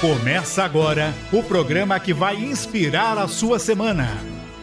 Começa 0.00 0.64
agora 0.64 1.12
o 1.30 1.42
programa 1.42 2.00
que 2.00 2.14
vai 2.14 2.34
inspirar 2.36 3.18
a 3.18 3.28
sua 3.28 3.58
semana. 3.58 4.16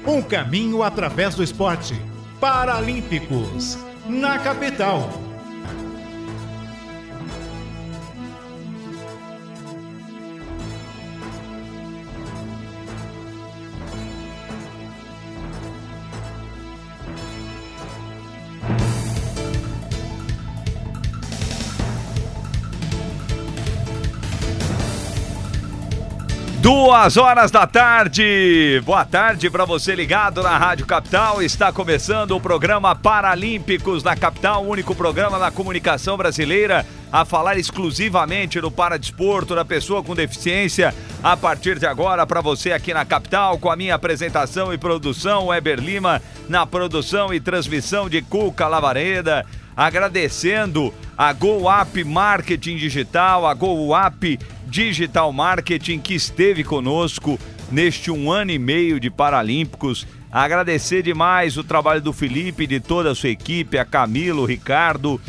Um 0.03 0.19
caminho 0.19 0.81
através 0.81 1.35
do 1.35 1.43
esporte. 1.43 1.93
Paralímpicos, 2.39 3.77
na 4.07 4.39
capital. 4.39 5.26
Duas 26.87 27.17
horas 27.17 27.51
da 27.51 27.67
tarde. 27.67 28.81
Boa 28.85 29.03
tarde 29.03 29.49
para 29.49 29.65
você 29.65 29.93
ligado 29.93 30.41
na 30.41 30.57
Rádio 30.57 30.85
Capital. 30.85 31.43
Está 31.43 31.69
começando 31.69 32.31
o 32.31 32.39
programa 32.39 32.95
Paralímpicos 32.95 34.03
na 34.03 34.15
Capital, 34.15 34.63
o 34.63 34.69
único 34.69 34.95
programa 34.95 35.37
da 35.37 35.51
comunicação 35.51 36.15
brasileira 36.15 36.85
a 37.11 37.25
falar 37.25 37.57
exclusivamente 37.57 38.61
do 38.61 38.71
paradesporto 38.71 39.53
da 39.53 39.65
pessoa 39.65 40.01
com 40.01 40.15
deficiência. 40.15 40.95
A 41.21 41.35
partir 41.35 41.77
de 41.77 41.85
agora, 41.85 42.25
para 42.25 42.39
você 42.39 42.71
aqui 42.71 42.93
na 42.93 43.03
capital, 43.03 43.57
com 43.57 43.69
a 43.69 43.75
minha 43.75 43.95
apresentação 43.95 44.73
e 44.73 44.77
produção, 44.77 45.47
Weber 45.47 45.81
Lima, 45.81 46.21
na 46.47 46.65
produção 46.65 47.33
e 47.33 47.41
transmissão 47.41 48.07
de 48.07 48.21
Cuca 48.21 48.65
Lavareda 48.65 49.45
agradecendo 49.77 50.91
a 51.15 51.31
GoUp 51.31 52.03
Marketing 52.03 52.77
Digital, 52.77 53.45
a 53.45 53.53
GoUp 53.53 54.39
Digital 54.69 55.31
Marketing 55.31 55.99
que 55.99 56.13
esteve 56.13 56.63
conosco 56.63 57.39
neste 57.71 58.11
um 58.11 58.31
ano 58.31 58.51
e 58.51 58.59
meio 58.59 58.99
de 58.99 59.09
Paralímpicos. 59.09 60.05
Agradecer 60.31 61.01
demais 61.01 61.57
o 61.57 61.63
trabalho 61.63 62.01
do 62.01 62.13
Felipe 62.13 62.63
e 62.63 62.67
de 62.67 62.79
toda 62.79 63.11
a 63.11 63.15
sua 63.15 63.29
equipe, 63.29 63.77
a 63.77 63.85
Camilo, 63.85 64.43
o 64.43 64.45
Ricardo. 64.45 65.19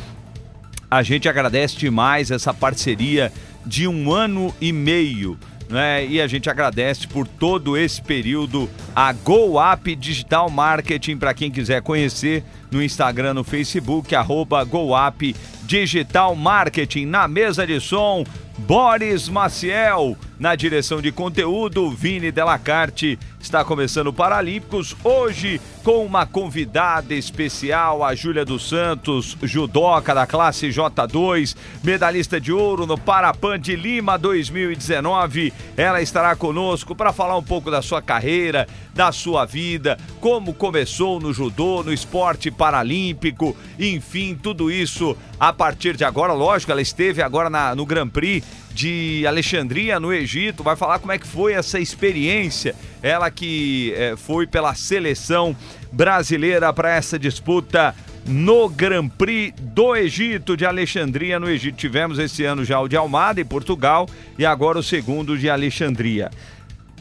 A 0.91 1.03
gente 1.03 1.29
agradece 1.29 1.77
demais 1.77 2.31
essa 2.31 2.53
parceria 2.53 3.33
de 3.65 3.87
um 3.87 4.13
ano 4.13 4.55
e 4.61 4.73
meio. 4.73 5.39
Né? 5.69 6.07
E 6.07 6.21
a 6.21 6.27
gente 6.27 6.49
agradece 6.49 7.07
por 7.07 7.29
todo 7.29 7.77
esse 7.77 8.01
período 8.01 8.69
a 8.97 9.13
GoUp 9.13 9.95
Digital 9.97 10.51
Marketing 10.51 11.17
para 11.17 11.35
quem 11.35 11.51
quiser 11.51 11.83
conhecer 11.83 12.43
no 12.71 12.83
Instagram, 12.83 13.35
no 13.35 13.45
Facebook, 13.45 14.15
arroba 14.15 14.65
GoUp 14.65 15.37
Digital 15.65 16.35
Marketing. 16.35 17.05
Na 17.05 17.29
mesa 17.29 17.67
de 17.67 17.79
som, 17.81 18.25
Boris 18.59 19.29
Maciel. 19.29 20.17
Na 20.39 20.55
direção 20.55 21.03
de 21.03 21.11
conteúdo, 21.11 21.91
Vini 21.91 22.31
Delacarte. 22.31 23.19
Está 23.41 23.65
começando 23.65 24.13
Paralímpicos 24.13 24.97
hoje 25.03 25.61
com 25.83 26.05
uma 26.05 26.27
convidada 26.27 27.15
especial, 27.15 28.05
a 28.05 28.15
Júlia 28.15 28.45
dos 28.45 28.69
Santos, 28.69 29.37
judoca 29.43 30.15
da 30.15 30.27
classe 30.27 30.69
J2, 30.69 31.57
medalhista 31.83 32.41
de 32.41 32.53
ouro 32.53 32.87
no 32.87 32.99
Parapan 32.99 33.59
de 33.59 33.75
Lima 33.75 34.19
2019. 34.19 35.53
Ela 35.77 36.03
estará 36.03 36.37
conosco 36.37 36.95
para 36.95 37.13
falar 37.13 37.37
um 37.37 37.43
pouco 37.43 37.71
da 37.71 37.81
sua 37.81 38.03
carreira, 38.03 38.67
da 38.95 39.11
sua 39.13 39.45
vida, 39.45 39.97
como 40.21 40.53
começou 40.53 41.19
no 41.19 41.33
judô, 41.33 41.83
no 41.83 41.93
esporte 41.93 42.51
paralímpico, 42.51 43.57
enfim, 43.79 44.39
tudo 44.41 44.71
isso 44.71 45.17
a 45.39 45.53
partir 45.53 45.97
de 45.97 46.05
agora. 46.05 46.33
Lógico, 46.33 46.71
ela 46.71 46.83
esteve 46.83 47.23
agora 47.23 47.49
na, 47.49 47.75
no 47.75 47.87
Grand 47.87 48.09
Prix 48.09 48.45
de 48.73 49.25
Alexandria, 49.27 49.99
no 49.99 50.13
Egito, 50.13 50.63
vai 50.63 50.77
falar 50.77 50.99
como 50.99 51.11
é 51.13 51.19
que 51.19 51.27
foi 51.27 51.53
essa 51.53 51.81
experiência. 51.81 52.75
Ela 53.03 53.31
que 53.31 53.93
é, 53.97 54.15
foi 54.17 54.47
pela 54.47 54.75
seleção 54.75 55.57
brasileira 55.91 56.73
para 56.73 56.95
essa 56.95 57.19
disputa 57.19 57.95
no 58.25 58.69
Grand 58.69 59.09
Prix 59.09 59.55
do 59.61 59.97
Egito 59.97 60.57
de 60.57 60.67
Alexandria, 60.67 61.41
no 61.41 61.49
Egito. 61.49 61.77
Tivemos 61.77 62.19
esse 62.19 62.45
ano 62.45 62.65
já 62.65 62.79
o 62.81 62.87
de 62.87 62.97
Almada, 62.97 63.41
em 63.41 63.45
Portugal, 63.45 64.09
e 64.39 64.45
agora 64.45 64.79
o 64.79 64.83
segundo 64.83 65.37
de 65.37 65.49
Alexandria. 65.49 66.31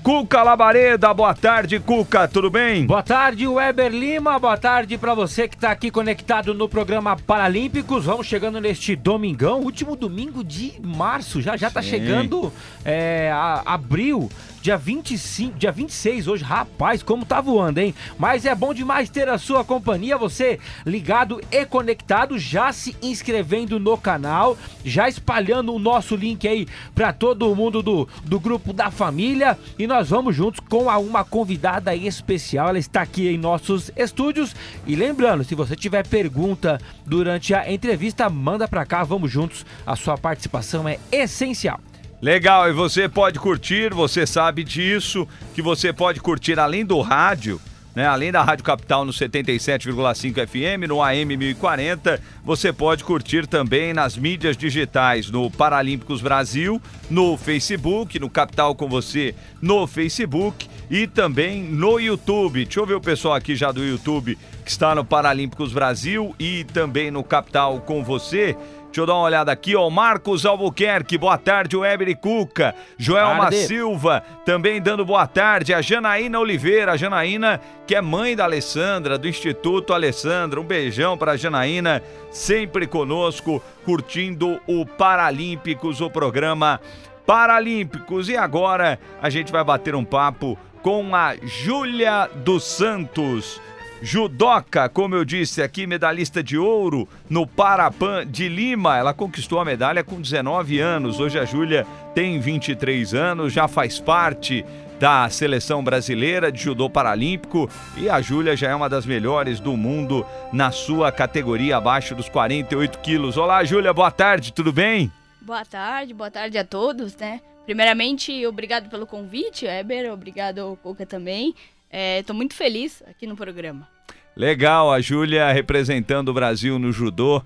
Cuca 0.07 0.41
Labareda, 0.41 1.13
boa 1.13 1.34
tarde, 1.34 1.81
Cuca, 1.81 2.29
tudo 2.29 2.50
bem? 2.50 2.85
Boa 2.85 3.03
tarde, 3.03 3.45
Weber 3.45 3.91
Lima, 3.91 4.40
boa 4.40 4.56
tarde 4.56 4.97
para 4.97 5.13
você 5.13 5.50
que 5.50 5.56
está 5.56 5.69
aqui 5.69 5.91
conectado 5.91 6.53
no 6.53 6.69
programa 6.69 7.18
Paralímpicos. 7.18 8.06
Vamos 8.06 8.25
chegando 8.25 8.62
neste 8.62 8.96
domingão, 8.96 9.59
último 9.59 9.97
domingo 9.97 10.46
de 10.46 10.75
março, 10.81 11.41
já 11.41 11.57
já 11.57 11.69
tá 11.69 11.81
Sim. 11.81 11.90
chegando 11.90 12.53
é, 12.85 13.29
a, 13.34 13.63
abril 13.66 14.29
dia 14.62 14.78
25, 14.78 15.57
dia 15.57 15.72
26 15.72 16.28
hoje. 16.28 16.44
Rapaz, 16.44 17.03
como 17.03 17.25
tá 17.25 17.41
voando, 17.41 17.79
hein? 17.79 17.94
Mas 18.18 18.45
é 18.45 18.53
bom 18.53 18.73
demais 18.73 19.09
ter 19.09 19.29
a 19.29 19.38
sua 19.38 19.63
companhia, 19.63 20.18
você 20.18 20.59
ligado 20.85 21.41
e 21.51 21.66
conectado, 21.66 22.38
já 22.38 22.72
se 22.72 22.96
inscrevendo 23.01 23.79
no 23.79 23.97
canal, 23.97 24.57
já 24.84 25.07
espalhando 25.07 25.73
o 25.73 25.79
nosso 25.79 26.16
link 26.16 26.47
aí 26.47 26.67
para 26.94 27.13
todo 27.13 27.56
mundo 27.56 27.81
do, 27.81 28.07
do 28.23 28.40
grupo 28.40 28.73
da 28.73 28.91
família. 28.91 29.57
E 29.78 29.88
nós 29.88 30.09
vamos 30.09 30.35
juntos 30.35 30.59
com 30.59 30.90
a, 30.90 30.97
uma 30.97 31.23
convidada 31.23 31.96
especial. 31.96 32.69
Ela 32.69 32.79
está 32.79 33.01
aqui 33.01 33.28
em 33.28 33.38
nossos 33.38 33.91
estúdios. 33.96 34.56
E 34.85 34.96
lembrando, 34.96 35.44
se 35.44 35.56
você 35.56 35.75
tiver 35.75 36.06
pergunta 36.07 36.79
durante 37.06 37.53
a 37.53 37.72
entrevista, 37.72 38.29
manda 38.29 38.67
para 38.67 38.85
cá, 38.85 39.03
vamos 39.03 39.31
juntos. 39.31 39.66
A 39.85 39.96
sua 39.96 40.17
participação 40.17 40.88
é 40.88 41.00
essencial. 41.12 41.79
Legal, 42.19 42.67
e 42.67 42.73
você 42.73 43.07
pode 43.07 43.39
curtir, 43.39 43.94
você 43.94 44.25
sabe 44.25 44.63
disso, 44.63 45.28
que 45.53 45.61
você 45.61 45.94
pode 45.94 46.19
curtir 46.19 46.59
além 46.59 46.83
do 46.83 47.00
rádio, 47.00 47.61
né? 47.95 48.07
Além 48.07 48.31
da 48.31 48.44
Rádio 48.44 48.66
Capital 48.66 49.05
no 49.05 49.11
77,5 49.11 50.47
FM, 50.47 50.88
no 50.88 51.03
AM 51.03 51.38
1040, 51.38 52.19
você 52.44 52.73
pode 52.73 53.03
curtir 53.03 53.45
também 53.45 53.94
nas 53.94 54.17
mídias 54.17 54.57
digitais, 54.57 55.29
no 55.29 55.51
Paralímpicos 55.51 56.19
Brasil, 56.19 56.81
no 57.07 57.38
Facebook, 57.38 58.17
no 58.17 58.31
Capital 58.31 58.73
com 58.73 58.89
você, 58.89 59.35
no 59.61 59.85
Facebook 59.85 60.67
e 60.89 61.05
também 61.05 61.61
no 61.63 61.99
YouTube. 61.99 62.66
Deixa 62.66 62.79
eu 62.79 62.85
ver 62.85 62.95
o 62.95 63.01
pessoal 63.01 63.35
aqui 63.35 63.55
já 63.55 63.72
do 63.72 63.84
YouTube 63.84 64.35
que 64.66 64.72
está 64.72 64.95
no 64.95 65.05
Paralímpicos 65.05 65.72
Brasil 65.72 66.35
e 66.39 66.63
também 66.66 67.11
no 67.11 67.23
Capital 67.23 67.79
com 67.81 68.03
você. 68.03 68.57
Deixa 68.87 69.01
eu 69.01 69.05
dar 69.05 69.15
uma 69.15 69.23
olhada 69.23 69.51
aqui, 69.51 69.75
ó. 69.75 69.89
Marcos 69.89 70.45
Albuquerque, 70.45 71.17
boa 71.17 71.37
tarde, 71.37 71.77
Weber 71.77 72.09
e 72.09 72.15
Cuca. 72.15 72.73
Joelma. 72.97 73.51
Silva, 73.51 74.23
também 74.45 74.81
dando 74.81 75.05
boa 75.05 75.27
tarde. 75.27 75.73
A 75.73 75.81
Janaína 75.81 76.39
Oliveira, 76.39 76.93
a 76.93 76.97
Janaína, 76.97 77.61
que 77.85 77.93
é 77.93 78.01
mãe 78.01 78.35
da 78.35 78.45
Alessandra, 78.45 79.17
do 79.17 79.27
Instituto 79.27 79.93
Alessandra. 79.93 80.59
Um 80.59 80.63
beijão 80.63 81.17
para 81.17 81.33
a 81.33 81.37
Janaína, 81.37 82.01
sempre 82.31 82.87
conosco, 82.87 83.61
curtindo 83.85 84.59
o 84.65 84.85
Paralímpicos, 84.85 86.01
o 86.01 86.09
programa 86.09 86.79
Paralímpicos. 87.25 88.29
E 88.29 88.37
agora 88.37 88.97
a 89.21 89.29
gente 89.29 89.51
vai 89.51 89.63
bater 89.63 89.93
um 89.95 90.05
papo 90.05 90.57
com 90.81 91.13
a 91.13 91.35
Júlia 91.43 92.29
dos 92.33 92.63
Santos. 92.63 93.61
Judoca, 94.02 94.88
como 94.88 95.16
eu 95.16 95.25
disse 95.25 95.62
aqui, 95.62 95.88
medalhista 95.88 96.44
de 96.44 96.58
ouro 96.58 97.08
no 97.30 97.47
Parapan 97.47 98.25
de 98.28 98.47
Lima. 98.47 98.96
Ela 98.96 99.13
conquistou 99.13 99.59
a 99.59 99.66
medalha 99.66 100.03
com 100.03 100.22
19 100.22 100.80
anos. 100.80 101.19
Hoje 101.19 101.40
a 101.40 101.46
Júlia 101.46 101.85
tem 102.13 102.40
23 102.40 103.13
anos, 103.13 103.52
já 103.52 103.68
faz 103.68 104.00
parte 104.00 104.63
da 105.00 105.30
seleção 105.30 105.84
brasileira 105.84 106.52
de 106.52 106.62
judô 106.62 106.90
paralímpico 106.90 107.69
e 107.96 108.09
a 108.09 108.19
Júlia 108.19 108.56
já 108.56 108.69
é 108.69 108.75
uma 108.75 108.90
das 108.90 109.06
melhores 109.06 109.59
do 109.59 109.78
mundo 109.78 110.25
na 110.52 110.72
sua 110.72 111.12
categoria 111.12 111.78
abaixo 111.78 112.16
dos 112.16 112.29
48 112.29 113.00
quilos. 113.00 113.38
Olá, 113.38 113.64
Júlia, 113.64 113.94
boa 113.94 114.09
tarde, 114.09 114.53
tudo 114.53 114.72
bem? 114.72 115.12
Boa 115.41 115.64
tarde, 115.64 116.14
boa 116.14 116.32
tarde 116.32 116.58
a 116.58 116.64
todos, 116.64 117.16
né? 117.16 117.41
Primeiramente, 117.66 118.46
obrigado 118.46 118.90
pelo 118.90 119.05
convite, 119.05 119.66
Eber, 119.66 120.11
obrigado, 120.11 120.78
Coca, 120.82 121.05
também. 121.05 121.53
Estou 121.91 122.34
é, 122.34 122.37
muito 122.37 122.53
feliz 122.53 123.01
aqui 123.07 123.25
no 123.25 123.35
programa. 123.35 123.87
Legal, 124.35 124.91
a 124.91 125.01
Júlia 125.01 125.51
representando 125.51 126.29
o 126.29 126.34
Brasil 126.34 126.78
no 126.78 126.91
judô 126.91 127.41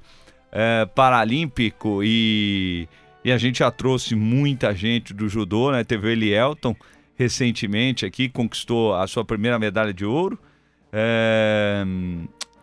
é, 0.52 0.86
paralímpico 0.94 2.04
e, 2.04 2.88
e 3.24 3.32
a 3.32 3.38
gente 3.38 3.60
já 3.60 3.72
trouxe 3.72 4.16
muita 4.16 4.76
gente 4.76 5.14
do 5.14 5.30
judô, 5.30 5.72
né? 5.72 5.84
Teve 5.84 6.08
o 6.08 6.10
Elielton 6.10 6.76
recentemente 7.16 8.06
aqui, 8.06 8.28
conquistou 8.28 8.96
a 8.96 9.08
sua 9.08 9.24
primeira 9.24 9.58
medalha 9.60 9.94
de 9.94 10.04
ouro. 10.04 10.38
É, 10.92 11.86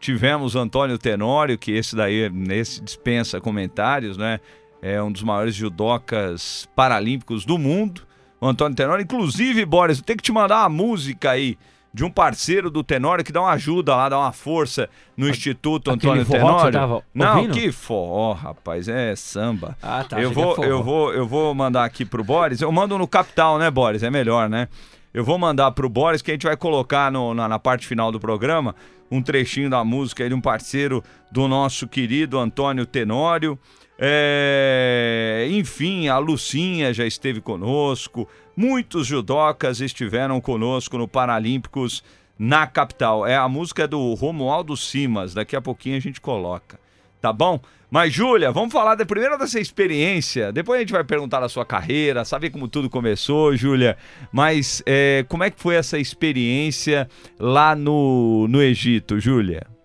tivemos 0.00 0.56
Antônio 0.56 0.98
Tenório, 0.98 1.56
que 1.56 1.72
esse 1.72 1.96
daí 1.96 2.28
nesse 2.28 2.82
dispensa 2.82 3.40
comentários, 3.40 4.16
né? 4.16 4.40
É 4.82 5.02
um 5.02 5.10
dos 5.10 5.22
maiores 5.22 5.54
judocas 5.54 6.68
paralímpicos 6.76 7.44
do 7.44 7.56
mundo 7.56 8.07
o 8.40 8.46
Antônio 8.46 8.76
Tenório. 8.76 9.02
Inclusive, 9.02 9.64
Boris, 9.64 9.98
eu 9.98 10.04
tenho 10.04 10.16
que 10.16 10.22
te 10.22 10.32
mandar 10.32 10.60
uma 10.60 10.68
música 10.68 11.30
aí 11.30 11.56
de 11.92 12.04
um 12.04 12.10
parceiro 12.10 12.70
do 12.70 12.84
Tenório 12.84 13.24
que 13.24 13.32
dá 13.32 13.40
uma 13.40 13.52
ajuda 13.52 13.96
lá, 13.96 14.08
dá 14.08 14.18
uma 14.18 14.30
força 14.32 14.88
no 15.16 15.28
Instituto 15.28 15.90
aquele 15.90 16.20
Antônio 16.20 16.24
Tenório. 16.70 16.72
Não, 17.14 17.36
ouvindo? 17.38 17.54
que 17.54 17.72
forró, 17.72 18.32
rapaz, 18.34 18.86
é 18.88 19.16
samba. 19.16 19.76
Ah, 19.82 20.04
tá. 20.04 20.20
eu 20.20 20.30
vou, 20.30 20.54
eu 20.70 20.82
vou, 20.82 21.12
eu 21.14 21.26
vou 21.26 21.54
mandar 21.54 21.84
aqui 21.84 22.04
pro 22.04 22.22
Boris. 22.22 22.60
Eu 22.60 22.70
mando 22.70 22.96
no 22.98 23.08
Capital, 23.08 23.58
né, 23.58 23.70
Boris? 23.70 24.02
É 24.02 24.10
melhor, 24.10 24.48
né? 24.48 24.68
Eu 25.14 25.24
vou 25.24 25.38
mandar 25.38 25.70
pro 25.72 25.88
Boris 25.88 26.20
que 26.20 26.30
a 26.30 26.34
gente 26.34 26.46
vai 26.46 26.56
colocar 26.56 27.10
no- 27.10 27.32
na, 27.34 27.48
na 27.48 27.58
parte 27.58 27.86
final 27.86 28.12
do 28.12 28.20
programa 28.20 28.74
um 29.10 29.22
trechinho 29.22 29.70
da 29.70 29.82
música 29.82 30.22
aí 30.22 30.28
de 30.28 30.34
um 30.34 30.40
parceiro 30.40 31.02
do 31.32 31.48
nosso 31.48 31.88
querido 31.88 32.38
Antônio 32.38 32.84
Tenório. 32.84 33.58
É, 33.98 35.48
enfim, 35.50 36.08
a 36.08 36.18
Lucinha 36.18 36.94
já 36.94 37.04
esteve 37.04 37.40
conosco. 37.40 38.28
Muitos 38.56 39.06
judocas 39.06 39.80
estiveram 39.80 40.40
conosco 40.40 40.96
no 40.96 41.08
Paralímpicos 41.08 42.04
na 42.38 42.66
capital. 42.66 43.26
É 43.26 43.36
a 43.36 43.48
música 43.48 43.88
do 43.88 44.14
Romualdo 44.14 44.76
Simas. 44.76 45.34
Daqui 45.34 45.56
a 45.56 45.60
pouquinho 45.60 45.96
a 45.96 46.00
gente 46.00 46.20
coloca 46.20 46.78
tá 47.20 47.32
bom? 47.32 47.60
Mas, 47.90 48.12
Júlia, 48.12 48.52
vamos 48.52 48.72
falar 48.72 48.94
da 48.94 49.06
primeira 49.06 49.38
dessa 49.38 49.58
experiência. 49.58 50.52
Depois 50.52 50.78
a 50.78 50.80
gente 50.80 50.92
vai 50.92 51.02
perguntar 51.02 51.40
da 51.40 51.48
sua 51.48 51.64
carreira, 51.64 52.24
saber 52.24 52.50
como 52.50 52.68
tudo 52.68 52.90
começou, 52.90 53.56
Júlia. 53.56 53.96
Mas 54.30 54.82
é, 54.84 55.24
como 55.28 55.42
é 55.42 55.50
que 55.50 55.60
foi 55.60 55.74
essa 55.74 55.98
experiência 55.98 57.08
lá 57.38 57.74
no, 57.74 58.46
no 58.48 58.60
Egito, 58.62 59.18
Júlia? 59.18 59.77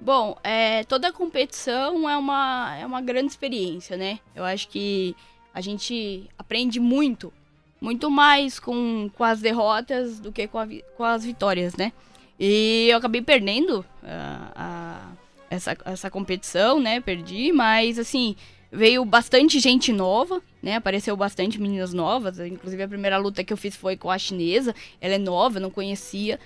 Bom, 0.00 0.36
é, 0.44 0.84
toda 0.84 1.12
competição 1.12 2.08
é 2.08 2.16
uma, 2.16 2.76
é 2.78 2.86
uma 2.86 3.00
grande 3.00 3.28
experiência, 3.32 3.96
né? 3.96 4.20
Eu 4.34 4.44
acho 4.44 4.68
que 4.68 5.14
a 5.52 5.60
gente 5.60 6.28
aprende 6.38 6.78
muito, 6.78 7.32
muito 7.80 8.08
mais 8.10 8.60
com, 8.60 9.10
com 9.12 9.24
as 9.24 9.40
derrotas 9.40 10.20
do 10.20 10.30
que 10.30 10.46
com, 10.46 10.58
a 10.58 10.66
com 10.96 11.04
as 11.04 11.24
vitórias, 11.24 11.74
né? 11.74 11.92
E 12.38 12.86
eu 12.90 12.96
acabei 12.98 13.20
perdendo 13.20 13.84
ah, 14.04 14.52
a- 14.54 15.12
essa, 15.50 15.76
essa 15.84 16.08
competição, 16.10 16.78
né? 16.78 17.00
Perdi, 17.00 17.50
mas 17.50 17.98
assim, 17.98 18.36
veio 18.70 19.04
bastante 19.04 19.58
gente 19.58 19.92
nova, 19.92 20.40
né? 20.62 20.76
Apareceu 20.76 21.16
bastante 21.16 21.60
meninas 21.60 21.92
novas, 21.92 22.38
inclusive 22.38 22.84
a 22.84 22.88
primeira 22.88 23.18
luta 23.18 23.42
que 23.42 23.52
eu 23.52 23.56
fiz 23.56 23.74
foi 23.74 23.96
com 23.96 24.12
a 24.12 24.18
chinesa, 24.18 24.72
ela 25.00 25.14
é 25.14 25.18
nova, 25.18 25.58
não 25.58 25.70
conhecia, 25.70 26.38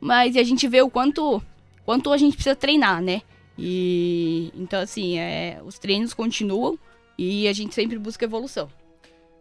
mas 0.00 0.36
a 0.36 0.42
gente 0.42 0.66
vê 0.66 0.82
o 0.82 0.90
quanto 0.90 1.40
quanto 1.86 2.12
a 2.12 2.18
gente 2.18 2.34
precisa 2.34 2.54
treinar, 2.54 3.00
né? 3.00 3.22
E 3.58 4.52
então 4.54 4.80
assim, 4.80 5.18
é, 5.18 5.58
os 5.64 5.78
treinos 5.78 6.12
continuam 6.12 6.78
e 7.18 7.48
a 7.48 7.52
gente 7.54 7.74
sempre 7.74 7.98
busca 7.98 8.24
evolução. 8.24 8.68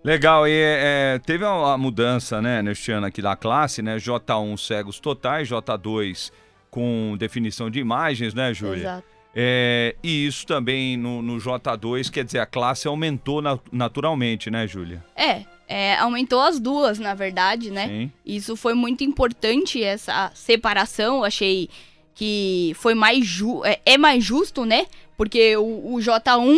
Legal, 0.04 0.48
e 0.48 0.52
é, 0.54 1.20
teve 1.26 1.44
uma 1.44 1.70
uma 1.70 1.78
mudança, 1.78 2.42
né, 2.42 2.62
neste 2.62 2.92
ano 2.92 3.08
aqui 3.08 3.22
da 3.22 3.36
classe, 3.36 3.82
né? 3.82 3.98
J1 3.98 4.58
cegos 4.58 5.00
totais, 5.00 5.50
J2 5.50 6.32
com 6.70 7.16
definição 7.18 7.70
de 7.70 7.80
imagens, 7.80 8.34
né, 8.34 8.54
Júlia? 8.54 8.78
Exato. 8.82 9.16
É, 9.38 9.96
e 10.02 10.26
isso 10.28 10.46
também 10.46 10.96
no, 10.96 11.22
no 11.22 11.38
J2, 11.38 12.10
quer 12.10 12.24
dizer, 12.24 12.40
a 12.40 12.46
classe 12.46 12.88
aumentou 12.88 13.42
na- 13.42 13.60
naturalmente, 13.72 14.50
né, 14.50 14.66
Júlia? 14.68 15.04
É, 15.16 15.44
é, 15.68 15.96
aumentou 15.98 16.40
as 16.40 16.60
duas, 16.60 17.00
na 17.00 17.14
verdade, 17.14 17.70
né? 17.72 17.88
Sim. 17.88 18.12
Isso 18.26 18.56
foi 18.56 18.74
muito 18.74 19.04
importante, 19.04 19.84
essa 19.84 20.32
separação. 20.34 21.24
Achei 21.24 21.70
que 22.16 22.72
foi 22.76 22.96
mais 22.96 23.26
ju 23.26 23.64
é, 23.66 23.80
é 23.86 23.98
mais 23.98 24.24
justo, 24.24 24.66
né? 24.66 24.88
Porque 25.18 25.56
o, 25.58 25.94
o 25.94 25.98
J1 25.98 26.58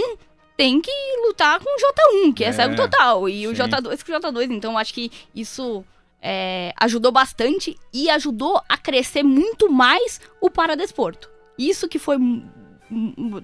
tem 0.55 0.79
que 0.81 0.91
lutar 1.27 1.59
com 1.59 1.69
o 1.69 1.77
J1, 1.77 2.33
que 2.33 2.43
é, 2.43 2.47
É, 2.47 2.51
cego 2.53 2.75
total. 2.75 3.27
E 3.27 3.45
o 3.47 3.55
sim. 3.55 3.61
J2 3.61 4.05
com 4.05 4.11
o 4.11 4.19
J2. 4.19 4.51
Então, 4.51 4.77
acho 4.77 4.93
que 4.93 5.11
isso 5.35 5.83
é, 6.21 6.73
ajudou 6.79 7.11
bastante 7.11 7.77
e 7.93 8.09
ajudou 8.09 8.61
a 8.69 8.77
crescer 8.77 9.23
muito 9.23 9.69
mais 9.71 10.19
o 10.41 10.49
paradesporto. 10.49 11.29
Isso 11.57 11.87
que 11.87 11.99
foi. 11.99 12.17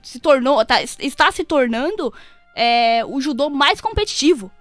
se 0.02 0.20
tornou. 0.20 0.64
tá- 0.66 0.82
está 0.82 1.32
se 1.32 1.44
tornando 1.44 2.14
é, 2.56 3.04
o 3.06 3.20
judô 3.22 3.50
mais 3.50 3.80
competitivo. 3.82 4.52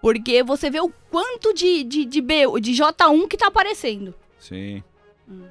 Porque 0.00 0.42
você 0.42 0.70
vê 0.70 0.80
o 0.80 0.92
quanto 1.10 1.52
de, 1.52 1.82
de, 1.82 2.04
de, 2.04 2.20
B, 2.20 2.42
de 2.60 2.72
J1 2.72 3.26
que 3.26 3.36
tá 3.36 3.48
aparecendo. 3.48 4.14
Sim. 4.38 4.82
Hum. 5.28 5.46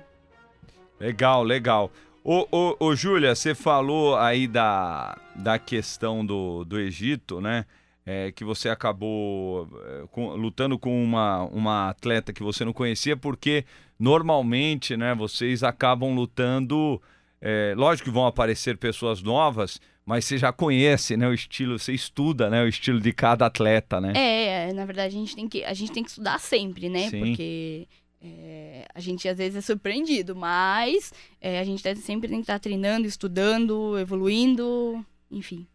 Legal, 1.00 1.44
legal. 1.44 1.92
Ô, 2.24 2.47
ô, 2.51 2.75
ô 2.80 2.95
Júlia, 2.95 3.36
você 3.36 3.53
falou 3.53 4.15
aí 4.18 4.47
da, 4.47 5.18
da 5.36 5.59
questão 5.59 6.25
do, 6.25 6.63
do 6.65 6.80
Egito, 6.80 7.39
né? 7.39 7.65
É, 8.07 8.31
que 8.31 8.44
você 8.44 8.69
acabou 8.69 9.68
é, 9.83 10.07
com- 10.12 10.36
lutando 10.36 10.77
com 10.77 11.03
uma, 11.03 11.44
uma 11.45 11.89
atleta 11.89 12.31
que 12.31 12.44
você 12.44 12.63
não 12.63 12.71
conhecia, 12.74 13.18
porque 13.18 13.65
normalmente, 14.00 14.95
né, 14.95 15.13
vocês 15.15 15.63
acabam 15.63 16.13
lutando. 16.13 17.01
é, 17.42 17.74
lógico 17.75 18.09
que 18.09 18.13
vão 18.13 18.25
aparecer 18.27 18.77
pessoas 18.77 19.21
novas, 19.24 19.80
mas 20.06 20.24
você 20.25 20.38
já 20.38 20.51
conhece, 20.53 21.18
né, 21.18 21.27
o 21.27 21.33
estilo, 21.33 21.80
você 21.80 21.94
estuda, 21.94 22.47
né, 22.50 22.63
o 22.63 22.68
estilo 22.68 23.00
de 23.01 23.12
cada 23.12 23.47
atleta, 23.47 24.00
né? 24.00 24.13
É, 24.15 24.69
é, 24.69 24.74
na 24.74 24.86
verdade 24.86 25.15
a 25.15 25.19
gente 25.19 25.36
tem 25.36 25.47
que, 25.47 25.63
a 25.63 25.74
gente 25.74 25.92
tem 25.92 26.03
que 26.03 26.09
estudar 26.09 26.39
sempre, 26.39 26.89
né? 26.89 27.09
Sim. 27.09 27.19
Porque 27.19 27.88
é, 28.25 28.86
a 28.94 29.00
gente 29.00 29.27
às 29.30 29.38
vezes 29.38 29.56
é 29.57 29.62
surpreendido, 29.62 30.36
mas 30.36 31.13
é, 31.39 31.60
a 31.60 31.63
gente 31.63 31.83
deve- 31.83 32.01
sempre 32.01 32.27
tem 32.27 32.38
que 32.38 32.44
estar 32.44 32.60
treinando, 32.60 33.07
estudando, 33.07 33.98
evoluindo, 34.00 35.06
enfim. 35.30 35.68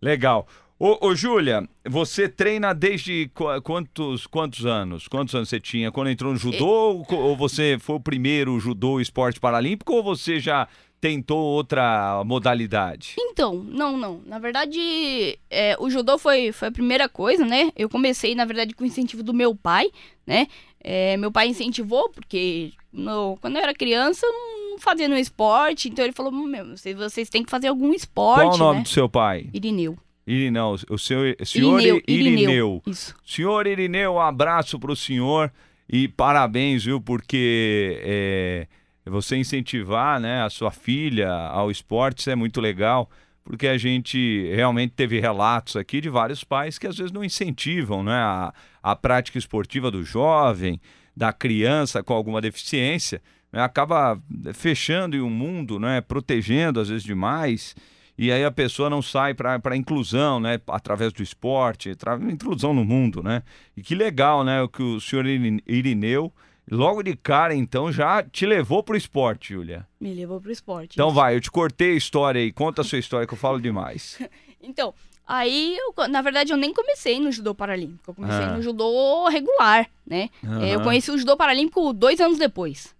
Legal. 0.00 0.46
Ô, 0.78 1.08
ô 1.08 1.14
Júlia, 1.14 1.68
você 1.84 2.28
treina 2.28 2.72
desde 2.72 3.28
qu- 3.34 3.60
quantos, 3.62 4.26
quantos 4.28 4.64
anos? 4.64 5.08
Quantos 5.08 5.34
anos 5.34 5.48
você 5.48 5.58
tinha? 5.58 5.90
Quando 5.90 6.08
entrou 6.10 6.32
no 6.32 6.38
judô? 6.38 7.02
Co- 7.04 7.16
Ou 7.16 7.36
você 7.36 7.76
foi 7.80 7.96
o 7.96 8.00
primeiro 8.00 8.60
judô 8.60 9.00
esporte 9.00 9.40
paralímpico? 9.40 9.92
Ou 9.92 10.04
você 10.04 10.38
já 10.38 10.68
tentou 11.00 11.38
outra 11.38 12.22
modalidade? 12.24 13.14
Então, 13.18 13.54
não, 13.54 13.96
não. 13.96 14.20
Na 14.26 14.38
verdade, 14.38 15.38
é, 15.50 15.76
o 15.78 15.88
judô 15.90 16.18
foi, 16.18 16.52
foi 16.52 16.68
a 16.68 16.72
primeira 16.72 17.08
coisa, 17.08 17.44
né? 17.44 17.70
Eu 17.76 17.88
comecei, 17.88 18.34
na 18.34 18.44
verdade, 18.44 18.74
com 18.74 18.84
o 18.84 18.86
incentivo 18.86 19.22
do 19.22 19.32
meu 19.34 19.54
pai, 19.54 19.88
né? 20.26 20.46
É, 20.82 21.16
meu 21.16 21.30
pai 21.32 21.48
incentivou, 21.48 22.08
porque 22.10 22.72
no- 22.92 23.36
quando 23.40 23.56
eu 23.56 23.62
era 23.62 23.74
criança, 23.74 24.24
eu 24.26 24.32
não 24.70 24.78
fazia 24.78 25.08
no 25.08 25.16
esporte. 25.18 25.88
Então 25.88 26.04
ele 26.04 26.12
falou, 26.12 26.30
meu, 26.32 26.76
vocês, 26.76 26.96
vocês 26.96 27.28
têm 27.28 27.42
que 27.42 27.50
fazer 27.50 27.68
algum 27.68 27.92
esporte, 27.92 28.42
Qual 28.46 28.54
o 28.54 28.58
nome 28.58 28.76
né? 28.78 28.82
do 28.84 28.88
seu 28.88 29.08
pai? 29.08 29.48
Irineu. 29.52 29.98
Irineu, 30.26 30.76
o 30.90 30.98
seu, 30.98 31.20
senhor 31.44 31.80
Irineu, 31.80 32.02
Irineu. 32.06 32.32
Irineu. 32.42 32.82
Isso. 32.86 33.14
Senhor 33.24 33.66
Irineu, 33.66 34.14
um 34.14 34.20
abraço 34.20 34.78
para 34.78 34.92
o 34.92 34.96
senhor 34.96 35.50
e 35.88 36.06
parabéns, 36.06 36.84
viu? 36.84 37.00
Porque 37.00 37.98
é, 38.02 38.66
você 39.08 39.36
incentivar 39.36 40.20
né, 40.20 40.42
a 40.42 40.50
sua 40.50 40.70
filha 40.70 41.30
ao 41.32 41.70
esporte, 41.70 42.18
isso 42.20 42.30
é 42.30 42.34
muito 42.36 42.60
legal. 42.60 43.10
Porque 43.44 43.66
a 43.66 43.78
gente 43.78 44.50
realmente 44.54 44.92
teve 44.94 45.18
relatos 45.20 45.74
aqui 45.76 46.00
de 46.02 46.10
vários 46.10 46.44
pais 46.44 46.78
que 46.78 46.86
às 46.86 46.98
vezes 46.98 47.10
não 47.10 47.24
incentivam 47.24 48.02
né, 48.02 48.12
a, 48.12 48.52
a 48.82 48.94
prática 48.94 49.38
esportiva 49.38 49.90
do 49.90 50.04
jovem, 50.04 50.78
da 51.16 51.32
criança 51.32 52.02
com 52.02 52.12
alguma 52.12 52.42
deficiência, 52.42 53.22
né, 53.50 53.62
acaba 53.62 54.20
fechando 54.52 55.16
em 55.16 55.20
um 55.22 55.30
mundo, 55.30 55.78
né, 55.80 56.02
protegendo 56.02 56.78
às 56.78 56.90
vezes 56.90 57.02
demais. 57.04 57.74
E 58.18 58.30
aí 58.30 58.44
a 58.44 58.50
pessoa 58.50 58.90
não 58.90 59.00
sai 59.00 59.32
para 59.32 59.60
a 59.64 59.76
inclusão, 59.76 60.40
né? 60.40 60.60
Através 60.66 61.12
do 61.12 61.22
esporte, 61.22 61.94
tra- 61.94 62.16
inclusão 62.16 62.74
no 62.74 62.84
mundo, 62.84 63.22
né? 63.22 63.44
E 63.76 63.80
que 63.80 63.94
legal, 63.94 64.42
né? 64.42 64.60
O 64.60 64.68
que 64.68 64.82
o 64.82 65.00
senhor 65.00 65.24
Irin- 65.24 65.60
Irineu, 65.64 66.32
logo 66.70 67.02
de 67.02 67.14
cara, 67.16 67.54
então, 67.54 67.90
já 67.92 68.22
te 68.22 68.44
levou 68.46 68.82
pro 68.82 68.96
esporte, 68.96 69.54
Júlia. 69.54 69.86
Me 70.00 70.12
levou 70.14 70.40
pro 70.40 70.50
esporte. 70.52 70.94
Então 70.94 71.08
isso. 71.08 71.14
vai, 71.16 71.34
eu 71.36 71.40
te 71.40 71.50
cortei 71.50 71.92
a 71.92 71.96
história 71.96 72.40
aí, 72.40 72.52
conta 72.52 72.82
a 72.82 72.84
sua 72.84 72.98
história 72.98 73.26
que 73.26 73.34
eu 73.34 73.38
falo 73.38 73.60
demais. 73.60 74.18
Então, 74.60 74.92
aí, 75.24 75.78
eu, 75.78 76.08
na 76.08 76.20
verdade, 76.20 76.52
eu 76.52 76.56
nem 76.56 76.74
comecei 76.74 77.20
no 77.20 77.30
judô 77.30 77.54
paralímpico. 77.54 78.10
Eu 78.10 78.14
comecei 78.14 78.44
Ah. 78.44 78.56
no 78.56 78.60
judô 78.60 79.28
regular, 79.28 79.88
né? 80.04 80.28
Eu 80.68 80.82
conheci 80.82 81.12
o 81.12 81.16
judô 81.16 81.36
paralímpico 81.36 81.92
dois 81.92 82.20
anos 82.20 82.38
depois. 82.38 82.92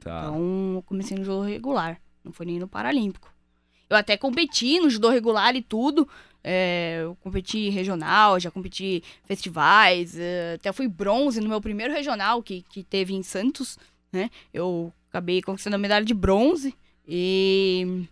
Tá. 0.00 0.20
Então, 0.22 0.72
eu 0.76 0.82
comecei 0.86 1.16
no 1.18 1.22
judô 1.22 1.42
regular. 1.42 2.00
Não 2.24 2.32
foi 2.32 2.46
nem 2.46 2.58
no 2.58 2.66
paralímpico. 2.66 3.30
Eu 3.90 3.96
até 3.96 4.16
competi 4.16 4.80
no 4.80 4.88
judô 4.88 5.10
regular 5.10 5.54
e 5.54 5.60
tudo. 5.60 6.08
É, 6.48 7.00
eu 7.02 7.16
competi 7.16 7.70
regional, 7.70 8.38
já 8.38 8.52
competi 8.52 9.02
festivais. 9.24 10.16
é, 10.16 10.54
até 10.54 10.72
fui 10.72 10.86
bronze 10.86 11.40
no 11.40 11.48
meu 11.48 11.60
primeiro 11.60 11.92
regional 11.92 12.40
que, 12.40 12.62
que 12.70 12.84
teve 12.84 13.14
em 13.14 13.22
Santos, 13.24 13.76
né? 14.12 14.30
Eu 14.54 14.92
acabei 15.10 15.42
conquistando 15.42 15.74
a 15.74 15.78
medalha 15.78 16.04
de 16.04 16.14
bronze. 16.14 16.72
E 17.08 18.04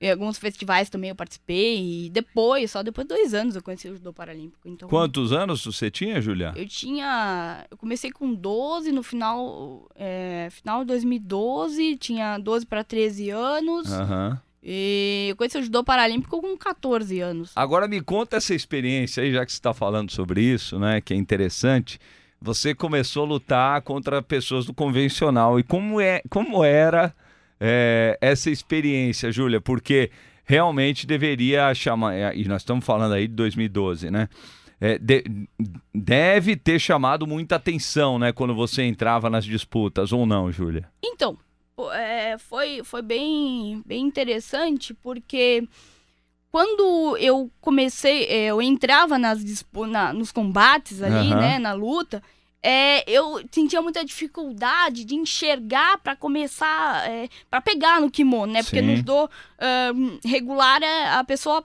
em 0.00 0.10
alguns 0.10 0.38
festivais 0.38 0.90
também 0.90 1.10
eu 1.10 1.14
participei. 1.14 2.06
E 2.06 2.10
depois, 2.10 2.72
só 2.72 2.82
depois 2.82 3.06
de 3.06 3.14
dois 3.14 3.32
anos, 3.32 3.54
eu 3.54 3.62
conheci 3.62 3.88
o 3.88 3.94
judô 3.94 4.12
paralímpico. 4.12 4.68
Então, 4.68 4.88
Quantos 4.88 5.32
anos 5.32 5.64
você 5.64 5.88
tinha, 5.88 6.20
Júlia? 6.20 6.52
eu 6.56 6.66
tinha. 6.66 7.64
Eu 7.70 7.76
comecei 7.76 8.10
com 8.10 8.34
12 8.34 8.90
no 8.90 9.04
final. 9.04 9.88
É, 9.94 10.48
final 10.50 10.80
de 10.80 10.86
2012, 10.88 11.96
tinha 11.96 12.38
12 12.38 12.66
para 12.66 12.82
13 12.82 13.30
anos. 13.30 13.92
Aham. 13.92 14.40
E 14.62 15.28
eu 15.30 15.36
conheci 15.36 15.58
o 15.58 15.62
judô 15.62 15.84
paralímpico 15.84 16.40
com 16.40 16.56
14 16.56 17.20
anos. 17.20 17.52
Agora 17.54 17.86
me 17.86 18.00
conta 18.00 18.36
essa 18.36 18.54
experiência 18.54 19.22
aí, 19.22 19.32
já 19.32 19.44
que 19.44 19.52
você 19.52 19.58
está 19.58 19.72
falando 19.72 20.10
sobre 20.10 20.42
isso, 20.42 20.78
né? 20.78 21.00
Que 21.00 21.14
é 21.14 21.16
interessante. 21.16 21.98
você 22.40 22.74
começou 22.74 23.24
a 23.24 23.28
lutar 23.28 23.82
contra 23.82 24.22
pessoas 24.22 24.66
do 24.66 24.74
convencional. 24.74 25.58
E 25.58 25.62
como, 25.62 26.00
é, 26.00 26.22
como 26.28 26.64
era 26.64 27.14
é, 27.60 28.16
essa 28.20 28.50
experiência, 28.50 29.32
Júlia? 29.32 29.60
Porque 29.60 30.10
realmente 30.44 31.06
deveria 31.06 31.72
chamar. 31.74 32.14
É, 32.14 32.36
e 32.36 32.46
nós 32.46 32.62
estamos 32.62 32.84
falando 32.84 33.12
aí 33.12 33.28
de 33.28 33.34
2012, 33.34 34.10
né? 34.10 34.28
É, 34.80 34.96
de, 34.96 35.24
deve 35.92 36.54
ter 36.56 36.78
chamado 36.78 37.26
muita 37.26 37.56
atenção, 37.56 38.16
né, 38.16 38.30
quando 38.30 38.54
você 38.54 38.84
entrava 38.84 39.28
nas 39.28 39.44
disputas, 39.44 40.12
ou 40.12 40.24
não, 40.24 40.52
Júlia? 40.52 40.88
Então, 41.02 41.36
é, 41.92 42.36
foi, 42.38 42.82
foi 42.84 43.02
bem, 43.02 43.82
bem 43.86 44.04
interessante, 44.04 44.94
porque 44.94 45.66
quando 46.50 47.16
eu 47.18 47.50
comecei, 47.60 48.24
é, 48.24 48.46
eu 48.46 48.60
entrava 48.62 49.18
nas 49.18 49.64
na, 49.88 50.12
nos 50.12 50.32
combates 50.32 51.02
ali, 51.02 51.32
uhum. 51.32 51.38
né, 51.38 51.58
na 51.58 51.72
luta, 51.72 52.22
é, 52.62 53.08
eu 53.08 53.40
sentia 53.52 53.80
muita 53.80 54.04
dificuldade 54.04 55.04
de 55.04 55.14
enxergar 55.14 55.98
para 55.98 56.16
começar, 56.16 57.08
é, 57.08 57.28
para 57.50 57.60
pegar 57.60 58.00
no 58.00 58.10
kimono, 58.10 58.52
né? 58.52 58.62
Porque 58.62 58.80
Sim. 58.80 58.86
nos 58.86 59.02
do 59.02 59.24
uh, 59.24 60.18
regular 60.24 60.82
é, 60.82 61.10
a 61.10 61.22
pessoa 61.22 61.64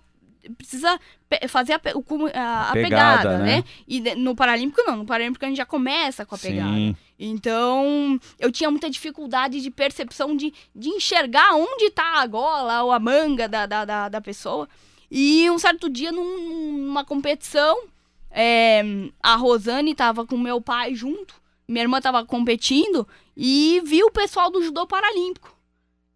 precisa 0.57 0.99
fazer 1.47 1.73
a, 1.73 1.77
a, 1.77 2.69
a 2.69 2.73
pegada, 2.73 2.73
pegada, 2.73 3.37
né? 3.39 3.57
né? 3.57 3.63
E 3.87 4.15
no 4.15 4.35
Paralímpico 4.35 4.83
não, 4.85 4.97
no 4.97 5.05
Paralímpico 5.05 5.43
a 5.43 5.47
gente 5.47 5.57
já 5.57 5.65
começa 5.65 6.25
com 6.25 6.35
a 6.35 6.37
pegada. 6.37 6.77
Então, 7.25 8.19
eu 8.37 8.51
tinha 8.51 8.69
muita 8.69 8.89
dificuldade 8.89 9.61
de 9.61 9.71
percepção 9.71 10.35
de, 10.35 10.53
de 10.75 10.89
enxergar 10.89 11.55
onde 11.55 11.89
tá 11.89 12.21
a 12.21 12.27
gola 12.27 12.83
ou 12.83 12.91
a 12.91 12.99
manga 12.99 13.47
da, 13.47 13.65
da, 13.65 13.85
da, 13.85 14.09
da 14.09 14.21
pessoa. 14.21 14.67
E 15.09 15.49
um 15.49 15.57
certo 15.57 15.89
dia, 15.89 16.11
num, 16.11 16.79
numa 16.79 17.05
competição, 17.05 17.85
é, 18.29 18.83
a 19.21 19.37
Rosane 19.37 19.95
tava 19.95 20.25
com 20.25 20.37
meu 20.37 20.59
pai 20.59 20.95
junto, 20.95 21.41
minha 21.65 21.83
irmã 21.83 22.01
tava 22.01 22.25
competindo 22.25 23.07
e 23.37 23.81
viu 23.85 24.07
o 24.07 24.11
pessoal 24.11 24.51
do 24.51 24.61
judô 24.61 24.85
paralímpico. 24.85 25.55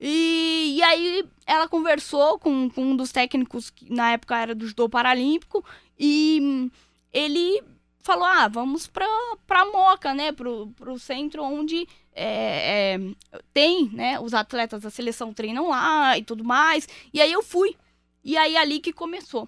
E, 0.01 0.75
e 0.75 0.83
aí 0.83 1.25
ela 1.45 1.69
conversou 1.69 2.37
com, 2.37 2.69
com 2.69 2.81
um 2.81 2.97
dos 2.97 3.13
técnicos 3.13 3.69
que 3.69 3.91
na 3.91 4.11
época 4.11 4.37
era 4.37 4.53
do 4.53 4.67
judô 4.67 4.89
paralímpico 4.89 5.63
e 5.97 6.69
ele 7.13 7.63
falou: 8.07 8.25
ah, 8.25 8.47
vamos 8.47 8.87
pra, 8.87 9.05
pra 9.45 9.65
Moca, 9.65 10.13
né? 10.13 10.31
Pro, 10.31 10.67
pro 10.77 10.97
centro 10.97 11.43
onde 11.43 11.87
é, 12.15 12.95
é, 12.95 12.99
tem, 13.53 13.89
né? 13.91 14.19
Os 14.19 14.33
atletas 14.33 14.81
da 14.81 14.89
seleção 14.89 15.33
treinam 15.33 15.69
lá 15.69 16.17
e 16.17 16.23
tudo 16.23 16.43
mais. 16.43 16.87
E 17.13 17.21
aí 17.21 17.31
eu 17.31 17.43
fui. 17.43 17.75
E 18.23 18.37
aí 18.37 18.55
ali 18.55 18.79
que 18.79 18.93
começou. 18.93 19.47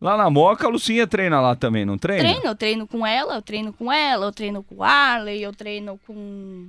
Lá 0.00 0.16
na 0.16 0.28
Moca, 0.28 0.66
a 0.66 0.70
Lucinha 0.70 1.06
treina 1.06 1.40
lá 1.40 1.54
também, 1.54 1.84
não 1.84 1.96
treina? 1.96 2.22
Treino, 2.22 2.46
eu 2.46 2.54
treino 2.54 2.86
com 2.86 3.06
ela, 3.06 3.36
eu 3.36 3.42
treino 3.42 3.72
com 3.72 3.90
ela, 3.90 4.26
eu 4.26 4.32
treino 4.32 4.62
com 4.62 4.76
o 4.76 4.82
Arley, 4.82 5.42
eu 5.42 5.54
treino 5.54 5.98
com 6.06 6.68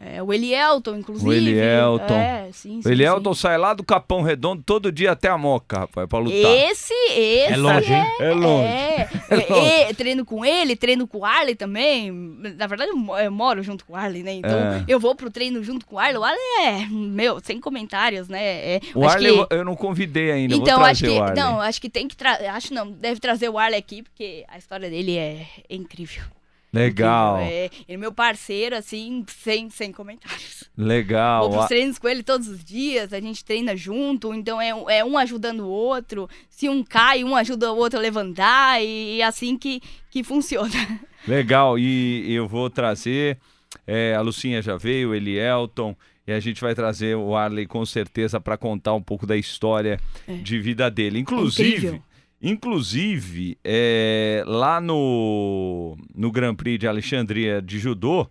é, 0.00 0.22
o 0.22 0.32
Elielton, 0.32 0.96
inclusive. 0.96 1.28
O 1.28 1.32
Elielton. 1.32 2.14
É, 2.14 2.50
sim, 2.52 2.80
sim, 2.80 2.88
o 2.88 2.92
Elielton 2.92 3.34
sim. 3.34 3.40
sai 3.40 3.58
lá 3.58 3.74
do 3.74 3.82
Capão 3.82 4.22
Redondo 4.22 4.62
todo 4.64 4.92
dia 4.92 5.10
até 5.10 5.28
a 5.28 5.36
Moca, 5.36 5.80
rapaz, 5.80 6.08
pra 6.08 6.18
lutar. 6.20 6.38
Esse, 6.38 6.94
esse. 6.94 7.52
É 7.52 7.56
longe, 7.56 7.92
hein? 7.92 8.06
É, 8.20 8.30
é 8.30 8.32
longe. 8.32 8.64
É, 8.64 9.08
é 9.30 9.84
longe. 9.84 9.94
treino 9.94 10.24
com 10.24 10.44
ele, 10.44 10.76
treino 10.76 11.08
com 11.08 11.18
o 11.18 11.24
Arley 11.24 11.56
também. 11.56 12.12
Na 12.12 12.68
verdade, 12.68 12.92
eu 12.92 13.32
moro 13.32 13.60
junto 13.60 13.84
com 13.84 13.94
o 13.94 13.96
Arley, 13.96 14.22
né? 14.22 14.34
Então, 14.34 14.56
é. 14.56 14.84
eu 14.86 15.00
vou 15.00 15.16
pro 15.16 15.32
treino 15.32 15.64
junto 15.64 15.84
com 15.84 15.96
o 15.96 15.98
Arley. 15.98 16.16
O 16.16 16.24
Arley 16.24 16.40
é, 16.60 16.86
meu, 16.88 17.40
sem 17.42 17.60
comentários, 17.60 18.28
né? 18.28 18.76
É, 18.76 18.80
o 18.94 19.04
Arley 19.04 19.46
que... 19.46 19.54
eu 19.54 19.64
não 19.64 19.74
convidei 19.74 20.30
ainda, 20.30 20.54
então, 20.54 20.84
acho 20.84 21.04
que, 21.04 21.20
Não, 21.34 21.60
acho 21.60 21.80
que 21.80 21.90
tem 21.90 22.06
que 22.06 22.16
trazer, 22.16 22.46
acho 22.46 22.72
não, 22.72 22.88
deve 22.88 23.18
trazer 23.18 23.48
o 23.48 23.58
Arley 23.58 23.78
aqui, 23.78 24.04
porque 24.04 24.44
a 24.46 24.58
história 24.58 24.88
dele 24.88 25.16
é 25.16 25.44
incrível. 25.68 26.22
Legal. 26.72 27.38
É, 27.38 27.64
ele 27.64 27.72
é 27.88 27.96
meu 27.96 28.12
parceiro, 28.12 28.76
assim, 28.76 29.24
sem, 29.26 29.70
sem 29.70 29.90
comentários. 29.90 30.64
Legal. 30.76 31.48
Vou 31.48 31.58
pros 31.58 31.68
treinos 31.68 31.98
com 31.98 32.08
ele 32.08 32.22
todos 32.22 32.46
os 32.46 32.62
dias, 32.62 33.12
a 33.12 33.20
gente 33.20 33.44
treina 33.44 33.74
junto, 33.76 34.34
então 34.34 34.60
é, 34.60 34.68
é 34.98 35.04
um 35.04 35.16
ajudando 35.16 35.60
o 35.60 35.68
outro. 35.68 36.28
Se 36.50 36.68
um 36.68 36.84
cai, 36.84 37.24
um 37.24 37.34
ajuda 37.34 37.72
o 37.72 37.76
outro 37.76 37.98
a 37.98 38.02
levantar, 38.02 38.82
e 38.82 39.20
é 39.20 39.24
assim 39.24 39.56
que, 39.56 39.80
que 40.10 40.22
funciona. 40.22 41.00
Legal, 41.26 41.78
e 41.78 42.32
eu 42.32 42.46
vou 42.46 42.68
trazer, 42.68 43.38
é, 43.86 44.14
a 44.14 44.20
Lucinha 44.20 44.60
já 44.60 44.76
veio, 44.76 45.14
ele 45.14 45.38
Elton, 45.38 45.96
e 46.26 46.32
a 46.32 46.40
gente 46.40 46.60
vai 46.60 46.74
trazer 46.74 47.16
o 47.16 47.34
Arley 47.34 47.66
com 47.66 47.86
certeza 47.86 48.38
para 48.38 48.58
contar 48.58 48.92
um 48.92 49.02
pouco 49.02 49.26
da 49.26 49.34
história 49.34 49.98
é. 50.26 50.34
de 50.34 50.58
vida 50.60 50.90
dele. 50.90 51.18
Inclusive, 51.18 51.76
Incrível. 51.76 52.02
Inclusive, 52.40 53.58
é, 53.64 54.44
lá 54.46 54.80
no, 54.80 55.96
no 56.14 56.30
Grand 56.30 56.54
Prix 56.54 56.78
de 56.78 56.86
Alexandria 56.86 57.60
de 57.60 57.78
Judô, 57.78 58.28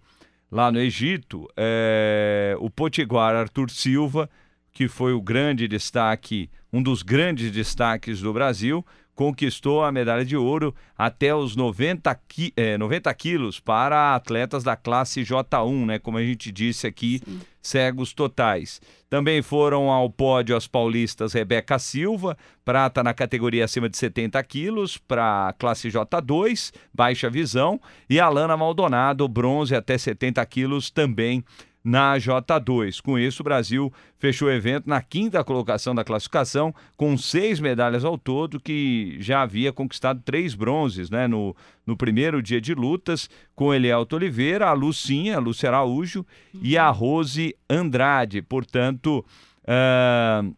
lá 0.50 0.72
no 0.72 0.80
Egito, 0.80 1.48
é, 1.58 2.56
o 2.60 2.70
potiguar 2.70 3.36
Arthur 3.36 3.70
Silva, 3.70 4.30
que 4.72 4.88
foi 4.88 5.12
o 5.12 5.22
grande 5.22 5.68
destaque, 5.68 6.50
um 6.72 6.82
dos 6.82 7.02
grandes 7.02 7.52
destaques 7.52 8.22
do 8.22 8.32
Brasil, 8.32 8.86
conquistou 9.18 9.84
a 9.84 9.92
medalha 9.92 10.24
de 10.24 10.38
ouro 10.38 10.76
até 10.96 11.34
os 11.34 11.56
90, 11.56 12.14
qui 12.28 12.54
é, 12.56 12.78
90 12.78 13.12
quilos 13.16 13.60
para 13.60 14.14
atletas 14.14 14.64
da 14.64 14.76
classe 14.76 15.22
J1, 15.22 15.86
né? 15.88 16.00
Como 16.00 16.20
a 16.20 16.24
gente 16.24 16.52
disse 16.52 16.86
aqui, 16.86 17.20
Sim. 17.26 17.42
cegos 17.60 18.14
totais. 18.14 18.80
Também 19.10 19.42
foram 19.42 19.90
ao 19.90 20.08
pódio 20.08 20.56
as 20.56 20.68
paulistas 20.68 21.34
Rebeca 21.34 21.80
Silva, 21.80 22.38
prata 22.64 23.04
na 23.04 23.12
categoria 23.12 23.66
acima 23.66 23.90
de 23.90 23.98
70 23.98 24.42
quilos, 24.44 25.00
para 25.00 25.48
a 25.48 25.54
classe 25.54 25.90
J2, 25.90 26.72
baixa 26.94 27.28
visão, 27.28 27.82
e 28.08 28.20
Alana 28.20 28.56
Maldonado, 28.56 29.28
bronze 29.28 29.76
até 29.76 29.98
70 29.98 30.46
quilos, 30.46 30.92
também 30.92 31.44
na 31.88 32.17
J2. 32.17 33.01
Com 33.01 33.17
isso, 33.17 33.41
o 33.41 33.46
Brasil 33.46 33.94
fechou 34.20 34.50
o 34.50 34.51
evento 34.51 34.89
na 34.89 35.01
quinta 35.01 35.41
colocação 35.41 35.96
da 35.96 36.03
classificação, 36.03 36.75
com 36.98 37.17
seis 37.17 37.62
medalhas 37.62 38.03
ao 38.03 38.17
todo, 38.17 38.60
que 38.60 39.15
já 39.22 39.41
havia 39.41 39.72
conquistado 39.72 40.22
três 40.25 40.53
bronzes 40.53 41.10
né, 41.10 41.27
no, 41.27 41.56
no 41.86 41.96
primeiro 41.96 42.44
dia 42.44 42.60
de 42.60 42.74
lutas, 42.74 43.29
com 43.56 43.74
Elielto 43.74 44.17
Oliveira, 44.17 44.67
a 44.67 44.74
Lucinha, 44.74 45.38
a 45.38 45.39
Lúcia 45.39 45.70
Araújo 45.70 46.25
e 46.62 46.77
a 46.77 46.89
Rose 46.89 47.56
Andrade. 47.70 48.41
Portanto, 48.41 49.25
uh, 49.63 50.53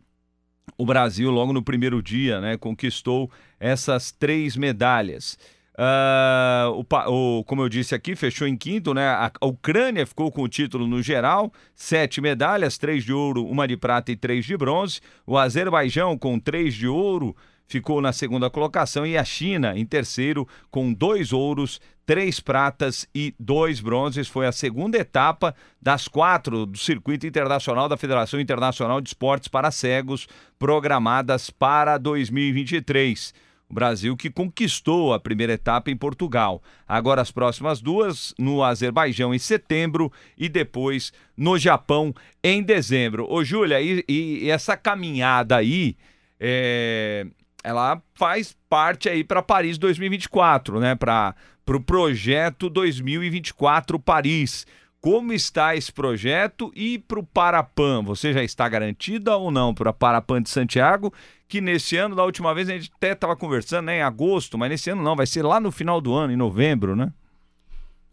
o 0.80 0.86
Brasil, 0.86 1.30
logo 1.30 1.54
no 1.54 1.62
primeiro 1.62 2.02
dia, 2.02 2.42
né, 2.42 2.58
conquistou 2.58 3.30
essas 3.60 4.12
três 4.12 4.58
medalhas. 4.58 5.38
Uh, 5.80 6.84
o, 7.08 7.40
o, 7.40 7.44
como 7.46 7.62
eu 7.62 7.70
disse 7.70 7.96
aqui, 7.96 8.14
fechou 8.14 8.46
em 8.46 8.58
quinto, 8.58 8.94
né? 8.94 9.08
A, 9.08 9.32
a, 9.40 9.46
Ucrânia 9.46 10.06
ficou 10.06 10.30
com 10.30 10.42
o 10.42 10.50
título 10.50 10.86
no 10.86 11.02
geral, 11.02 11.54
sete 11.74 12.20
medalhas, 12.20 12.78
três 12.78 13.06
de 13.06 13.14
ouro, 13.14 13.46
uma 13.46 13.66
de 13.66 13.78
prata 13.78 14.12
e 14.12 14.16
três 14.18 14.46
de 14.46 14.58
bronze. 14.58 15.00
O 15.26 15.38
Azerbaijão, 15.38 16.18
com 16.18 16.38
três 16.38 16.74
de 16.74 16.86
ouro, 16.86 17.34
ficou 17.66 18.02
na 18.02 18.12
segunda 18.12 18.50
colocação 18.50 19.06
e 19.06 19.18
a 19.18 19.24
China 19.24 19.74
em 19.74 19.86
terceiro, 19.86 20.46
com 20.70 20.92
dois 20.92 21.32
ouros, 21.32 21.80
três 22.06 22.42
pratas 22.42 23.08
e 23.16 23.34
dois 23.40 23.80
bronzes. 23.80 24.28
Foi 24.28 24.48
a 24.48 24.52
segunda 24.52 24.98
etapa 24.98 25.56
das 25.82 26.10
quatro 26.10 26.66
do 26.66 26.78
circuito 26.78 27.26
internacional 27.26 27.88
da 27.88 27.96
Federação 27.96 28.38
Internacional 28.38 29.00
de 29.00 29.08
Esportes 29.08 29.48
para 29.48 29.72
Cegos, 29.72 30.28
programadas 30.58 31.50
para 31.50 31.98
2023. 31.98 33.34
O 33.70 33.74
Brasil 33.74 34.18
que 34.18 34.32
conquistou 34.32 35.14
a 35.14 35.20
primeira 35.20 35.54
etapa 35.54 35.92
em 35.92 35.96
Portugal. 35.96 36.62
Agora 36.88 37.22
as 37.22 37.30
próximas 37.30 37.80
duas 37.82 38.34
no 38.40 38.64
Azerbaijão 38.64 39.34
em 39.34 39.38
setembro 39.38 40.12
e 40.36 40.50
depois 40.50 41.14
no 41.38 41.58
Japão 41.58 42.14
em 42.44 42.64
dezembro. 42.64 43.32
Ô, 43.32 43.44
Júlia, 43.44 43.80
e, 43.80 44.04
e, 44.10 44.50
essa 44.50 44.76
caminhada 44.76 45.58
aí, 45.58 45.96
é, 46.40 47.28
ela 47.64 48.02
faz 48.16 48.58
parte 48.68 49.08
aí 49.08 49.24
para 49.24 49.44
Paris 49.44 49.78
2024, 49.78 50.80
né? 50.80 50.96
Para 50.96 51.36
o 51.36 51.60
pro 51.70 51.80
projeto 51.80 52.72
2024 52.72 54.00
Paris. 54.00 54.66
Como 55.02 55.32
está 55.32 55.76
esse 55.76 55.92
projeto 55.92 56.72
e 56.76 57.00
para 57.00 57.20
o 57.20 57.26
Parapan? 57.26 58.04
Você 58.04 58.34
já 58.34 58.44
está 58.44 58.68
garantida 58.68 59.38
ou 59.38 59.50
não 59.50 59.74
para 59.74 59.92
o 59.92 59.94
Parapan 59.94 60.42
de 60.42 60.50
Santiago? 60.50 61.14
que 61.50 61.60
nesse 61.60 61.98
ano, 61.98 62.16
da 62.16 62.24
última 62.24 62.54
vez, 62.54 62.70
a 62.70 62.74
gente 62.74 62.92
até 62.96 63.14
estava 63.14 63.36
conversando 63.36 63.88
né, 63.88 63.98
em 63.98 64.02
agosto, 64.04 64.56
mas 64.56 64.70
nesse 64.70 64.92
ano 64.92 65.02
não, 65.02 65.16
vai 65.16 65.26
ser 65.26 65.42
lá 65.42 65.60
no 65.60 65.72
final 65.72 66.00
do 66.00 66.14
ano, 66.14 66.32
em 66.32 66.38
novembro, 66.38 66.96
né? 66.96 67.12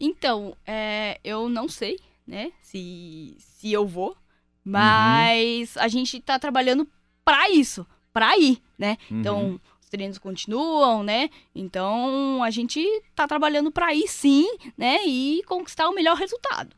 Então, 0.00 0.56
é, 0.66 1.20
eu 1.22 1.46
não 1.48 1.68
sei, 1.68 1.98
né, 2.26 2.50
se, 2.62 3.36
se 3.38 3.70
eu 3.70 3.86
vou, 3.86 4.16
mas 4.64 5.76
uhum. 5.76 5.82
a 5.82 5.88
gente 5.88 6.16
está 6.16 6.38
trabalhando 6.38 6.88
para 7.22 7.50
isso, 7.50 7.86
para 8.10 8.38
ir, 8.38 8.58
né? 8.78 8.96
Uhum. 9.10 9.20
Então, 9.20 9.60
treinos 9.96 10.18
continuam, 10.18 11.02
né? 11.02 11.30
Então, 11.54 12.42
a 12.42 12.50
gente 12.50 12.78
está 12.80 13.26
trabalhando 13.26 13.72
para 13.72 13.94
ir 13.94 14.06
sim, 14.06 14.46
né, 14.76 14.98
e 15.06 15.42
conquistar 15.46 15.88
o 15.88 15.94
melhor 15.94 16.16
resultado. 16.16 16.76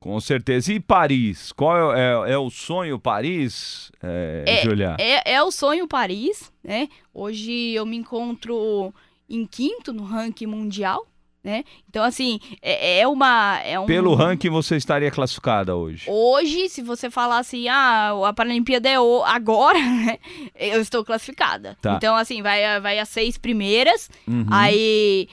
Com 0.00 0.18
certeza. 0.18 0.72
E 0.72 0.80
Paris? 0.80 1.52
Qual 1.52 1.94
é, 1.94 2.00
é, 2.00 2.32
é 2.32 2.38
o 2.38 2.50
sonho 2.50 2.98
Paris, 2.98 3.92
é, 4.02 4.44
é, 4.46 4.62
Julia? 4.62 4.96
É, 4.98 5.34
é 5.34 5.42
o 5.42 5.50
sonho 5.50 5.86
Paris, 5.86 6.50
né? 6.64 6.88
Hoje 7.12 7.52
eu 7.74 7.84
me 7.84 7.96
encontro 7.98 8.92
em 9.28 9.46
quinto 9.46 9.92
no 9.92 10.02
ranking 10.02 10.46
mundial, 10.46 11.06
né? 11.42 11.64
Então, 11.88 12.04
assim, 12.04 12.38
é, 12.60 13.00
é 13.00 13.08
uma... 13.08 13.58
É 13.64 13.78
um... 13.78 13.86
Pelo 13.86 14.14
ranking 14.14 14.48
você 14.48 14.76
estaria 14.76 15.10
classificada 15.10 15.74
hoje? 15.74 16.04
Hoje, 16.08 16.68
se 16.68 16.82
você 16.82 17.10
falar 17.10 17.38
assim, 17.38 17.68
ah, 17.68 18.12
a 18.26 18.32
Paralimpíada 18.32 18.88
é 18.88 19.00
o... 19.00 19.22
agora? 19.24 19.78
Eu 20.54 20.80
estou 20.80 21.04
classificada. 21.04 21.76
Tá. 21.82 21.96
Então, 21.96 22.14
assim, 22.14 22.42
vai, 22.42 22.80
vai 22.80 22.98
as 22.98 23.08
seis 23.08 23.36
primeiras, 23.36 24.08
Uhum, 24.26 24.46
aí... 24.50 25.28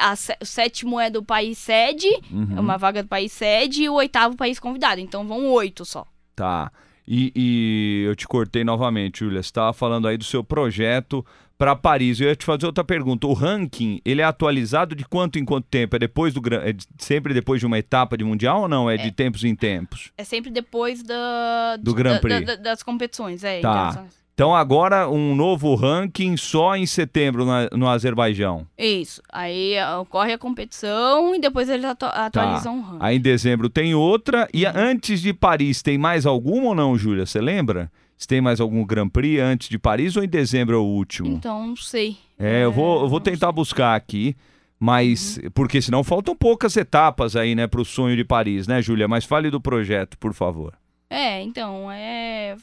a 0.00 0.14
o 0.40 0.44
sétimo 0.44 1.00
é 1.00 1.08
do 1.08 1.22
país 1.22 1.56
sede, 1.58 2.08
uhum. 2.30 2.56
é 2.56 2.60
uma 2.60 2.76
vaga 2.76 3.02
do 3.02 3.08
país 3.08 3.32
sede, 3.32 3.84
e 3.84 3.88
o 3.88 3.94
oitavo 3.94 4.36
país 4.36 4.58
convidado. 4.58 5.00
Então 5.00 5.26
vão 5.26 5.46
oito 5.52 5.84
só. 5.84 6.06
Tá. 6.34 6.70
E, 7.06 7.32
e 7.34 8.04
eu 8.06 8.14
te 8.14 8.26
cortei 8.26 8.64
novamente, 8.64 9.20
Júlia. 9.20 9.42
Você 9.42 9.48
estava 9.48 9.72
falando 9.72 10.06
aí 10.06 10.16
do 10.16 10.24
seu 10.24 10.44
projeto 10.44 11.24
para 11.62 11.76
Paris. 11.76 12.20
Eu 12.20 12.26
ia 12.28 12.34
te 12.34 12.44
fazer 12.44 12.66
outra 12.66 12.82
pergunta. 12.82 13.24
O 13.28 13.32
ranking, 13.32 14.00
ele 14.04 14.20
é 14.20 14.24
atualizado 14.24 14.96
de 14.96 15.04
quanto 15.04 15.38
em 15.38 15.44
quanto 15.44 15.68
tempo? 15.68 15.94
É 15.94 15.98
depois 16.00 16.34
do 16.34 16.42
é 16.54 16.72
de- 16.72 16.84
sempre 16.98 17.32
depois 17.32 17.60
de 17.60 17.66
uma 17.66 17.78
etapa 17.78 18.16
de 18.16 18.24
mundial 18.24 18.62
ou 18.62 18.68
não? 18.68 18.90
É 18.90 18.96
de 18.96 19.12
tempos 19.12 19.44
em 19.44 19.54
tempos? 19.54 20.10
É 20.18 20.24
sempre 20.24 20.50
depois 20.50 21.04
da, 21.04 21.76
Do 21.76 21.92
de- 21.92 21.96
Grand 21.96 22.14
da- 22.14 22.18
Prix. 22.20 22.44
da- 22.46 22.56
das 22.56 22.82
competições. 22.82 23.44
É, 23.44 23.60
Tá. 23.60 24.04
Então 24.34 24.56
agora 24.56 25.08
um 25.08 25.36
novo 25.36 25.74
ranking 25.76 26.36
só 26.36 26.74
em 26.74 26.84
setembro 26.86 27.44
na- 27.44 27.68
no 27.72 27.86
Azerbaijão. 27.86 28.66
Isso. 28.76 29.22
Aí 29.30 29.78
ah, 29.78 30.00
ocorre 30.00 30.32
a 30.32 30.38
competição 30.38 31.32
e 31.34 31.38
depois 31.40 31.68
eles 31.68 31.84
atu- 31.84 32.06
atualizam 32.06 32.78
o 32.78 32.82
ranking. 32.82 32.98
Aí 32.98 33.16
em 33.18 33.20
dezembro 33.20 33.68
tem 33.68 33.94
outra. 33.94 34.48
E 34.52 34.64
antes 34.66 35.20
de 35.20 35.32
Paris 35.32 35.80
tem 35.82 35.96
mais 35.96 36.26
alguma 36.26 36.68
ou 36.70 36.74
não, 36.74 36.98
Júlia? 36.98 37.24
Você 37.26 37.40
lembra? 37.40 37.88
Se 38.22 38.28
tem 38.28 38.40
mais 38.40 38.60
algum 38.60 38.86
Grand 38.86 39.08
Prix 39.08 39.40
antes 39.40 39.68
de 39.68 39.76
Paris 39.80 40.16
ou 40.16 40.22
em 40.22 40.28
dezembro 40.28 40.76
é 40.76 40.78
o 40.78 40.84
último? 40.84 41.26
Então, 41.26 41.66
não 41.66 41.74
sei. 41.74 42.16
É, 42.38 42.62
eu 42.62 42.70
vou, 42.70 43.02
eu 43.02 43.08
vou 43.08 43.18
não 43.18 43.24
tentar 43.24 43.50
buscar 43.50 43.96
aqui, 43.96 44.36
mas 44.78 45.38
Uhum. 45.38 45.50
porque 45.50 45.82
senão 45.82 46.04
faltam 46.04 46.36
poucas 46.36 46.76
etapas 46.76 47.34
aí, 47.34 47.56
né, 47.56 47.66
pro 47.66 47.84
sonho 47.84 48.14
de 48.14 48.24
Paris, 48.24 48.68
né, 48.68 48.80
Júlia? 48.80 49.08
Mas 49.08 49.24
fale 49.24 49.50
do 49.50 49.60
projeto, 49.60 50.16
por 50.18 50.32
favor. 50.34 50.72
É, 51.10 51.42
então, 51.42 51.90
é... 51.90 52.56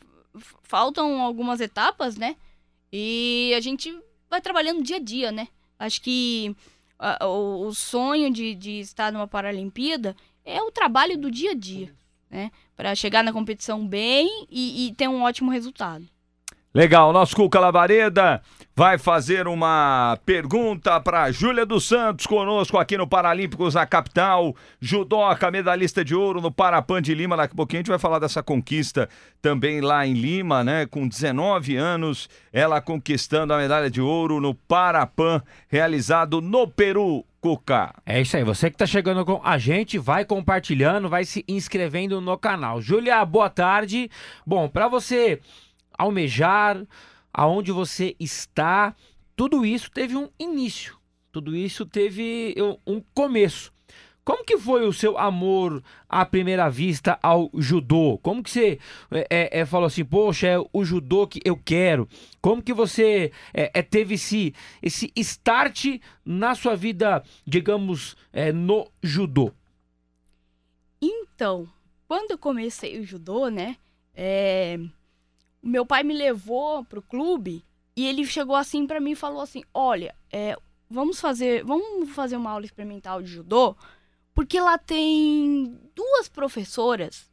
faltam 0.63 1.21
algumas 1.21 1.59
etapas, 1.59 2.15
né? 2.15 2.37
E 2.89 3.51
a 3.53 3.59
gente 3.59 3.93
vai 4.29 4.39
trabalhando 4.39 4.81
dia 4.81 4.95
a 4.95 5.01
dia, 5.01 5.29
né? 5.29 5.49
Acho 5.77 6.01
que 6.01 6.55
ah, 6.97 7.27
o, 7.27 7.67
o 7.67 7.75
sonho 7.75 8.31
de, 8.31 8.55
de 8.55 8.79
estar 8.79 9.11
numa 9.11 9.27
Paralimpíada 9.27 10.15
é 10.45 10.61
o 10.61 10.71
trabalho 10.71 11.17
do 11.17 11.29
dia 11.29 11.51
a 11.51 11.53
dia, 11.53 11.93
né? 12.31 12.49
Para 12.79 12.95
chegar 12.95 13.25
na 13.25 13.33
competição 13.33 13.85
bem 13.85 14.47
e, 14.49 14.87
e 14.87 14.93
ter 14.93 15.09
um 15.09 15.23
ótimo 15.23 15.51
resultado. 15.51 16.05
Legal, 16.73 17.11
nosso 17.11 17.35
Cuca 17.35 17.59
Labareda 17.59 18.41
vai 18.73 18.97
fazer 18.97 19.49
uma 19.49 20.17
pergunta 20.25 20.97
para 21.01 21.29
Júlia 21.29 21.65
dos 21.65 21.85
Santos 21.85 22.25
conosco 22.25 22.77
aqui 22.77 22.97
no 22.97 23.05
Paralímpicos 23.05 23.73
na 23.73 23.85
capital. 23.85 24.55
Judoca, 24.79 25.51
medalhista 25.51 26.05
de 26.05 26.15
ouro 26.15 26.39
no 26.39 26.53
Parapan 26.53 27.01
de 27.01 27.13
Lima. 27.13 27.35
Daqui 27.35 27.51
a 27.51 27.57
pouquinho 27.57 27.79
a 27.79 27.81
gente 27.81 27.89
vai 27.89 27.99
falar 27.99 28.17
dessa 28.17 28.41
conquista 28.41 29.09
também 29.41 29.81
lá 29.81 30.07
em 30.07 30.13
Lima, 30.13 30.63
né? 30.63 30.85
Com 30.85 31.05
19 31.05 31.75
anos, 31.75 32.29
ela 32.53 32.79
conquistando 32.79 33.53
a 33.53 33.57
medalha 33.57 33.91
de 33.91 33.99
ouro 33.99 34.39
no 34.39 34.55
Parapan, 34.55 35.43
realizado 35.67 36.39
no 36.39 36.65
Peru. 36.65 37.25
Cuca. 37.41 37.93
É 38.05 38.21
isso 38.21 38.35
aí, 38.35 38.43
você 38.43 38.69
que 38.69 38.77
tá 38.77 38.85
chegando 38.85 39.23
com 39.25 39.41
a 39.43 39.57
gente, 39.57 39.97
vai 39.97 40.25
compartilhando, 40.25 41.07
vai 41.07 41.23
se 41.23 41.45
inscrevendo 41.47 42.19
no 42.19 42.37
canal. 42.37 42.81
Júlia, 42.81 43.23
boa 43.23 43.49
tarde. 43.49 44.09
Bom, 44.45 44.67
para 44.67 44.87
você 44.87 45.39
almejar 45.97 46.85
aonde 47.33 47.71
você 47.71 48.15
está, 48.19 48.93
tudo 49.35 49.65
isso 49.65 49.89
teve 49.89 50.15
um 50.15 50.29
início. 50.37 50.97
Tudo 51.31 51.55
isso 51.55 51.85
teve 51.85 52.55
um 52.85 53.01
começo. 53.13 53.71
Como 54.29 54.45
que 54.45 54.59
foi 54.59 54.87
o 54.87 54.93
seu 54.93 55.17
amor 55.17 55.81
à 56.07 56.23
primeira 56.23 56.69
vista 56.69 57.17
ao 57.23 57.49
judô? 57.55 58.19
Como 58.21 58.43
que 58.43 58.51
você 58.51 58.79
é, 59.09 59.27
é, 59.27 59.59
é, 59.61 59.65
falou 59.65 59.87
assim, 59.87 60.05
poxa, 60.05 60.45
é 60.45 60.55
o 60.71 60.85
judô 60.85 61.25
que 61.25 61.41
eu 61.43 61.57
quero? 61.57 62.07
Como 62.39 62.61
que 62.61 62.71
você 62.71 63.31
é, 63.51 63.71
é, 63.73 63.81
teve 63.81 64.13
esse, 64.13 64.53
esse 64.83 65.11
start 65.15 65.99
na 66.23 66.53
sua 66.53 66.75
vida, 66.75 67.23
digamos, 67.43 68.15
é, 68.31 68.51
no 68.51 68.87
judô? 69.01 69.51
Então, 71.01 71.67
quando 72.07 72.29
eu 72.29 72.37
comecei 72.37 72.99
o 72.99 73.03
judô, 73.03 73.47
né? 73.47 73.77
o 75.63 75.67
meu 75.67 75.87
pai 75.87 76.03
me 76.03 76.13
levou 76.13 76.85
pro 76.85 77.01
clube 77.01 77.65
e 77.95 78.05
ele 78.05 78.23
chegou 78.25 78.55
assim 78.55 78.85
pra 78.85 78.99
mim 78.99 79.13
e 79.13 79.15
falou 79.15 79.41
assim: 79.41 79.63
Olha, 79.73 80.13
vamos 80.87 81.19
fazer, 81.19 81.63
vamos 81.63 82.11
fazer 82.11 82.37
uma 82.37 82.51
aula 82.51 82.65
experimental 82.65 83.23
de 83.23 83.29
judô, 83.29 83.75
porque 84.39 84.57
lá 84.57 84.77
tem 84.77 85.77
duas 85.93 86.29
professoras 86.29 87.29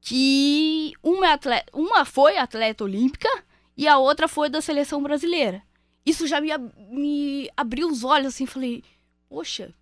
que 0.00 0.92
uma, 1.00 1.28
é 1.28 1.32
atleta, 1.32 1.70
uma 1.72 2.04
foi 2.04 2.36
atleta 2.36 2.82
olímpica 2.82 3.28
e 3.76 3.86
a 3.86 3.98
outra 3.98 4.26
foi 4.26 4.48
da 4.48 4.60
seleção 4.60 5.00
brasileira. 5.00 5.62
Isso 6.04 6.26
já 6.26 6.40
me, 6.40 6.50
me 6.90 7.48
abriu 7.56 7.86
os 7.86 8.02
olhos 8.02 8.34
assim, 8.34 8.46
falei, 8.46 8.82
poxa, 9.28 9.72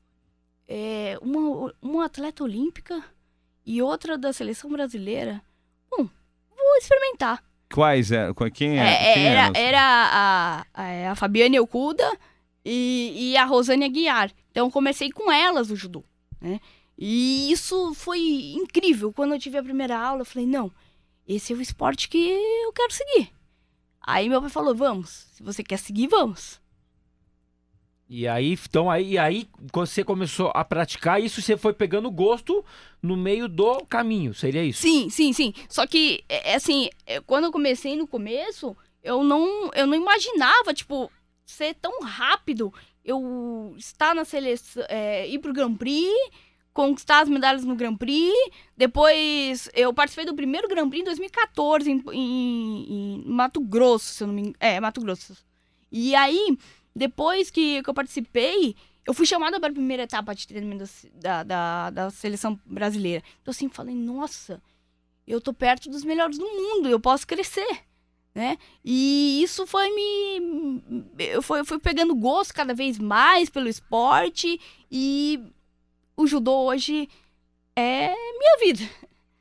é, 0.69 1.17
uma, 1.23 1.73
uma 1.81 2.05
atleta 2.05 2.45
olímpica 2.45 3.03
e 3.65 3.81
outra 3.81 4.19
da 4.19 4.31
seleção 4.31 4.69
brasileira. 4.69 5.41
Bom, 5.91 6.07
vou 6.51 6.77
experimentar. 6.77 7.43
Quais 7.73 8.13
é? 8.13 8.29
Quem 8.53 8.79
é? 8.79 8.83
É, 8.83 9.15
Quem 9.15 9.27
era 9.27 9.41
eram? 9.41 9.53
era 9.57 9.81
a, 9.81 10.67
a, 10.75 11.13
a 11.13 11.15
Fabiane 11.15 11.59
Okuda 11.59 12.15
e, 12.63 13.31
e 13.33 13.37
a 13.39 13.47
Rosane 13.47 13.87
Aguiar. 13.87 14.31
Então 14.51 14.71
comecei 14.71 15.11
com 15.11 15.33
elas 15.33 15.71
o 15.71 15.77
judô, 15.77 16.05
né? 16.43 16.61
E 16.99 17.51
isso 17.51 17.95
foi 17.95 18.21
incrível. 18.55 19.13
Quando 19.13 19.33
eu 19.33 19.39
tive 19.39 19.57
a 19.57 19.63
primeira 19.63 19.99
aula, 19.99 20.23
eu 20.23 20.27
falei, 20.27 20.47
não, 20.47 20.71
esse 21.27 21.53
é 21.53 21.57
o 21.57 21.63
esporte 21.63 22.09
que 22.09 22.19
eu 22.19 22.73
quero 22.73 22.93
seguir. 22.93 23.33
Aí 24.01 24.29
meu 24.29 24.41
pai 24.41 24.51
falou, 24.51 24.75
vamos, 24.75 25.29
se 25.33 25.43
você 25.43 25.63
quer 25.63 25.79
seguir, 25.79 26.09
vamos. 26.09 26.61
E 28.09 28.29
aí, 28.29 28.53
então, 28.53 28.91
aí, 28.91 29.17
aí 29.17 29.49
quando 29.71 29.87
você 29.87 30.05
começou 30.05 30.53
a 30.55 30.63
praticar 30.63 31.23
isso, 31.23 31.41
você 31.41 31.57
foi 31.57 31.73
pegando 31.73 32.11
gosto 32.11 32.63
no 33.01 33.17
meio 33.17 33.49
do 33.49 33.87
caminho, 33.87 34.35
seria 34.35 34.63
isso? 34.63 34.83
Sim, 34.83 35.09
sim, 35.09 35.33
sim. 35.33 35.55
Só 35.69 35.87
que, 35.87 36.23
é, 36.29 36.51
é 36.51 36.55
assim, 36.57 36.91
é, 37.07 37.21
quando 37.21 37.45
eu 37.45 37.53
comecei 37.53 37.97
no 37.97 38.07
começo, 38.07 38.77
eu 39.03 39.25
não, 39.25 39.71
eu 39.73 39.87
não 39.87 39.95
imaginava, 39.95 40.75
tipo, 40.75 41.11
ser 41.47 41.75
tão 41.77 42.03
rápido. 42.03 42.73
Eu 43.05 43.75
estar 43.77 44.15
na 44.15 44.25
seleção, 44.25 44.85
é, 44.89 45.29
ir 45.29 45.39
pro 45.41 45.53
Grand 45.53 45.75
Prix, 45.75 46.09
conquistar 46.73 47.21
as 47.21 47.29
medalhas 47.29 47.65
no 47.65 47.75
Grand 47.75 47.97
Prix. 47.97 48.33
Depois, 48.77 49.69
eu 49.75 49.93
participei 49.93 50.25
do 50.25 50.35
primeiro 50.35 50.69
Grand 50.69 50.89
Prix 50.89 51.03
em 51.03 51.05
2014, 51.05 51.91
em, 51.91 52.03
em- 52.13 53.23
em 53.23 53.25
Mato 53.27 53.61
Grosso, 53.61 54.13
se 54.15 54.23
eu 54.23 54.27
não 54.29 54.35
me 54.35 54.41
engano. 54.43 54.57
É, 54.61 54.81
Mato 54.81 55.01
Grosso. 55.01 55.37
E 55.91 56.15
aí, 56.15 56.57
depois 56.95 57.51
que, 57.51 57.83
que 57.83 57.91
eu 57.91 57.95
participei, 57.95 58.75
eu 59.07 59.13
fui 59.13 59.27
chamada 59.27 59.59
para 59.59 59.71
a 59.71 59.73
primeira 59.75 60.05
etapa 60.05 60.35
de 60.35 60.47
treinamento 60.47 60.85
da, 61.15 61.43
da, 61.43 61.91
da 61.91 62.11
seleção 62.11 62.59
brasileira. 62.65 63.23
Então, 63.43 63.51
assim, 63.51 63.69
falei, 63.69 63.95
nossa, 63.95 64.63
eu 65.27 65.41
tô 65.41 65.53
perto 65.53 65.91
dos 65.91 66.05
melhores 66.05 66.39
do 66.39 66.47
mundo, 66.47 66.89
eu 66.89 67.01
posso 67.01 67.27
crescer, 67.27 67.81
né? 68.35 68.57
E 68.85 69.43
isso 69.43 69.67
foi 69.67 69.91
me... 69.91 70.83
Eu 71.19 71.43
fui, 71.43 71.61
eu 71.61 71.65
fui 71.65 71.79
pegando 71.79 72.15
gosto 72.15 72.55
cada 72.55 72.75
vez 72.75 72.99
mais 72.99 73.51
pelo 73.51 73.69
esporte 73.69 74.61
e 74.91 75.41
o 76.17 76.27
judô 76.27 76.65
hoje 76.65 77.09
é 77.77 78.09
minha 78.09 78.59
vida. 78.61 78.89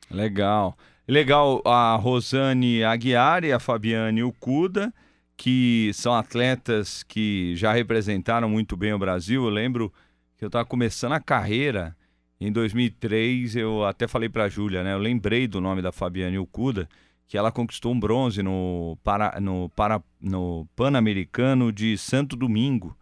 Legal. 0.10 0.78
Legal 1.08 1.62
a 1.66 1.96
Rosane 1.96 2.84
Aguiar 2.84 3.44
e 3.44 3.52
a 3.52 3.60
Fabiane 3.60 4.24
Ukuda, 4.24 4.94
que 5.36 5.92
são 5.94 6.14
atletas 6.14 7.04
que 7.04 7.56
já 7.56 7.74
representaram 7.74 8.50
muito 8.50 8.78
bem 8.78 8.94
o 8.94 9.00
Brasil. 9.00 9.44
Eu 9.44 9.50
lembro 9.50 9.92
que 10.38 10.46
eu 10.46 10.48
estava 10.48 10.66
começando 10.66 11.14
a 11.14 11.20
carreira 11.20 11.96
em 12.40 12.52
2003, 12.52 13.56
eu 13.56 13.86
até 13.86 14.08
falei 14.08 14.28
para 14.28 14.46
a 14.46 14.50
Júlia, 14.50 14.84
né? 14.84 14.94
Eu 14.94 14.98
lembrei 14.98 15.48
do 15.48 15.62
nome 15.62 15.82
da 15.82 15.92
Fabiane 15.92 16.40
Ukuda, 16.40 16.90
que 17.32 17.38
ela 17.38 17.50
conquistou 17.50 17.94
um 17.94 18.00
bronze 18.00 18.44
no, 18.44 18.98
para, 19.02 19.40
no, 19.40 19.70
para, 19.70 20.04
no 20.20 20.68
Pan-Americano 20.76 21.72
de 21.72 21.98
Santo 21.98 22.36
Domingo 22.36 22.94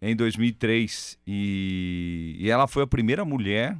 em 0.00 0.14
2003. 0.14 1.18
E, 1.26 2.36
e 2.38 2.48
ela 2.48 2.68
foi 2.68 2.84
a 2.84 2.86
primeira 2.86 3.24
mulher 3.24 3.76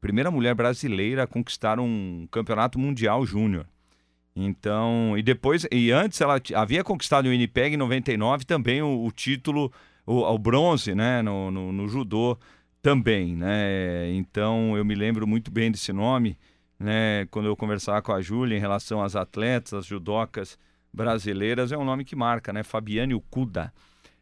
primeira 0.00 0.30
mulher 0.30 0.54
brasileira 0.54 1.24
a 1.24 1.26
conquistar 1.26 1.80
um 1.80 2.28
campeonato 2.30 2.78
mundial 2.78 3.26
júnior. 3.26 3.66
Então, 4.36 5.18
e 5.18 5.22
depois, 5.22 5.66
e 5.72 5.90
antes 5.90 6.20
ela 6.20 6.40
havia 6.54 6.84
conquistado 6.84 7.26
o 7.26 7.30
Winnipeg 7.30 7.74
em 7.74 7.76
99 7.76 8.44
também 8.44 8.82
o, 8.82 9.04
o 9.04 9.10
título, 9.10 9.72
o, 10.06 10.20
o 10.20 10.38
bronze, 10.38 10.94
né, 10.94 11.22
no, 11.22 11.50
no, 11.50 11.72
no 11.72 11.88
judô 11.88 12.38
também, 12.80 13.34
né? 13.34 14.12
Então, 14.12 14.76
eu 14.76 14.84
me 14.84 14.94
lembro 14.94 15.26
muito 15.26 15.50
bem 15.50 15.72
desse 15.72 15.92
nome, 15.92 16.38
né, 16.78 17.26
quando 17.30 17.46
eu 17.46 17.56
conversava 17.56 18.02
com 18.02 18.12
a 18.12 18.20
Júlia 18.20 18.56
em 18.56 18.60
relação 18.60 19.02
às 19.02 19.16
atletas, 19.16 19.74
às 19.74 19.86
judocas 19.86 20.58
brasileiras, 20.92 21.72
é 21.72 21.78
um 21.78 21.84
nome 21.84 22.04
que 22.04 22.14
marca, 22.14 22.52
né? 22.52 22.62
Fabiane 22.62 23.14
Ukuda. 23.14 23.72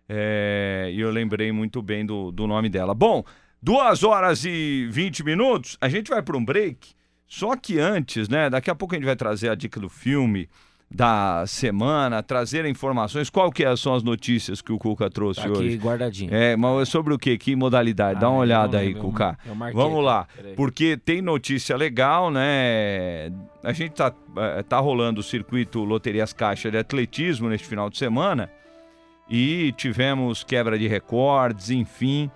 É, 0.09 0.91
e 0.93 1.01
eu 1.01 1.11
lembrei 1.11 1.53
muito 1.53 1.81
bem 1.81 2.05
do, 2.05 2.33
do 2.33 2.47
nome 2.47 2.69
dela. 2.69 2.95
Bom, 2.95 3.25
duas 3.63 4.03
horas 4.03 4.45
e 4.45 4.89
20 4.91 5.25
minutos, 5.25 5.77
a 5.81 5.89
gente 5.89 6.11
vai 6.11 6.23
para 6.23 6.37
um 6.37 6.45
break. 6.45 6.95
Só 7.27 7.57
que 7.57 7.79
antes, 7.79 8.29
né? 8.29 8.51
Daqui 8.51 8.71
a 8.71 8.75
pouco 8.75 8.95
a 8.95 8.99
gente 8.99 9.07
vai 9.07 9.17
trazer 9.17 9.49
a 9.49 9.55
dica 9.55 9.81
do 9.81 9.89
filme 9.89 10.49
da 10.95 11.45
semana, 11.47 12.23
trazer 12.23 12.65
informações. 12.67 13.31
Qual 13.31 13.51
que 13.51 13.65
é, 13.65 13.75
são 13.77 13.95
as 13.95 14.03
notícias 14.03 14.61
que 14.61 14.73
o 14.73 14.79
Cuca 14.79 15.09
trouxe 15.09 15.41
Tá 15.43 15.49
hoje? 15.49 15.69
aqui 15.75 15.77
guardadinho. 15.79 16.35
É, 16.35 16.55
mas 16.57 16.83
é 16.83 16.85
sobre 16.85 17.15
o 17.15 17.19
quê? 17.19 17.39
Que 17.39 17.57
modalidade? 17.57 18.21
Dá 18.21 18.27
Ah, 18.27 18.31
uma 18.31 18.37
eu 18.37 18.41
olhada 18.43 18.79
aí, 18.79 18.89
lembro, 18.89 19.03
Cuca. 19.03 19.39
Vamos 19.73 20.05
lá, 20.05 20.27
porque 20.57 20.97
tem 20.97 21.23
notícia 21.23 21.77
legal, 21.77 22.31
né? 22.31 23.31
A 23.65 23.73
gente 23.73 23.93
tá, 23.93 24.13
eh, 24.37 24.63
tá 24.63 24.79
rolando 24.79 25.21
o 25.21 25.23
circuito 25.23 25.83
Loterias 25.85 26.33
Caixa 26.33 26.71
de 26.71 26.77
Atletismo 26.77 27.49
neste 27.49 27.67
final 27.67 27.89
de 27.89 27.97
semana 27.97 28.51
e 29.31 29.73
tivemos 29.77 30.45
quebra 30.45 30.79
de 30.79 30.87
recordes, 30.89 31.71
enfim. 31.71 32.31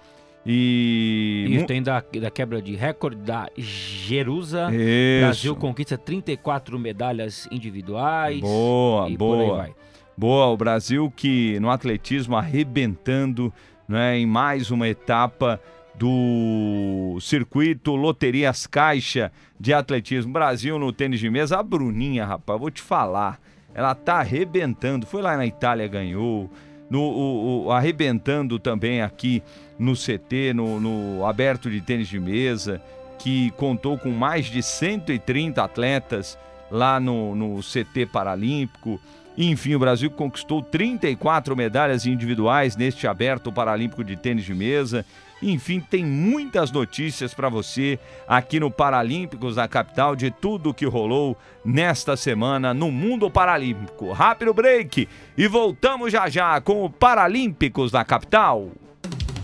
E. 0.47 1.59
Mu- 1.61 1.67
tem 1.67 1.83
da, 1.83 2.01
da 2.21 2.31
quebra 2.31 2.63
de 2.63 2.77
recorde 2.77 3.17
da 3.17 3.49
Jerusa. 3.57 4.69
Isso. 4.73 5.21
Brasil 5.21 5.57
conquista 5.57 5.99
34 5.99 6.79
medalhas 6.79 7.49
individuais. 7.51 8.41
Boa, 8.41 9.11
e 9.11 9.17
boa. 9.17 9.57
vai. 9.57 9.75
Boa, 10.17 10.47
o 10.47 10.57
Brasil 10.57 11.13
que 11.15 11.59
no 11.61 11.69
atletismo 11.69 12.37
arrebentando 12.37 13.53
né, 13.89 14.17
em 14.19 14.27
mais 14.27 14.71
uma 14.71 14.89
etapa 14.89 15.61
do 15.95 17.19
circuito 17.21 17.95
Loterias 17.97 18.67
Caixa 18.67 19.33
de 19.59 19.73
atletismo. 19.73 20.33
Brasil 20.33 20.79
no 20.79 20.93
tênis 20.93 21.21
de 21.21 21.29
mesa, 21.29 21.59
a 21.59 21.63
Bruninha, 21.63 22.25
rapaz, 22.25 22.61
vou 22.61 22.71
te 22.71 22.83
falar, 22.83 23.41
ela 23.75 23.95
tá 23.95 24.21
arrebentando. 24.21 25.07
Foi 25.07 25.23
lá 25.23 25.37
na 25.37 25.47
Itália, 25.47 25.87
ganhou. 25.89 26.51
No, 26.88 27.01
o- 27.01 27.64
o- 27.66 27.72
arrebentando 27.72 28.59
também 28.59 29.03
aqui 29.03 29.42
no 29.79 29.94
CT, 29.94 30.53
no, 30.55 30.81
no 30.81 31.25
aberto 31.27 31.70
de 31.70 31.81
tênis 31.81 32.09
de 32.09 32.18
mesa, 32.20 32.81
que 33.18 33.51
contou 33.53 33.99
com 33.99 34.11
mais 34.11 34.46
de 34.46 34.62
130 34.62 35.62
atletas 35.62 36.38
lá 36.70 37.01
no, 37.01 37.35
no 37.35 37.61
CT 37.61 38.07
Paralímpico. 38.07 39.01
Enfim, 39.37 39.75
o 39.75 39.79
Brasil 39.79 40.11
conquistou 40.11 40.62
34 40.62 41.55
medalhas 41.55 42.07
individuais 42.07 42.77
neste 42.77 43.07
aberto 43.07 43.53
paralímpico 43.53 44.03
de 44.03 44.16
tênis 44.16 44.44
de 44.44 44.55
mesa. 44.55 45.05
Enfim, 45.42 45.81
tem 45.81 46.05
muitas 46.05 46.70
notícias 46.72 47.35
para 47.35 47.51
você 47.51 47.99
aqui 48.27 48.59
no 48.59 48.70
Paralímpicos 48.70 49.57
da 49.57 49.68
capital 49.68 50.16
de 50.16 50.31
tudo 50.31 50.72
que 50.72 50.87
rolou 50.87 51.37
nesta 51.62 52.16
semana 52.16 52.72
no 52.72 52.90
mundo 52.90 53.31
paralímpico. 53.31 54.12
Rápido 54.12 54.55
break 54.55 55.07
e 55.37 55.46
voltamos 55.46 56.11
já 56.11 56.29
já 56.31 56.59
com 56.61 56.85
o 56.85 56.90
Paralímpicos 56.90 57.90
da 57.90 58.05
capital. 58.05 58.70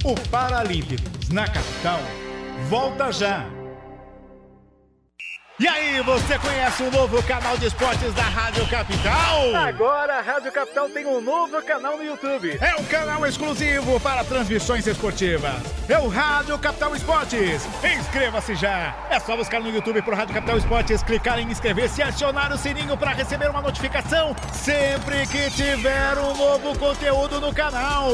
O 0.02 0.14
Paralímpicos 0.30 1.28
na 1.28 1.44
capital 1.46 2.00
volta 2.68 3.12
já. 3.12 3.61
E 5.62 5.68
aí, 5.68 6.00
você 6.00 6.36
conhece 6.40 6.82
o 6.82 6.90
novo 6.90 7.22
canal 7.22 7.56
de 7.56 7.66
esportes 7.66 8.12
da 8.14 8.24
Rádio 8.24 8.66
Capital? 8.66 9.54
Agora 9.54 10.18
a 10.18 10.20
Rádio 10.20 10.50
Capital 10.50 10.90
tem 10.90 11.06
um 11.06 11.20
novo 11.20 11.62
canal 11.62 11.96
no 11.96 12.02
YouTube. 12.02 12.58
É 12.60 12.74
um 12.74 12.84
canal 12.86 13.24
exclusivo 13.24 14.00
para 14.00 14.24
transmissões 14.24 14.88
esportivas. 14.88 15.62
É 15.88 15.96
o 15.96 16.08
Rádio 16.08 16.58
Capital 16.58 16.96
Esportes. 16.96 17.64
Inscreva-se 17.84 18.56
já. 18.56 18.92
É 19.08 19.20
só 19.20 19.36
buscar 19.36 19.60
no 19.60 19.70
YouTube 19.70 20.02
pro 20.02 20.16
Rádio 20.16 20.34
Capital 20.34 20.58
Esportes, 20.58 21.00
clicar 21.04 21.38
em 21.38 21.48
inscrever-se 21.48 22.00
e 22.00 22.02
acionar 22.02 22.52
o 22.52 22.58
sininho 22.58 22.96
para 22.96 23.12
receber 23.12 23.48
uma 23.48 23.62
notificação 23.62 24.34
sempre 24.52 25.28
que 25.28 25.48
tiver 25.52 26.18
um 26.18 26.36
novo 26.36 26.76
conteúdo 26.76 27.40
no 27.40 27.54
canal. 27.54 28.10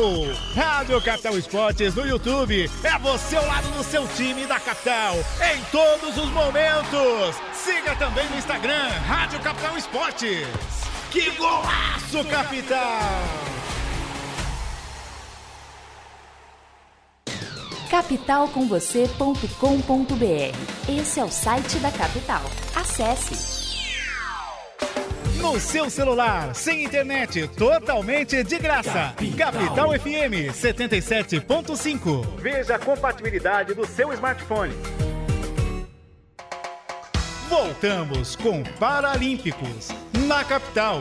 Rádio 0.54 1.00
Capital 1.00 1.38
Esportes 1.38 1.94
no 1.94 2.06
YouTube. 2.06 2.70
É 2.84 2.98
você 2.98 3.36
ao 3.36 3.46
lado 3.46 3.68
do 3.70 3.82
seu 3.82 4.06
time 4.08 4.44
da 4.44 4.60
capital 4.60 5.14
em 5.50 5.62
todos 5.72 6.14
os 6.18 6.30
momentos. 6.30 7.37
Siga 7.52 7.94
também 7.96 8.26
no 8.28 8.38
Instagram, 8.38 8.88
Rádio 9.06 9.40
Capital 9.40 9.76
Esportes. 9.76 10.46
Que 11.10 11.30
golaço, 11.32 12.24
capital! 12.30 13.58
capitalcomvocê.com.br. 17.88 20.88
Esse 20.88 21.20
é 21.20 21.24
o 21.24 21.30
site 21.30 21.78
da 21.78 21.90
Capital. 21.90 22.42
Acesse. 22.74 23.58
No 25.40 25.58
seu 25.58 25.88
celular, 25.88 26.54
sem 26.54 26.84
internet, 26.84 27.48
totalmente 27.48 28.44
de 28.44 28.58
graça. 28.58 29.14
Capital, 29.36 29.92
FM 29.92 30.52
77.5. 30.52 32.26
Veja 32.38 32.74
a 32.74 32.78
compatibilidade 32.78 33.72
do 33.72 33.86
seu 33.86 34.12
smartphone. 34.12 34.74
Voltamos 37.48 38.36
com 38.36 38.62
Paralímpicos 38.78 39.88
na 40.26 40.44
capital. 40.44 41.00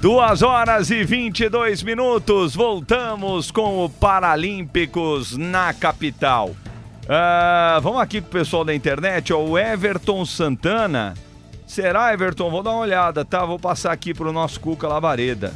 Duas 0.00 0.42
horas 0.42 0.88
e 0.88 1.02
22 1.02 1.82
minutos, 1.82 2.54
voltamos 2.54 3.50
com 3.50 3.84
o 3.84 3.90
Paralímpicos 3.90 5.36
na 5.36 5.74
capital. 5.74 6.54
Ah, 7.08 7.80
vamos 7.82 8.00
aqui 8.00 8.20
com 8.20 8.28
o 8.28 8.30
pessoal 8.30 8.64
da 8.64 8.72
internet, 8.72 9.32
ó, 9.32 9.40
o 9.40 9.58
Everton 9.58 10.24
Santana. 10.24 11.14
Será, 11.66 12.12
Everton? 12.12 12.48
Vou 12.50 12.62
dar 12.62 12.70
uma 12.70 12.82
olhada, 12.82 13.24
tá? 13.24 13.44
Vou 13.44 13.58
passar 13.58 13.90
aqui 13.90 14.14
pro 14.14 14.32
nosso 14.32 14.60
Cuca 14.60 14.86
Lavareda. 14.86 15.52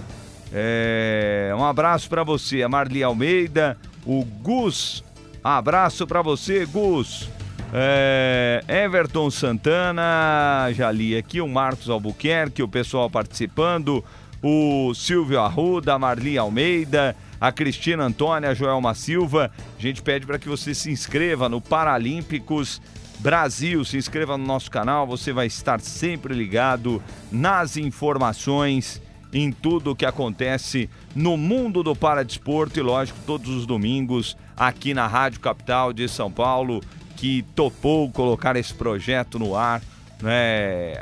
É, 0.52 1.52
um 1.56 1.64
abraço 1.64 2.08
para 2.08 2.22
você, 2.22 2.62
a 2.62 2.68
Marli 2.68 3.02
Almeida, 3.02 3.76
o 4.06 4.24
Gus. 4.24 5.04
Abraço 5.42 6.06
para 6.06 6.22
você, 6.22 6.64
Gus. 6.66 7.28
É, 7.72 8.64
Everton 8.66 9.30
Santana, 9.30 10.70
já 10.72 10.90
li 10.90 11.16
aqui, 11.16 11.40
o 11.40 11.48
Marcos 11.48 11.90
Albuquerque, 11.90 12.62
o 12.62 12.68
pessoal 12.68 13.10
participando, 13.10 14.02
o 14.42 14.94
Silvio 14.94 15.40
Arruda, 15.40 15.94
a 15.94 15.98
Marli 15.98 16.38
Almeida, 16.38 17.14
a 17.38 17.52
Cristina 17.52 18.04
Antônia, 18.04 18.50
a 18.50 18.54
Joelma 18.54 18.94
Silva. 18.94 19.50
A 19.78 19.82
gente 19.82 20.00
pede 20.00 20.24
para 20.24 20.38
que 20.38 20.48
você 20.48 20.74
se 20.74 20.90
inscreva 20.90 21.48
no 21.48 21.60
Paralímpicos 21.60 22.80
Brasil, 23.18 23.84
se 23.84 23.96
inscreva 23.96 24.38
no 24.38 24.46
nosso 24.46 24.70
canal, 24.70 25.06
você 25.06 25.32
vai 25.32 25.46
estar 25.46 25.80
sempre 25.80 26.32
ligado 26.32 27.02
nas 27.32 27.76
informações, 27.76 29.02
em 29.32 29.52
tudo 29.52 29.90
o 29.90 29.96
que 29.96 30.06
acontece 30.06 30.88
no 31.14 31.36
mundo 31.36 31.82
do 31.82 31.94
paradesporto 31.94 32.78
e, 32.78 32.82
lógico, 32.82 33.18
todos 33.26 33.48
os 33.50 33.66
domingos 33.66 34.36
aqui 34.56 34.94
na 34.94 35.06
Rádio 35.06 35.40
Capital 35.40 35.92
de 35.92 36.08
São 36.08 36.30
Paulo, 36.30 36.82
que 37.16 37.42
topou 37.54 38.10
colocar 38.10 38.56
esse 38.56 38.72
projeto 38.72 39.38
no 39.38 39.54
ar. 39.54 39.82
Né, 40.20 40.94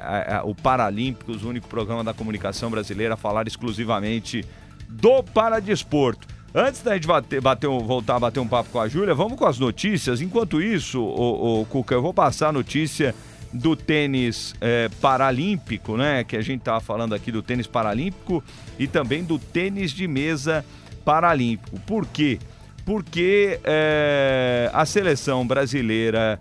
o 0.44 0.54
Paralímpicos, 0.54 1.42
o 1.42 1.48
único 1.48 1.66
programa 1.68 2.04
da 2.04 2.12
comunicação 2.12 2.70
brasileira 2.70 3.14
a 3.14 3.16
falar 3.16 3.46
exclusivamente 3.46 4.44
do 4.88 5.22
paradesporto. 5.22 6.28
Antes 6.54 6.82
da 6.82 6.94
gente 6.94 7.06
bater, 7.06 7.40
bater 7.40 7.66
um- 7.66 7.78
voltar 7.78 8.16
a 8.16 8.20
bater 8.20 8.40
um 8.40 8.46
papo 8.48 8.68
com 8.70 8.78
a 8.80 8.88
Júlia, 8.88 9.14
vamos 9.14 9.38
com 9.38 9.46
as 9.46 9.58
notícias. 9.58 10.20
Enquanto 10.20 10.60
isso, 10.60 11.02
o, 11.02 11.64
Cuca, 11.70 11.94
eu 11.94 12.02
vou 12.02 12.12
passar 12.12 12.48
a 12.48 12.52
notícia 12.52 13.14
do 13.56 13.74
tênis 13.74 14.54
eh, 14.60 14.88
paralímpico, 15.00 15.96
né? 15.96 16.24
Que 16.24 16.36
a 16.36 16.42
gente 16.42 16.60
tava 16.60 16.80
falando 16.80 17.14
aqui 17.14 17.32
do 17.32 17.42
tênis 17.42 17.66
paralímpico 17.66 18.42
e 18.78 18.86
também 18.86 19.24
do 19.24 19.38
tênis 19.38 19.90
de 19.90 20.06
mesa 20.06 20.64
paralímpico. 21.04 21.78
Por 21.80 22.06
quê? 22.06 22.38
Porque 22.84 23.58
eh, 23.64 24.70
a 24.72 24.84
seleção 24.84 25.46
brasileira 25.46 26.40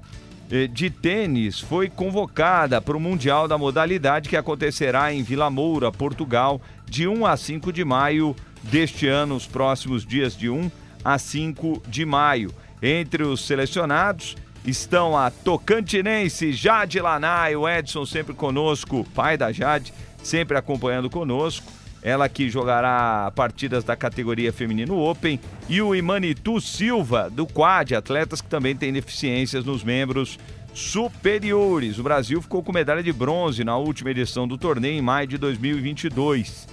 eh, 0.52 0.68
de 0.68 0.90
tênis 0.90 1.60
foi 1.60 1.90
convocada 1.90 2.80
para 2.80 2.96
o 2.96 3.00
Mundial 3.00 3.48
da 3.48 3.58
modalidade 3.58 4.30
que 4.30 4.38
acontecerá 4.38 5.12
em 5.14 5.24
Vila 5.24 5.50
Moura, 5.50 5.92
Portugal, 5.92 6.62
de 6.86 7.08
1 7.08 7.26
a 7.26 7.36
5 7.36 7.74
de 7.74 7.84
maio 7.84 8.36
deste 8.64 9.08
ano, 9.08 9.36
os 9.36 9.48
próximos 9.48 10.06
dias 10.06 10.38
de 10.38 10.50
1 10.50 10.70
a 11.04 11.18
5 11.18 11.84
de 11.88 12.06
maio. 12.06 12.54
Entre 12.82 13.24
os 13.24 13.46
selecionados 13.46 14.36
estão 14.66 15.18
a 15.18 15.30
Tocantinense 15.30 16.52
Jade 16.52 17.00
Lanai, 17.00 17.56
o 17.56 17.68
Edson 17.68 18.06
sempre 18.06 18.34
conosco, 18.34 19.06
pai 19.14 19.38
da 19.38 19.52
Jade, 19.52 19.94
sempre 20.24 20.58
acompanhando 20.58 21.10
conosco. 21.10 21.72
Ela 22.02 22.30
que 22.30 22.50
jogará 22.50 23.32
partidas 23.36 23.84
da 23.84 23.96
categoria 23.96 24.54
Feminino 24.54 25.00
Open. 25.00 25.40
E 25.68 25.82
o 25.82 25.96
Imanitu 25.96 26.62
Silva, 26.62 27.32
do 27.32 27.48
Quad, 27.48 27.96
atletas 27.96 28.42
que 28.42 28.48
também 28.48 28.76
têm 28.76 28.94
deficiências 28.94 29.66
nos 29.66 29.84
membros 29.84 30.38
superiores. 30.72 31.98
O 31.98 32.04
Brasil 32.04 32.40
ficou 32.42 32.62
com 32.62 32.72
medalha 32.72 33.02
de 33.02 33.12
bronze 33.12 33.64
na 33.64 33.76
última 33.76 34.12
edição 34.12 34.48
do 34.48 34.56
torneio 34.56 35.00
em 35.00 35.02
maio 35.02 35.26
de 35.26 35.38
2022. 35.40 36.68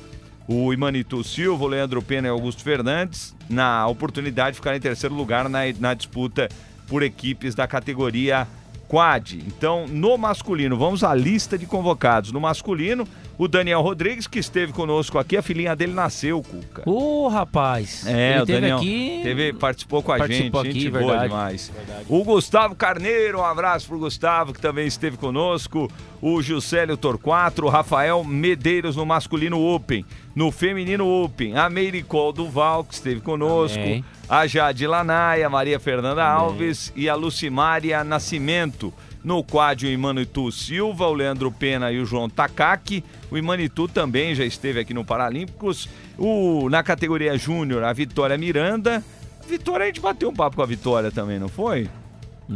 O 0.46 0.70
Imanitu 0.70 1.24
Silva, 1.24 1.64
o 1.64 1.68
Leandro 1.68 2.02
Pena 2.02 2.26
e 2.26 2.31
Augusto 2.31 2.62
Fernandes, 2.62 3.35
na 3.48 3.87
oportunidade 3.87 4.50
de 4.50 4.57
ficar 4.57 4.76
em 4.76 4.81
terceiro 4.81 5.14
lugar 5.14 5.48
na, 5.48 5.61
na 5.78 5.94
disputa 5.94 6.48
por 6.87 7.03
equipes 7.03 7.55
da 7.55 7.66
categoria 7.66 8.47
quad. 8.92 9.37
Então, 9.47 9.87
no 9.88 10.18
masculino, 10.18 10.77
vamos 10.77 11.03
à 11.03 11.14
lista 11.14 11.57
de 11.57 11.64
convocados. 11.64 12.31
No 12.31 12.38
masculino, 12.38 13.09
o 13.38 13.49
Daniel 13.49 13.81
Rodrigues, 13.81 14.27
que 14.27 14.38
esteve 14.38 14.71
conosco 14.71 15.18
aqui, 15.18 15.35
a 15.35 15.40
filhinha 15.40 15.75
dele 15.75 15.95
nasceu, 15.95 16.42
Cuca. 16.42 16.83
Ô, 16.85 17.27
rapaz. 17.27 18.07
É, 18.07 18.35
ele 18.35 18.42
o 18.42 18.47
teve 18.47 18.61
Daniel 18.61 18.77
aqui. 18.77 19.21
teve, 19.23 19.53
participou 19.55 20.03
com 20.03 20.12
a 20.12 20.18
Participou 20.18 20.62
gente, 20.64 20.71
aqui, 20.73 20.81
gente 20.83 20.92
boa 20.92 21.07
verdade. 21.07 21.29
demais. 21.29 21.73
O 22.07 22.23
Gustavo 22.23 22.75
Carneiro, 22.75 23.38
um 23.38 23.45
abraço 23.45 23.88
pro 23.88 23.99
Gustavo, 23.99 24.53
que 24.53 24.61
também 24.61 24.87
esteve 24.87 25.16
conosco. 25.16 25.90
O 26.21 26.42
Juscelio 26.42 26.97
Torquato, 26.99 27.64
o 27.64 27.71
Rafael 27.71 28.23
Medeiros 28.23 28.95
no 28.95 29.07
masculino 29.07 29.59
Open. 29.59 30.05
No 30.35 30.53
feminino 30.53 31.07
Open, 31.09 31.57
a 31.57 31.71
Meiricol 31.71 32.31
Duval, 32.33 32.85
que 32.85 32.92
esteve 32.92 33.23
conosco. 33.23 33.79
Também. 33.79 34.05
A 34.35 34.47
Jade 34.47 34.87
Lanaia, 34.87 35.47
a 35.47 35.51
Maria 35.51 35.79
Fernanda 35.79 36.25
Alves 36.25 36.90
e 36.97 37.07
a 37.07 37.14
Lucimária 37.14 38.03
Nascimento. 38.03 38.90
No 39.23 39.45
quad, 39.45 39.85
o 39.85 39.90
Imanitu 39.90 40.51
Silva, 40.51 41.07
o 41.07 41.12
Leandro 41.12 41.53
Pena 41.53 41.92
e 41.92 42.01
o 42.01 42.07
João 42.07 42.31
Takaki. 42.31 43.05
O 43.31 43.37
Imanitu 43.37 43.87
também 43.88 44.35
já 44.35 44.42
esteve 44.42 44.81
aqui 44.81 44.95
no 44.95 45.05
Paralímpicos. 45.05 45.87
O, 46.16 46.71
na 46.71 46.83
categoria 46.83 47.37
Júnior, 47.37 47.85
a 47.85 47.92
Vitória 47.92 48.38
Miranda. 48.38 49.05
Vitória, 49.47 49.85
a 49.85 49.87
gente 49.88 50.01
bateu 50.01 50.31
um 50.31 50.35
papo 50.35 50.57
com 50.57 50.62
a 50.62 50.66
Vitória 50.66 51.11
também, 51.11 51.38
não 51.38 51.49
foi? 51.49 51.87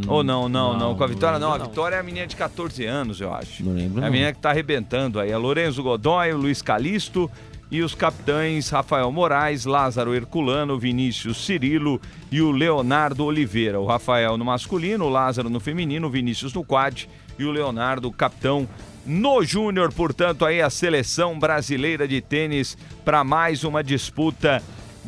Ou 0.09 0.25
não, 0.25 0.49
não, 0.49 0.79
não, 0.79 0.95
Com 0.95 1.05
a 1.05 1.07
Vitória 1.07 1.39
não. 1.39 1.53
A 1.53 1.59
Vitória 1.59 1.97
é 1.97 1.99
a 2.01 2.03
menina 2.03 2.27
de 2.27 2.37
14 2.37 2.87
anos, 2.87 3.21
eu 3.21 3.35
acho. 3.35 3.63
Não 3.63 3.75
lembro, 3.75 4.01
É 4.01 4.05
a 4.05 4.07
não. 4.07 4.13
menina 4.13 4.33
que 4.33 4.39
tá 4.39 4.49
arrebentando 4.49 5.21
aí. 5.21 5.31
A 5.31 5.37
Lorenzo 5.37 5.83
Godoy, 5.83 6.33
o 6.33 6.39
Luiz 6.39 6.63
Calisto 6.63 7.31
e 7.71 7.83
os 7.83 7.95
capitães 7.95 8.69
Rafael 8.69 9.11
Moraes, 9.11 9.65
Lázaro 9.65 10.15
Herculano, 10.15 10.79
Vinícius 10.79 11.45
Cirilo 11.45 12.01
e 12.31 12.41
o 12.41 12.51
Leonardo 12.51 13.25
Oliveira. 13.25 13.81
O 13.81 13.87
Rafael 13.87 14.37
no 14.37 14.45
masculino, 14.45 15.07
o 15.07 15.09
Lázaro 15.09 15.51
no 15.51 15.59
feminino, 15.59 16.07
o 16.07 16.11
Vinícius 16.11 16.53
no 16.53 16.65
quad 16.65 17.09
e 17.39 17.45
o 17.45 17.51
Leonardo 17.51 18.11
capitão 18.13 18.69
no 19.05 19.43
júnior. 19.43 19.93
Portanto, 19.93 20.45
aí 20.45 20.63
a 20.63 20.71
seleção 20.71 21.39
brasileira 21.39 22.07
de 22.07 22.21
tênis 22.21 22.77
para 23.05 23.25
mais 23.25 23.65
uma 23.65 23.83
disputa 23.83 24.63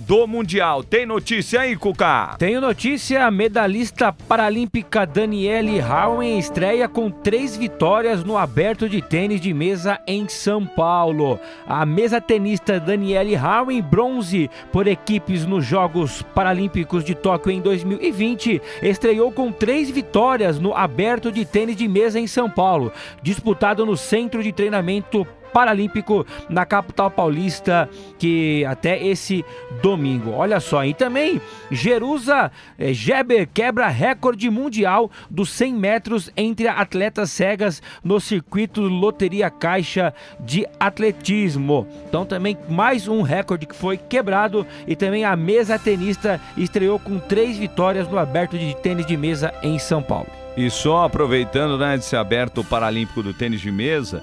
do 0.06 0.26
Mundial. 0.26 0.82
Tem 0.82 1.04
notícia 1.04 1.60
aí, 1.60 1.76
Cuca? 1.76 2.36
Tenho 2.38 2.60
notícia, 2.60 3.26
a 3.26 3.30
medalhista 3.30 4.12
paralímpica 4.12 5.06
Daniele 5.06 5.80
Howen 5.82 6.38
estreia 6.38 6.88
com 6.88 7.10
três 7.10 7.56
vitórias 7.56 8.22
no 8.22 8.36
aberto 8.36 8.88
de 8.88 9.02
tênis 9.02 9.40
de 9.40 9.52
mesa 9.52 10.00
em 10.06 10.28
São 10.28 10.64
Paulo. 10.64 11.40
A 11.66 11.84
mesa 11.84 12.20
tenista 12.20 12.78
Daniele 12.78 13.36
Howen, 13.36 13.82
bronze 13.82 14.50
por 14.72 14.86
equipes 14.86 15.44
nos 15.44 15.64
Jogos 15.64 16.22
Paralímpicos 16.34 17.04
de 17.04 17.14
Tóquio 17.14 17.50
em 17.50 17.60
2020, 17.60 18.62
estreou 18.82 19.32
com 19.32 19.50
três 19.50 19.90
vitórias 19.90 20.58
no 20.58 20.74
aberto 20.74 21.32
de 21.32 21.44
tênis 21.44 21.76
de 21.76 21.88
mesa 21.88 22.20
em 22.20 22.26
São 22.26 22.48
Paulo, 22.48 22.92
disputado 23.22 23.84
no 23.84 23.96
Centro 23.96 24.42
de 24.42 24.52
Treinamento 24.52 25.26
Paralímpico 25.52 26.26
na 26.48 26.64
capital 26.64 27.10
paulista, 27.10 27.88
que 28.18 28.64
até 28.64 29.02
esse 29.02 29.44
domingo. 29.82 30.32
Olha 30.32 30.60
só, 30.60 30.84
e 30.84 30.94
também 30.94 31.40
Jerusa 31.70 32.50
eh, 32.78 32.92
Geber 32.92 33.48
quebra 33.52 33.88
recorde 33.88 34.50
mundial 34.50 35.10
dos 35.30 35.50
100 35.50 35.74
metros 35.74 36.30
entre 36.36 36.68
atletas 36.68 37.30
cegas 37.30 37.82
no 38.02 38.20
circuito 38.20 38.82
Loteria 38.82 39.50
Caixa 39.50 40.14
de 40.40 40.66
Atletismo. 40.78 41.86
Então 42.08 42.24
também 42.24 42.56
mais 42.68 43.08
um 43.08 43.22
recorde 43.22 43.66
que 43.66 43.74
foi 43.74 43.96
quebrado 43.96 44.66
e 44.86 44.94
também 44.94 45.24
a 45.24 45.36
mesa 45.36 45.78
tenista 45.78 46.40
estreou 46.56 46.98
com 46.98 47.18
três 47.18 47.56
vitórias 47.56 48.08
no 48.08 48.18
aberto 48.18 48.58
de 48.58 48.76
tênis 48.76 49.06
de 49.06 49.16
mesa 49.16 49.52
em 49.62 49.78
São 49.78 50.02
Paulo. 50.02 50.28
E 50.56 50.68
só 50.70 51.04
aproveitando 51.04 51.78
né, 51.78 51.96
de 51.96 52.04
ser 52.04 52.16
aberto 52.16 52.62
o 52.62 52.64
Paralímpico 52.64 53.22
do 53.22 53.32
tênis 53.32 53.60
de 53.60 53.70
mesa, 53.70 54.22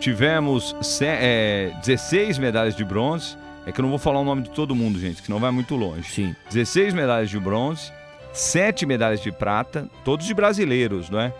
tivemos 0.00 0.74
é, 1.02 1.72
16 1.84 2.38
medalhas 2.38 2.74
de 2.74 2.84
bronze. 2.84 3.36
É 3.66 3.70
que 3.72 3.78
eu 3.78 3.82
não 3.82 3.90
vou 3.90 3.98
falar 3.98 4.18
o 4.20 4.24
nome 4.24 4.42
de 4.42 4.50
todo 4.50 4.74
mundo, 4.74 4.98
gente, 4.98 5.20
que 5.20 5.26
senão 5.26 5.38
vai 5.38 5.50
muito 5.50 5.76
longe. 5.76 6.10
Sim. 6.10 6.34
16 6.50 6.94
medalhas 6.94 7.28
de 7.30 7.38
bronze, 7.38 7.92
7 8.32 8.86
medalhas 8.86 9.20
de 9.22 9.30
prata, 9.30 9.88
todos 10.04 10.26
de 10.26 10.32
brasileiros, 10.34 11.10
não 11.10 11.20
é? 11.20 11.32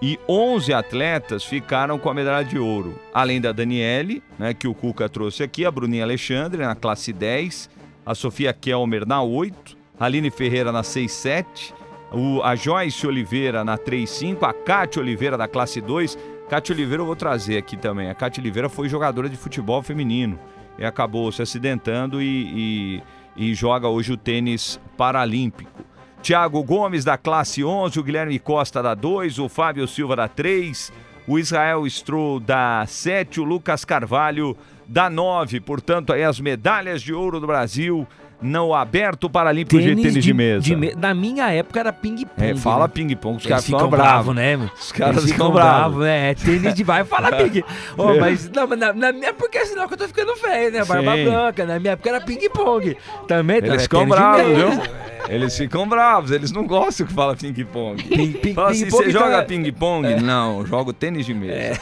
E 0.00 0.18
11 0.28 0.72
atletas 0.72 1.42
ficaram 1.44 1.98
com 1.98 2.08
a 2.08 2.14
medalha 2.14 2.44
de 2.44 2.58
ouro. 2.58 2.98
Além 3.12 3.40
da 3.40 3.50
Daniele, 3.50 4.22
né, 4.38 4.54
que 4.54 4.68
o 4.68 4.74
Cuca 4.74 5.08
trouxe 5.08 5.42
aqui, 5.42 5.64
a 5.64 5.70
Bruninha 5.70 6.04
Alexandre 6.04 6.62
na 6.62 6.74
classe 6.74 7.12
10, 7.12 7.68
a 8.04 8.14
Sofia 8.14 8.52
Kelmer 8.52 9.06
na 9.06 9.22
8, 9.22 9.76
a 9.98 10.04
Aline 10.04 10.30
Ferreira 10.30 10.70
na 10.70 10.82
6-7, 10.82 11.72
o- 12.12 12.42
a 12.42 12.54
Joyce 12.54 13.06
Oliveira 13.06 13.64
na 13.64 13.76
3-5, 13.76 14.44
a 14.44 14.52
Cátia 14.52 15.00
Oliveira 15.02 15.36
da 15.36 15.48
classe 15.48 15.80
2. 15.80 16.16
Cátia 16.48 16.72
Oliveira 16.74 17.02
eu 17.02 17.06
vou 17.06 17.16
trazer 17.16 17.56
aqui 17.58 17.76
também. 17.76 18.08
A 18.08 18.14
Cátia 18.14 18.40
Oliveira 18.40 18.68
foi 18.68 18.88
jogadora 18.88 19.28
de 19.28 19.36
futebol 19.36 19.82
feminino 19.82 20.38
e 20.78 20.84
acabou 20.84 21.30
se 21.32 21.42
acidentando 21.42 22.22
e, 22.22 23.02
e- 23.36 23.50
e 23.50 23.54
joga 23.54 23.88
hoje 23.88 24.12
o 24.12 24.16
tênis 24.16 24.80
paralímpico. 24.96 25.84
Tiago 26.22 26.62
Gomes 26.62 27.04
da 27.04 27.18
classe 27.18 27.62
11, 27.64 27.98
o 27.98 28.02
Guilherme 28.02 28.38
Costa 28.38 28.82
da 28.82 28.94
2, 28.94 29.38
o 29.38 29.48
Fábio 29.48 29.86
Silva 29.86 30.16
da 30.16 30.28
3, 30.28 30.92
o 31.26 31.38
Israel 31.38 31.88
Stroll 31.88 32.40
da 32.40 32.84
7, 32.86 33.40
o 33.40 33.44
Lucas 33.44 33.84
Carvalho 33.84 34.56
da 34.86 35.10
9. 35.10 35.60
Portanto, 35.60 36.12
aí 36.12 36.22
as 36.24 36.40
medalhas 36.40 37.02
de 37.02 37.12
ouro 37.12 37.38
do 37.40 37.46
Brasil 37.46 38.06
no 38.40 38.74
aberto 38.74 39.30
paralímpico 39.30 39.80
de 39.80 39.96
tênis 39.96 40.22
de, 40.24 40.32
mesa. 40.34 40.76
me- 40.76 40.94
Na 40.94 41.14
minha 41.14 41.50
época 41.50 41.80
era 41.80 41.92
ping-pong. 41.92 42.50
É, 42.50 42.54
fala 42.54 42.84
né? 42.86 42.90
ping-pong, 42.94 43.36
os 43.38 43.46
caras 43.46 43.64
ficam 43.64 43.88
bravos, 43.88 44.34
bravos. 44.34 44.34
né? 44.34 44.70
Os 44.78 44.92
caras 44.92 45.16
Eles 45.18 45.32
ficam 45.32 45.50
bravos. 45.50 46.04
né? 46.04 46.30
É, 46.30 46.34
tênis 46.34 46.74
de 46.74 46.84
vai 46.84 47.04
falar 47.04 47.32
ping. 47.36 47.62
Ô, 47.96 48.10
É. 48.10 48.20
mas 48.20 48.50
não, 48.50 48.66
na, 48.68 48.92
na 48.92 49.12
minha 49.12 49.32
porque 49.32 49.64
senão 49.66 49.88
que 49.88 49.94
eu 49.94 49.98
tô 49.98 50.06
ficando 50.08 50.34
velho, 50.36 50.72
né? 50.72 50.84
Barba 50.84 51.14
Sim. 51.16 51.24
branca. 51.24 51.64
Na 51.66 51.78
minha 51.78 51.92
época 51.94 52.08
era 52.10 52.20
ping-pong. 52.20 52.96
Também 53.26 53.56
Eles 53.58 53.72
é 53.72 53.78
ficam 53.80 54.00
tênis 54.00 54.14
de 54.14 54.20
bravos, 54.20 54.56
viu? 54.56 55.06
Eles 55.28 55.56
ficam 55.58 55.88
bravos, 55.88 56.30
eles 56.30 56.52
não 56.52 56.64
gostam 56.66 57.04
que 57.04 57.12
fala 57.12 57.34
ping-pong. 57.34 58.00
Ping- 58.04 58.32
ping- 58.34 58.54
Fala 58.54 58.70
assim, 58.70 58.88
você 58.88 59.08
então 59.08 59.10
joga 59.10 59.38
é- 59.38 59.42
ping-pong? 59.42 60.14
Não, 60.22 60.64
jogo 60.64 60.92
tênis 60.92 61.26
de 61.26 61.34
mesa. 61.34 61.80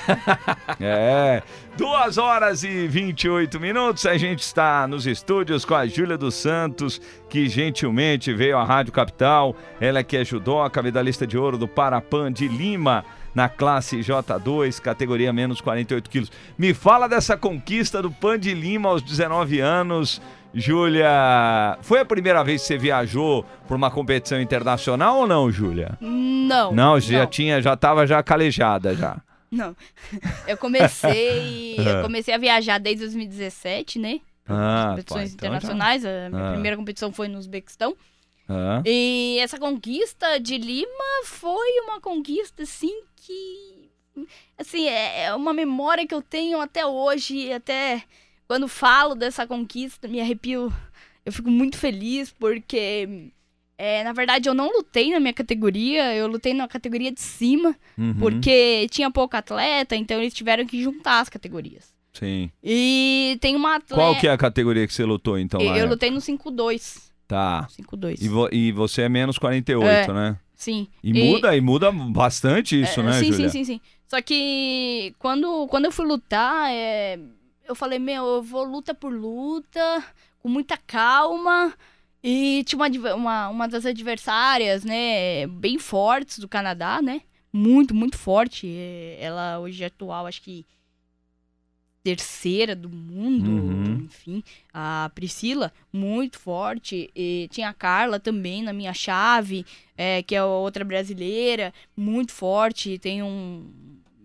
É. 0.81 1.43
Duas 1.77 2.19
horas 2.19 2.63
e 2.63 2.87
28 2.87 3.59
minutos, 3.59 4.07
a 4.07 4.17
gente 4.17 4.39
está 4.39 4.87
nos 4.87 5.09
estúdios 5.09 5.65
com 5.65 5.75
a 5.75 5.85
Júlia 5.85 6.17
dos 6.17 6.37
Santos, 6.37 7.01
que 7.29 7.49
gentilmente 7.49 8.33
veio 8.33 8.57
à 8.57 8.65
Rádio 8.65 8.93
Capital. 8.93 9.57
Ela 9.81 10.05
que 10.05 10.17
é 10.17 10.25
judoca, 10.25 10.81
medalhista 10.81 11.27
de 11.27 11.37
ouro 11.37 11.59
do 11.59 11.67
Parapan 11.67 12.33
de 12.33 12.47
Lima, 12.47 13.05
na 13.35 13.49
classe 13.49 13.99
J2, 13.99 14.81
categoria 14.81 15.33
menos 15.33 15.61
48 15.61 16.09
quilos. 16.09 16.31
Me 16.57 16.73
fala 16.73 17.09
dessa 17.09 17.37
conquista 17.37 18.01
do 18.01 18.11
Pan 18.11 18.39
de 18.39 18.55
Lima 18.55 18.91
aos 18.91 19.03
19 19.03 19.59
anos. 19.59 20.23
Júlia, 20.55 21.77
foi 21.83 21.99
a 21.99 22.05
primeira 22.05 22.45
vez 22.45 22.63
que 22.63 22.69
você 22.69 22.79
viajou 22.79 23.45
por 23.67 23.77
uma 23.77 23.91
competição 23.91 24.41
internacional 24.41 25.19
ou 25.19 25.27
não, 25.27 25.51
Júlia? 25.51 25.99
Não. 26.01 26.73
Não, 26.73 27.01
já 27.01 27.27
tinha, 27.27 27.61
já 27.61 27.77
tava 27.77 28.07
já 28.07 28.23
calejada 28.23 28.95
já. 28.95 29.17
Não. 29.55 29.77
Eu 30.47 30.57
comecei, 30.59 31.77
eu 31.79 32.03
comecei 32.03 32.35
a 32.35 32.39
viajar 32.39 32.79
desde 32.79 33.01
2017, 33.05 33.99
né? 33.99 34.21
Ah, 34.47 34.89
competições 34.91 35.33
então 35.33 35.49
já- 35.51 35.57
internacionais. 35.57 36.05
A 36.05 36.29
minha 36.31 36.49
Ah. 36.49 36.53
primeira 36.53 36.77
competição 36.77 37.13
foi 37.13 37.29
no 37.29 37.39
Uzbequistão. 37.39 37.97
Ah. 38.49 38.83
E 38.85 39.39
essa 39.41 39.59
conquista 39.59 40.39
de 40.39 40.59
Lima 40.59 41.25
foi 41.25 41.81
uma 41.85 42.01
conquista, 42.01 42.63
assim, 42.65 43.03
que. 43.17 43.91
Assim, 44.59 44.87
é 44.87 45.25
é 45.25 45.35
uma 45.35 45.53
memória 45.55 46.07
que 46.07 46.15
eu 46.15 46.21
tenho 46.23 46.61
até 46.61 46.85
hoje. 46.85 47.51
Até 47.53 48.03
quando 48.47 48.69
falo 48.69 49.15
dessa 49.15 49.47
conquista, 49.47 50.07
me 50.09 50.21
arrepio. 50.21 50.71
Eu 51.25 51.33
fico 51.33 51.51
muito 51.51 51.79
feliz 51.79 52.31
porque. 52.33 53.31
É, 53.79 54.05
na 54.05 54.13
verdade, 54.13 54.49
eu 54.49 54.55
não 54.55 54.71
lutei 54.71 55.11
na 55.11 55.19
minha 55.21 55.33
categoria, 55.33 56.15
eu 56.15 56.27
lutei 56.27 56.55
na 56.55 56.67
categoria 56.69 57.11
de 57.13 57.21
cima, 57.21 57.75
Uhum, 57.99 58.15
porque 58.15 58.87
tinha 58.91 59.11
pouco 59.11 59.37
atleta, 59.37 59.95
então 59.97 60.21
eles 60.21 60.33
tiveram 60.35 60.65
que 60.67 60.83
juntar 60.83 61.21
as 61.21 61.29
categorias. 61.29 61.93
Sim. 62.13 62.51
E 62.63 63.37
tem 63.41 63.57
uma 63.57 63.77
atleta. 63.77 63.95
Qual 63.95 64.17
que 64.21 64.29
é 64.29 64.31
a 64.33 64.39
categoria 64.39 64.87
que 64.87 64.95
você 64.95 65.05
lutou 65.05 65.37
então? 65.39 65.61
Eu, 65.61 65.75
eu 65.75 65.89
lutei 65.89 66.11
no 66.11 66.21
5-2. 66.21 67.11
Tá. 67.27 67.67
5-2. 67.71 68.23
E, 68.23 68.29
vo- 68.29 68.49
e 68.53 68.71
você 68.71 69.03
é 69.03 69.09
menos 69.09 69.39
48, 69.39 70.11
É. 70.11 70.15
né? 70.15 70.37
Sim. 70.55 70.87
E, 71.03 71.13
muda, 71.13 71.57
e 71.57 71.61
muda 71.61 71.91
bastante 71.91 72.81
isso, 72.81 73.01
É, 73.01 73.03
né, 73.03 73.13
sim, 73.19 73.33
Júlia? 73.33 73.49
sim, 73.49 73.65
sim, 73.65 73.65
sim. 73.65 73.81
Só 74.07 74.23
que 74.23 75.13
quando, 75.19 75.67
quando 75.67 75.87
eu 75.87 75.93
fui 75.93 76.07
lutar, 76.07 76.71
é, 76.71 77.19
eu 77.67 77.75
falei, 77.75 77.99
meu, 77.99 78.25
eu 78.25 78.43
vou 78.43 78.63
luta 78.65 78.95
por 78.95 79.13
luta, 79.13 80.05
com 80.41 80.49
muita 80.49 80.77
calma. 80.77 81.73
E 82.27 82.65
tinha 82.65 82.79
uma, 82.79 83.15
uma, 83.15 83.49
uma 83.51 83.69
das 83.69 83.85
adversárias, 83.85 84.83
né, 84.83 85.47
bem 85.47 85.79
fortes 85.79 86.39
do 86.39 86.49
Canadá, 86.49 87.03
né? 87.03 87.21
Muito, 87.53 87.95
muito 87.95 88.17
forte. 88.17 88.67
É, 88.67 89.19
Ela 89.21 89.59
hoje 89.59 89.83
é 89.85 89.89
atual, 89.89 90.27
acho 90.27 90.41
que 90.41 90.65
terceira 92.03 92.75
do 92.77 92.89
mundo, 92.89 93.51
Uhum. 93.51 94.05
enfim. 94.05 94.43
A 94.73 95.11
Priscila, 95.15 95.73
muito 95.93 96.39
forte. 96.39 97.11
E 97.15 97.49
tinha 97.51 97.69
a 97.71 97.75
Carla 97.75 98.19
também 98.21 98.63
na 98.63 98.73
minha 98.73 98.93
chave, 98.93 99.65
é, 99.97 100.23
que 100.23 100.35
é 100.35 100.43
outra 100.45 100.85
brasileira, 100.85 101.73
muito 101.97 102.33
forte. 102.33 102.99
Tem 102.99 103.23
um, 103.23 103.71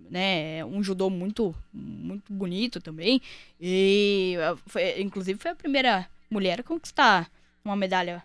né, 0.09 0.63
um 0.65 0.83
judô 0.83 1.09
muito, 1.09 1.55
muito 1.73 2.31
bonito 2.33 2.81
também. 2.81 3.21
E, 3.61 4.35
ah, 4.41 4.57
foi- 4.67 5.01
inclusive, 5.01 5.39
foi 5.39 5.51
a 5.51 5.55
primeira 5.55 6.05
mulher 6.29 6.59
a 6.59 6.63
conquistar 6.63 7.29
uma 7.63 7.75
medalha 7.75 8.23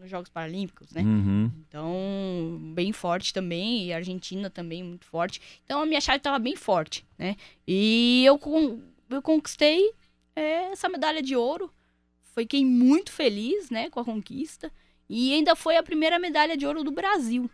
nos 0.00 0.10
Jogos 0.10 0.28
Paralímpicos, 0.28 0.90
né? 0.90 1.02
Uhum. 1.02 1.50
Então, 1.68 2.58
bem 2.74 2.92
forte 2.92 3.32
também, 3.32 3.86
e 3.86 3.92
a 3.92 3.96
Argentina 3.96 4.50
também 4.50 4.82
muito 4.82 5.04
forte. 5.06 5.40
Então, 5.64 5.82
a 5.82 5.86
minha 5.86 6.00
chave 6.00 6.18
estava 6.18 6.38
bem 6.38 6.56
forte, 6.56 7.06
né? 7.16 7.36
E 7.66 8.24
eu, 8.26 8.40
eu 9.08 9.22
conquistei 9.22 9.92
é, 10.34 10.72
essa 10.72 10.88
medalha 10.88 11.22
de 11.22 11.36
ouro. 11.36 11.70
Fiquei 12.34 12.64
muito 12.64 13.12
feliz, 13.12 13.70
né, 13.70 13.88
com 13.88 14.00
a 14.00 14.04
conquista. 14.04 14.70
E 15.08 15.32
ainda 15.32 15.54
foi 15.54 15.76
a 15.76 15.82
primeira 15.82 16.18
medalha 16.18 16.56
de 16.56 16.66
ouro 16.66 16.82
do 16.82 16.90
Brasil, 16.90 17.48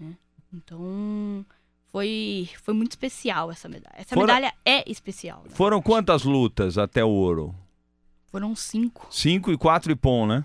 né? 0.00 0.16
Então, 0.52 1.44
foi, 1.88 2.48
foi 2.62 2.72
muito 2.72 2.92
especial 2.92 3.50
essa 3.50 3.68
medalha. 3.68 3.94
Essa 3.96 4.16
medalha 4.16 4.52
é 4.64 4.90
especial. 4.90 5.42
né? 5.44 5.50
Foram 5.50 5.82
quantas 5.82 6.24
lutas 6.24 6.78
até 6.78 7.04
o 7.04 7.10
ouro? 7.10 7.54
Foram 8.36 8.54
cinco. 8.54 9.06
Cinco 9.10 9.50
e 9.50 9.56
quatro 9.56 9.90
ipom, 9.90 10.26
né? 10.26 10.44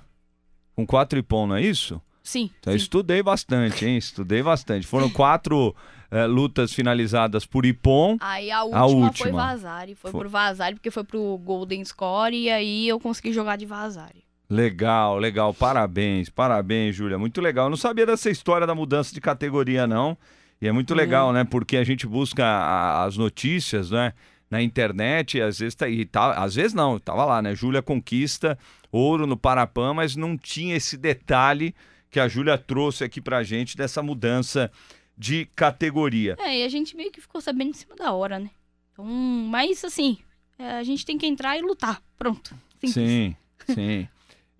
Com 0.77 0.87
quatro 0.87 1.19
ipom, 1.19 1.45
não 1.45 1.57
é 1.57 1.61
isso? 1.61 2.01
Sim. 2.23 2.49
Então, 2.61 2.71
eu 2.71 2.79
sim. 2.79 2.83
estudei 2.83 3.21
bastante, 3.21 3.85
hein? 3.85 3.97
Estudei 3.97 4.41
bastante. 4.41 4.87
Foram 4.87 5.09
quatro 5.09 5.75
eh, 6.09 6.25
lutas 6.25 6.71
finalizadas 6.71 7.45
por 7.45 7.65
ipom. 7.65 8.15
Aí 8.21 8.49
a 8.49 8.63
última, 8.63 8.79
foi 8.87 9.27
última. 9.27 9.31
Vazari. 9.45 9.95
Foi, 9.95 10.09
Foi. 10.09 10.21
por 10.21 10.29
Vazari, 10.29 10.75
porque 10.75 10.89
foi 10.89 11.03
pro 11.03 11.37
Golden 11.43 11.83
Score 11.83 12.33
e 12.33 12.49
aí 12.49 12.87
eu 12.87 12.97
consegui 12.97 13.33
jogar 13.33 13.57
de 13.57 13.65
Vazari. 13.65 14.23
Legal, 14.49 15.17
legal. 15.17 15.53
Parabéns, 15.53 16.29
parabéns, 16.29 16.95
Júlia. 16.95 17.17
Muito 17.19 17.41
legal. 17.41 17.65
Eu 17.65 17.71
não 17.71 17.77
sabia 17.77 18.05
dessa 18.05 18.29
história 18.29 18.65
da 18.65 18.73
mudança 18.73 19.13
de 19.13 19.19
categoria, 19.19 19.85
não. 19.85 20.17
E 20.61 20.67
é 20.67 20.71
muito 20.71 20.93
legal, 20.93 21.33
né? 21.33 21.43
Porque 21.43 21.75
a 21.75 21.83
gente 21.83 22.07
busca 22.07 22.45
a- 22.45 23.03
as 23.03 23.17
notícias, 23.17 23.91
né? 23.91 24.13
Na 24.51 24.61
internet, 24.61 25.37
e 25.37 25.41
às 25.41 25.59
vezes 25.59 25.73
tá, 25.73 25.87
e 25.87 26.05
tá, 26.05 26.33
às 26.33 26.53
vezes 26.53 26.73
não, 26.73 26.99
tava 26.99 27.23
lá, 27.23 27.41
né? 27.41 27.55
Júlia 27.55 27.81
conquista 27.81 28.59
ouro 28.91 29.25
no 29.25 29.37
Parapan, 29.37 29.93
mas 29.93 30.15
não 30.15 30.37
tinha 30.37 30.75
esse 30.75 30.97
detalhe 30.97 31.73
que 32.09 32.19
a 32.19 32.27
Júlia 32.27 32.57
trouxe 32.57 33.03
aqui 33.03 33.21
pra 33.21 33.41
gente 33.41 33.77
dessa 33.77 34.03
mudança 34.03 34.69
de 35.17 35.45
categoria. 35.55 36.35
É, 36.39 36.59
e 36.59 36.63
a 36.63 36.69
gente 36.69 36.95
meio 36.95 37.11
que 37.11 37.21
ficou 37.21 37.39
sabendo 37.39 37.69
em 37.69 37.73
cima 37.73 37.95
da 37.95 38.11
hora, 38.11 38.37
né? 38.37 38.49
Então, 38.91 39.05
mas 39.05 39.85
assim, 39.85 40.17
é, 40.59 40.71
a 40.71 40.83
gente 40.83 41.05
tem 41.05 41.17
que 41.17 41.25
entrar 41.25 41.57
e 41.57 41.61
lutar. 41.61 42.01
Pronto. 42.17 42.53
Simples. 42.73 42.93
Sim, 42.93 43.35
sim. 43.73 44.07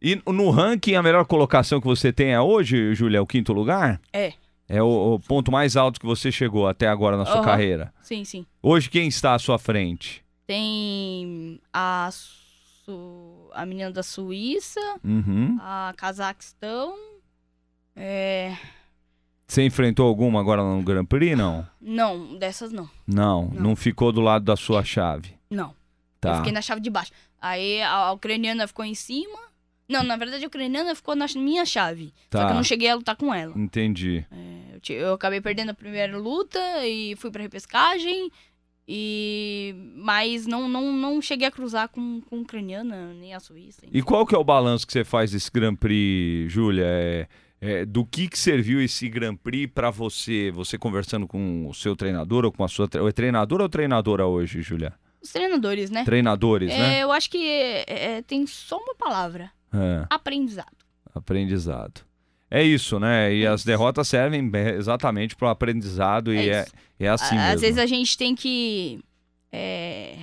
E 0.02 0.20
no 0.26 0.50
ranking, 0.50 0.96
a 0.96 1.04
melhor 1.04 1.26
colocação 1.26 1.80
que 1.82 1.86
você 1.86 2.12
tem 2.14 2.32
é 2.32 2.42
hoje, 2.42 2.96
Júlia, 2.96 3.18
é 3.18 3.22
o 3.22 3.28
quinto 3.28 3.54
lugar? 3.54 4.02
É. 4.14 4.34
É 4.74 4.82
o, 4.82 5.16
o 5.16 5.20
ponto 5.20 5.52
mais 5.52 5.76
alto 5.76 6.00
que 6.00 6.06
você 6.06 6.32
chegou 6.32 6.66
até 6.68 6.88
agora 6.88 7.18
na 7.18 7.26
sua 7.26 7.36
Aham. 7.36 7.44
carreira. 7.46 7.94
Sim, 8.02 8.24
sim. 8.24 8.46
Hoje, 8.64 8.90
quem 8.90 9.08
está 9.08 9.34
à 9.36 9.40
sua 9.40 9.60
frente? 9.60 10.24
Tem 10.48 11.60
a, 11.74 12.10
Su... 12.12 13.50
a 13.54 13.66
menina 13.66 13.92
da 13.92 14.02
Suíça, 14.04 14.80
Uhum. 15.04 15.58
a 15.60 15.94
Cazaquistão. 15.98 16.96
É... 17.96 18.56
Você 19.48 19.66
enfrentou 19.66 20.08
alguma 20.08 20.40
agora 20.40 20.64
no 20.64 20.82
Grand 20.82 21.06
Prix? 21.06 21.38
Não. 21.38 21.68
Não, 21.82 22.38
dessas 22.40 22.72
não. 22.72 22.90
Não, 23.06 23.50
não, 23.54 23.62
Não. 23.62 23.76
ficou 23.76 24.12
do 24.14 24.22
lado 24.22 24.46
da 24.46 24.56
sua 24.56 24.84
chave. 24.84 25.34
Não. 25.50 25.70
Eu 25.70 25.76
Tá. 26.22 26.38
fiquei 26.38 26.52
na 26.54 26.62
chave 26.62 26.80
de 26.80 26.90
baixo. 26.90 27.12
Aí 27.42 27.82
a, 27.82 27.92
a 27.92 28.12
ucraniana 28.14 28.68
ficou 28.68 28.86
em 28.86 28.94
cima. 28.96 29.38
Não, 29.92 30.04
na 30.04 30.16
verdade 30.16 30.44
a 30.44 30.48
ucraniana 30.48 30.96
ficou 30.96 31.16
na 31.16 31.26
minha 31.36 31.66
chave. 31.66 32.14
Só 32.32 32.40
Tá. 32.40 32.46
que 32.46 32.52
eu 32.52 32.56
não 32.56 32.64
cheguei 32.64 32.90
a 32.90 32.96
lutar 32.96 33.16
com 33.16 33.34
ela. 33.34 33.54
Entendi. 33.58 34.26
Eu, 34.74 34.80
ti- 34.80 34.94
eu 34.94 35.14
acabei 35.14 35.42
perdendo 35.42 35.70
a 35.72 35.74
primeira 35.74 36.18
luta 36.18 36.60
e 36.86 37.16
fui 37.18 37.30
pra 37.30 37.42
repescagem. 37.42 38.32
E 38.94 39.74
mas 39.96 40.46
não, 40.48 40.68
não, 40.68 40.92
não 40.92 41.22
cheguei 41.22 41.48
a 41.48 41.52
cruzar 41.52 41.88
com, 41.90 42.20
com 42.22 42.38
a 42.38 42.40
ucraniana 42.40 43.14
nem 43.14 43.34
a 43.34 43.40
suíça. 43.40 43.82
E 43.92 44.02
qual 44.02 44.26
que 44.26 44.36
é 44.36 44.38
o 44.38 44.44
balanço 44.44 44.86
que 44.86 44.92
você 44.94 45.04
faz 45.04 45.32
desse 45.32 45.50
Grand 45.52 45.76
Prix, 45.76 46.52
Júlia? 46.52 46.84
É, 46.86 47.28
é, 47.62 47.86
do 47.86 48.04
que, 48.06 48.28
que 48.28 48.38
serviu 48.38 48.82
esse 48.82 49.08
Grand 49.08 49.36
Prix 49.36 49.72
pra 49.72 49.92
você? 49.92 50.52
Você 50.52 50.78
conversando 50.78 51.28
com 51.28 51.68
o 51.70 51.74
seu 51.74 51.96
treinador 51.96 52.44
ou 52.44 52.52
com 52.52 52.64
a 52.64 52.68
sua... 52.68 52.90
É 53.08 53.12
treinador 53.12 53.62
ou 53.62 53.70
treinadora 53.70 54.26
hoje, 54.26 54.62
Júlia? 54.62 54.94
Os 55.22 55.32
treinadores, 55.32 55.90
né? 55.92 56.04
Treinadores, 56.04 56.72
É, 56.72 56.78
né? 56.78 57.00
Eu 57.04 57.12
acho 57.12 57.30
que 57.30 57.38
é, 57.48 57.84
é, 58.18 58.22
tem 58.24 58.46
só 58.48 58.78
uma 58.78 58.96
palavra: 58.96 59.52
É. 59.74 60.06
aprendizado. 60.10 60.68
Aprendizado. 61.14 62.02
É 62.50 62.62
isso, 62.64 63.00
né? 63.00 63.34
E 63.34 63.44
É 63.44 63.48
as 63.48 63.62
isso. 63.62 63.68
derrotas 63.68 64.08
servem 64.08 64.52
exatamente 64.76 65.36
para 65.36 65.48
o 65.48 65.52
aprendizado 65.52 66.34
e 66.34 66.50
É 66.50 66.54
é, 66.60 66.68
é 67.00 67.08
assim 67.10 67.38
Às 67.38 67.46
mesmo. 67.52 67.60
vezes 67.62 67.78
a 67.78 67.86
gente 67.86 68.18
tem 68.18 68.36
que 68.36 69.00
é, 69.52 70.18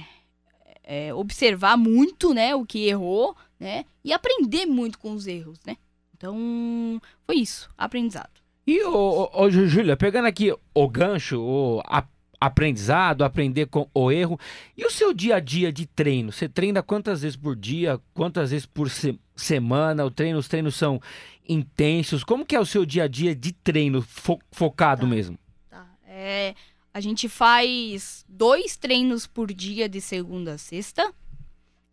é, 0.84 1.14
observar 1.14 1.76
muito, 1.76 2.32
né, 2.34 2.54
o 2.54 2.64
que 2.66 2.86
errou, 2.86 3.36
né, 3.58 3.84
e 4.04 4.12
aprender 4.12 4.66
muito 4.66 4.98
com 4.98 5.12
os 5.12 5.26
erros, 5.26 5.58
né. 5.66 5.76
Então, 6.16 7.00
foi 7.26 7.36
isso, 7.36 7.68
aprendizado. 7.78 8.30
E, 8.66 8.82
ô, 8.84 9.30
ô, 9.32 9.42
ô, 9.44 9.50
Jú- 9.50 9.66
Júlia, 9.66 9.96
pegando 9.96 10.26
aqui 10.26 10.52
o 10.74 10.88
gancho, 10.88 11.40
o 11.40 11.80
a- 11.86 12.04
aprendizado, 12.40 13.24
aprender 13.24 13.66
com 13.66 13.88
o 13.92 14.10
erro, 14.12 14.38
e 14.76 14.84
o 14.84 14.90
seu 14.90 15.12
dia 15.12 15.36
a 15.36 15.40
dia 15.40 15.72
de 15.72 15.86
treino? 15.86 16.30
Você 16.32 16.48
treina 16.48 16.82
quantas 16.82 17.22
vezes 17.22 17.36
por 17.36 17.56
dia, 17.56 18.00
quantas 18.14 18.50
vezes 18.50 18.66
por 18.66 18.88
se- 18.90 19.18
semana? 19.34 20.04
O 20.04 20.10
treino, 20.10 20.38
os 20.38 20.46
treinos 20.48 20.76
são 20.76 21.00
intensos. 21.48 22.22
Como 22.24 22.44
que 22.46 22.54
é 22.54 22.60
o 22.60 22.66
seu 22.66 22.84
dia 22.86 23.04
a 23.04 23.08
dia 23.08 23.34
de 23.34 23.52
treino 23.52 24.02
fo- 24.02 24.38
focado 24.52 25.02
Tá. 25.02 25.06
mesmo? 25.06 25.38
Tá? 25.70 25.86
É, 26.06 26.54
a 26.94 27.00
gente 27.00 27.28
faz 27.28 28.24
dois 28.28 28.76
treinos 28.76 29.26
por 29.26 29.52
dia 29.52 29.88
de 29.88 30.00
segunda 30.00 30.54
a 30.54 30.58
sexta 30.58 31.12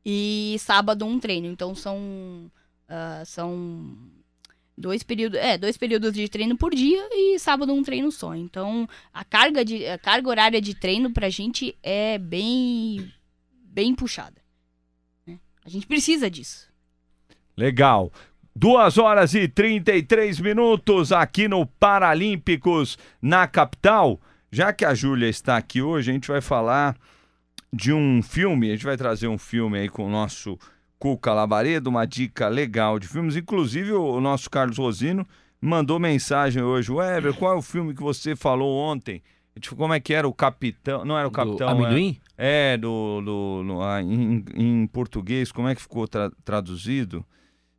e 0.05 0.55
sábado 0.59 1.05
um 1.05 1.19
treino. 1.19 1.47
Então 1.47 1.73
são 1.73 2.51
ah, 2.87 3.23
são 3.25 3.95
dois 4.77 5.03
períodos, 5.03 5.39
é, 5.39 5.57
dois 5.57 5.77
períodos 5.77 6.13
de 6.13 6.27
treino 6.27 6.57
por 6.57 6.73
dia 6.73 7.07
e 7.11 7.39
sábado 7.39 7.73
um 7.73 7.83
treino 7.83 8.11
só. 8.11 8.35
Então 8.35 8.87
a 9.13 9.23
carga 9.23 9.63
de 9.63 9.85
a 9.87 9.97
carga 9.97 10.29
horária 10.29 10.61
de 10.61 10.73
treino 10.75 11.11
pra 11.11 11.29
gente 11.29 11.75
é 11.81 12.17
bem 12.17 13.11
bem 13.53 13.95
puxada. 13.95 14.41
né? 15.25 15.39
A 15.65 15.69
gente 15.69 15.87
precisa 15.87 16.29
disso. 16.29 16.67
Legal. 17.57 18.11
Duas 18.55 18.97
horas 18.97 19.33
e 19.33 19.47
33 19.47 20.39
minutos 20.39 21.11
aqui 21.11 21.47
no 21.47 21.65
Paralímpicos 21.65 22.97
na 23.21 23.47
capital. 23.47 24.19
Já 24.49 24.71
que 24.71 24.85
a 24.85 24.93
Júlia 24.93 25.27
está 25.27 25.57
aqui 25.57 25.81
hoje, 25.81 26.09
a 26.09 26.13
gente 26.13 26.29
vai 26.29 26.39
falar 26.39 26.95
de 27.73 27.91
um 27.91 28.23
filme. 28.23 28.69
A 28.69 28.71
gente 28.71 28.85
vai 28.85 28.95
trazer 28.95 29.27
um 29.27 29.37
filme 29.37 29.79
aí 29.79 29.89
com 29.89 30.05
o 30.05 30.09
nosso 30.09 30.57
Cuca 31.05 31.33
Labaredo, 31.35 31.87
uma 31.91 32.03
dica 32.07 32.47
legal 32.47 32.97
de 32.97 33.07
filmes. 33.07 33.35
Inclusive, 33.35 33.91
o 33.93 34.19
nosso 34.19 34.49
Carlos 34.49 34.79
Rosino 34.79 35.23
mandou 35.61 35.99
mensagem 35.99 36.63
hoje. 36.63 36.91
Weber, 36.91 37.35
qual 37.35 37.53
é 37.53 37.55
o 37.55 37.61
filme 37.61 37.93
que 37.93 38.01
você 38.01 38.35
falou 38.35 38.75
ontem? 38.75 39.21
Gente, 39.55 39.75
como 39.75 39.93
é 39.93 39.99
que 39.99 40.15
era 40.15 40.27
o 40.27 40.33
Capitão? 40.33 41.05
Não 41.05 41.15
era 41.15 41.27
o 41.27 41.31
Capitão. 41.31 41.57
Do 41.57 41.63
é- 41.63 41.85
amendoim? 41.85 42.17
é, 42.35 42.75
do, 42.75 43.21
do, 43.21 43.61
no- 43.63 43.83
ah, 43.83 44.01
em, 44.01 44.43
em 44.55 44.87
português, 44.87 45.51
como 45.51 45.67
é 45.67 45.75
que 45.75 45.81
ficou 45.83 46.07
tra- 46.07 46.31
traduzido? 46.43 47.23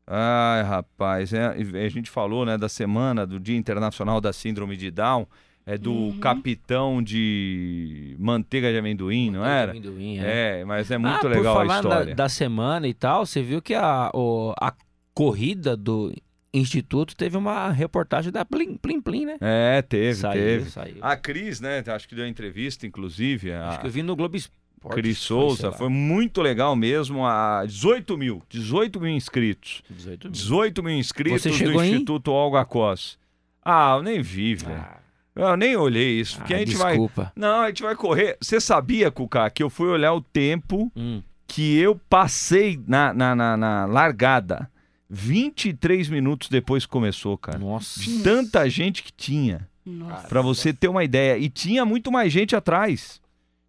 Ai, 0.07 0.63
rapaz, 0.63 1.33
é, 1.33 1.47
a 1.49 1.89
gente 1.89 2.09
falou, 2.09 2.47
né, 2.47 2.57
da 2.57 2.69
semana 2.69 3.27
do 3.27 3.41
Dia 3.41 3.57
Internacional 3.57 4.21
da 4.21 4.33
Síndrome 4.33 4.77
de 4.77 4.89
Down, 4.89 5.27
é 5.67 5.77
do 5.77 5.93
Uhum. 5.93 6.21
capitão 6.21 7.03
de 7.03 8.15
manteiga 8.19 8.71
de 8.71 8.79
amendoim, 8.79 9.31
não 9.31 9.45
era? 9.45 9.73
Amendoim, 9.73 10.19
é. 10.19 10.61
É, 10.61 10.65
mas 10.65 10.91
é 10.91 10.95
Ah, 10.95 10.99
muito 10.99 11.21
por 11.21 11.31
legal 11.31 11.55
a 11.55 11.57
falar 11.61 11.81
da- 11.83 11.89
história. 11.89 12.15
Da, 12.15 12.29
semana 12.29 12.87
e 12.89 12.95
tal, 12.95 13.27
você 13.27 13.43
viu 13.43 13.61
que 13.61 13.75
a, 13.75 14.11
o- 14.15 14.55
a 14.61 14.73
corrida 15.13 15.77
do 15.77 16.13
Instituto 16.55 17.15
teve 17.17 17.37
uma 17.37 17.71
reportagem 17.71 18.31
da 18.33 18.45
Plim 18.45 18.77
Plim 18.77 19.01
Plim, 19.01 19.27
né? 19.27 19.37
É, 19.41 19.83
teve, 19.83 20.15
saiu, 20.15 20.41
teve. 20.43 20.71
saiu. 20.71 20.97
A 21.03 21.17
Cris, 21.17 21.61
né, 21.61 21.83
acho 21.87 22.09
que 22.09 22.15
deu 22.15 22.27
entrevista, 22.27 22.87
inclusive, 22.87 23.53
a 23.53 23.69
Acho 23.71 23.81
que 23.81 23.87
eu 23.87 23.91
vi 23.91 24.03
no 24.03 24.17
Globo 24.17 24.37
Esporte. 24.37 24.55
Cris 24.95 25.19
Souza, 25.19 25.73
foi 25.73 25.89
muito 25.89 26.41
legal 26.41 26.77
mesmo, 26.77 27.27
a 27.27 27.65
18 27.67 28.17
mil, 28.17 28.41
18 28.49 29.01
mil 29.01 29.11
inscritos. 29.11 29.83
18 29.91 30.25
mil. 30.29 30.33
18 30.33 30.83
mil 30.83 30.95
inscritos 30.97 31.43
Você 31.43 31.65
do 31.65 31.83
em? 31.83 31.91
Instituto 31.95 32.31
Olga 32.31 32.65
Costa. 32.65 33.19
Ah, 33.65 33.97
eu 33.99 34.03
nem 34.05 34.23
vi, 34.23 34.55
velho. 34.55 34.77
Ah, 34.77 34.99
Eu 35.37 35.57
nem 35.57 35.77
olhei 35.77 36.19
isso, 36.19 36.39
porque 36.39 36.55
ah, 36.55 36.57
a 36.57 36.59
gente 36.61 36.75
vai... 36.77 36.93
desculpa. 36.93 37.31
Não, 37.37 37.61
a 37.61 37.69
gente 37.69 37.83
vai 37.83 37.95
correr. 37.95 38.39
Você 38.41 38.59
sabia, 38.59 39.11
Cuca, 39.11 39.51
que 39.51 39.63
eu 39.63 39.69
fui 39.69 39.87
olhar 39.89 40.15
o 40.15 40.21
tempo 40.23 40.91
Hum. 40.97 41.23
que 41.47 41.77
eu 41.79 42.01
passei 42.09 42.81
na, 42.89 43.13
na, 43.13 43.37
na, 43.37 43.57
na 43.57 43.85
largada 43.85 44.71
23 45.11 46.09
minutos 46.09 46.49
depois 46.49 46.85
que 46.87 46.91
começou, 46.91 47.37
cara. 47.37 47.59
Nossa. 47.59 48.01
De 48.01 48.23
tanta 48.23 48.69
gente 48.69 49.03
que 49.03 49.13
tinha, 49.13 49.69
Nossa. 49.85 50.27
pra 50.27 50.41
você 50.41 50.73
ter 50.73 50.89
uma 50.89 51.05
ideia. 51.05 51.37
E 51.39 51.49
tinha 51.49 51.85
muito 51.85 52.11
mais 52.11 52.33
gente 52.33 52.57
atrás. 52.57 53.21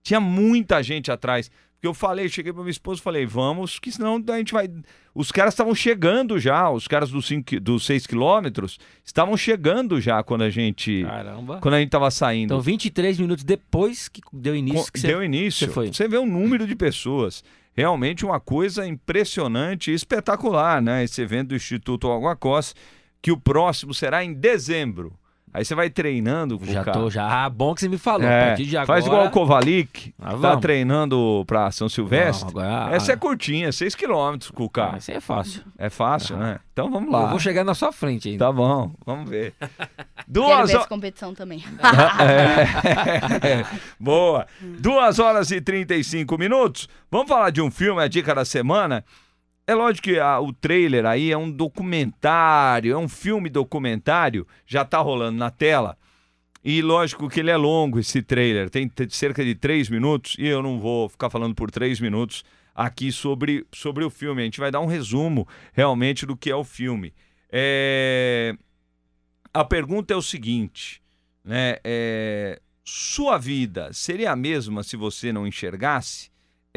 Tinha 0.02 0.20
muita 0.20 0.82
gente 0.82 1.12
atrás. 1.12 1.52
Porque 1.78 1.88
eu 1.88 1.94
falei, 1.94 2.28
cheguei 2.28 2.52
pra 2.52 2.64
minha 2.64 2.72
esposa 2.72 3.00
e 3.00 3.04
falei, 3.04 3.24
vamos, 3.28 3.78
que 3.78 3.92
senão 3.92 4.24
a 4.30 4.38
gente 4.38 4.52
vai. 4.52 4.68
Os 5.14 5.32
caras 5.32 5.54
estavam 5.54 5.76
chegando 5.76 6.40
já, 6.40 6.68
os 6.72 6.88
caras 6.88 7.12
dos 7.12 7.28
6 7.28 7.44
dos 7.62 7.86
seis 7.86 8.08
quilômetros 8.08 8.80
estavam 9.06 9.38
chegando 9.38 10.02
já 10.02 10.24
quando 10.24 10.42
a 10.42 10.50
gente. 10.50 11.04
Caramba. 11.04 11.60
Quando 11.62 11.76
a 11.76 11.80
gente 11.80 11.92
tava 11.92 12.10
saindo. 12.10 12.46
Então, 12.46 12.62
23 12.62 13.20
minutos 13.20 13.44
depois 13.44 14.08
que 14.10 14.22
deu 14.34 14.56
início, 14.56 14.86
Com- 14.86 14.92
que 14.92 15.02
deu 15.02 15.24
início. 15.24 15.68
você 15.68 15.72
foi. 15.74 15.88
Você 15.94 16.08
vê 16.08 16.18
o 16.18 16.26
número 16.26 16.66
de 16.66 16.76
pessoas. 16.76 17.44
Realmente 17.76 18.26
uma 18.26 18.40
coisa 18.40 18.88
impressionante 18.88 19.92
e 19.92 19.94
espetacular, 19.94 20.82
né? 20.82 21.04
Esse 21.04 21.22
evento 21.22 21.50
do 21.50 21.56
Instituto 21.56 22.12
Água 22.12 22.36
Costa, 22.36 22.74
que 23.22 23.32
o 23.32 23.38
próximo 23.38 23.94
será 23.94 24.24
em 24.24 24.34
dezembro. 24.34 25.14
Aí 25.58 25.66
você 25.66 25.74
vai 25.74 25.90
treinando 25.90 26.60
com 26.60 26.66
Já 26.66 26.82
o 26.82 26.86
cara. 26.86 27.00
tô, 27.00 27.10
já. 27.10 27.46
Ah, 27.46 27.50
bom 27.50 27.74
que 27.74 27.82
você 27.82 27.90
me 27.90 27.98
falou. 27.98 28.28
a 28.28 28.32
É, 28.32 28.48
partir 28.50 28.66
de 28.66 28.78
agora. 28.78 28.86
faz 28.86 29.06
igual 29.08 29.26
o 29.26 29.32
Kovalik, 29.32 30.14
Ah, 30.22 30.36
tá 30.38 30.56
treinando 30.58 31.44
pra 31.48 31.72
São 31.72 31.90
Silvestre. 31.90 32.54
Não, 32.54 32.62
agora- 32.62 32.96
Essa 32.96 33.14
é 33.14 33.16
curtinha, 33.16 33.72
6 33.72 33.96
quilômetros 33.96 34.52
com 34.52 34.64
o 34.64 34.68
Ah, 34.68 34.70
carro. 34.70 34.98
isso 35.00 35.10
aí 35.10 35.18
é 35.18 35.20
fácil. 35.20 35.64
É 35.80 35.90
fácil, 35.90 36.38
né? 36.38 36.60
Então 36.72 36.92
vamos 36.92 37.12
Eu 37.12 37.20
lá. 37.20 37.26
vou 37.26 37.40
chegar 37.40 37.64
na 37.64 37.74
sua 37.74 37.92
frente 37.92 38.30
ainda. 38.30 38.46
Tá 38.46 38.52
bom, 38.52 38.92
vamos 39.04 39.28
ver. 39.28 39.56
Quero 39.60 40.26
Duas 40.28 40.48
ver 40.50 40.54
horas. 40.56 40.70
essa 40.76 40.88
competição 40.88 41.34
também. 41.34 41.64
É. 42.22 43.66
Boa. 44.00 44.46
Duas 44.80 45.20
horas 45.20 45.52
e 45.52 45.60
35 45.62 46.38
minutos. 46.38 46.88
Vamos 47.10 47.28
falar 47.28 47.50
de 47.50 47.62
um 47.62 47.72
filme, 47.72 48.02
a 48.02 48.08
dica 48.08 48.34
da 48.36 48.46
semana. 48.46 49.04
É 49.70 49.76
lógico 49.76 50.06
que 50.06 50.18
ah, 50.18 50.40
o 50.40 50.54
trailer 50.54 51.06
aí 51.06 51.30
é 51.30 51.38
um 51.38 51.52
documentário, 51.52 52.94
é 52.94 52.98
um 52.98 53.10
filme 53.10 53.50
documentário, 53.50 54.48
já 54.66 54.86
tá 54.86 55.00
rolando 55.00 55.38
na 55.38 55.52
tela. 55.52 55.98
E 56.64 56.82
lógico 56.82 57.30
que 57.30 57.42
ele 57.42 57.52
é 57.52 57.58
longo, 57.58 58.00
esse 58.00 58.22
trailer, 58.22 58.70
tem 58.70 58.90
cerca 59.10 59.44
de 59.44 59.56
três 59.56 59.90
minutos, 59.90 60.36
e 60.40 60.48
eu 60.48 60.64
não 60.64 60.80
vou 60.80 61.10
ficar 61.10 61.30
falando 61.30 61.54
por 61.54 61.70
três 61.70 62.00
minutos 62.00 62.44
aqui 62.74 63.12
sobre, 63.12 63.66
sobre 63.74 64.06
o 64.06 64.10
filme. 64.10 64.42
A 64.42 64.46
gente 64.46 64.60
vai 64.60 64.72
dar 64.72 64.80
um 64.80 64.86
resumo 64.86 65.48
realmente 65.74 66.26
do 66.26 66.38
que 66.38 66.50
é 66.50 66.56
o 66.56 66.64
filme. 66.64 67.14
É, 67.52 68.56
A 69.54 69.66
pergunta 69.66 70.14
é 70.14 70.18
o 70.18 70.22
seguinte, 70.22 71.02
né? 71.44 71.78
É, 71.84 72.62
Sua 72.86 73.38
vida 73.38 73.92
seria 73.92 74.32
a 74.32 74.36
mesma 74.36 74.84
se 74.84 74.96
você 74.96 75.34
não 75.34 75.46
enxergasse? 75.48 76.30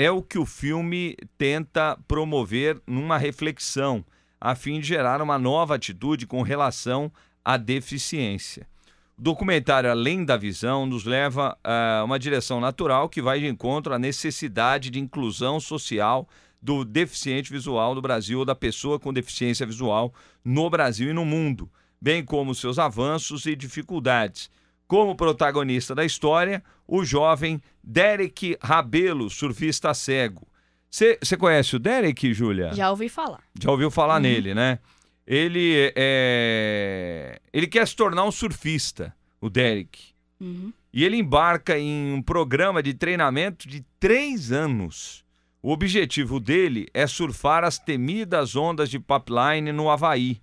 É 0.02 0.10
o 0.10 0.22
que 0.22 0.38
o 0.38 0.46
filme 0.46 1.14
tenta 1.36 1.94
promover 2.08 2.80
numa 2.86 3.18
reflexão, 3.18 4.02
a 4.40 4.54
fim 4.54 4.80
de 4.80 4.86
gerar 4.86 5.20
uma 5.20 5.38
nova 5.38 5.74
atitude 5.74 6.26
com 6.26 6.40
relação 6.40 7.12
à 7.44 7.58
deficiência. 7.58 8.66
O 9.18 9.20
documentário 9.20 9.90
Além 9.90 10.24
da 10.24 10.38
Visão 10.38 10.86
nos 10.86 11.04
leva 11.04 11.54
a 11.62 12.02
uma 12.02 12.18
direção 12.18 12.62
natural 12.62 13.10
que 13.10 13.20
vai 13.20 13.40
de 13.40 13.46
encontro 13.46 13.92
à 13.92 13.98
necessidade 13.98 14.88
de 14.88 14.98
inclusão 14.98 15.60
social 15.60 16.26
do 16.62 16.82
deficiente 16.82 17.52
visual 17.52 17.94
do 17.94 18.00
Brasil 18.00 18.38
ou 18.38 18.46
da 18.46 18.54
pessoa 18.54 18.98
com 18.98 19.12
deficiência 19.12 19.66
visual 19.66 20.14
no 20.42 20.70
Brasil 20.70 21.10
e 21.10 21.12
no 21.12 21.26
mundo, 21.26 21.70
bem 22.00 22.24
como 22.24 22.54
seus 22.54 22.78
avanços 22.78 23.44
e 23.44 23.54
dificuldades. 23.54 24.50
Como 24.90 25.14
protagonista 25.14 25.94
da 25.94 26.04
história, 26.04 26.64
o 26.84 27.04
jovem 27.04 27.62
Derek 27.80 28.58
Rabelo, 28.60 29.30
surfista 29.30 29.94
cego. 29.94 30.48
Você 30.90 31.36
conhece 31.38 31.76
o 31.76 31.78
Derek, 31.78 32.34
Júlia? 32.34 32.72
Já 32.74 32.90
ouvi 32.90 33.08
falar. 33.08 33.38
Já 33.62 33.70
ouviu 33.70 33.88
falar 33.88 34.18
nele, 34.18 34.52
né? 34.52 34.80
Ele 35.24 35.92
é... 35.94 37.40
ele 37.52 37.68
quer 37.68 37.86
se 37.86 37.94
tornar 37.94 38.24
um 38.24 38.32
surfista, 38.32 39.14
o 39.40 39.48
Derek. 39.48 40.08
Uhum. 40.40 40.72
E 40.92 41.04
ele 41.04 41.18
embarca 41.18 41.78
em 41.78 42.12
um 42.12 42.20
programa 42.20 42.82
de 42.82 42.92
treinamento 42.92 43.68
de 43.68 43.84
três 44.00 44.50
anos. 44.50 45.24
O 45.62 45.70
objetivo 45.70 46.40
dele 46.40 46.88
é 46.92 47.06
surfar 47.06 47.62
as 47.62 47.78
temidas 47.78 48.56
ondas 48.56 48.90
de 48.90 48.98
pipeline 48.98 49.70
no 49.70 49.88
Havaí, 49.88 50.40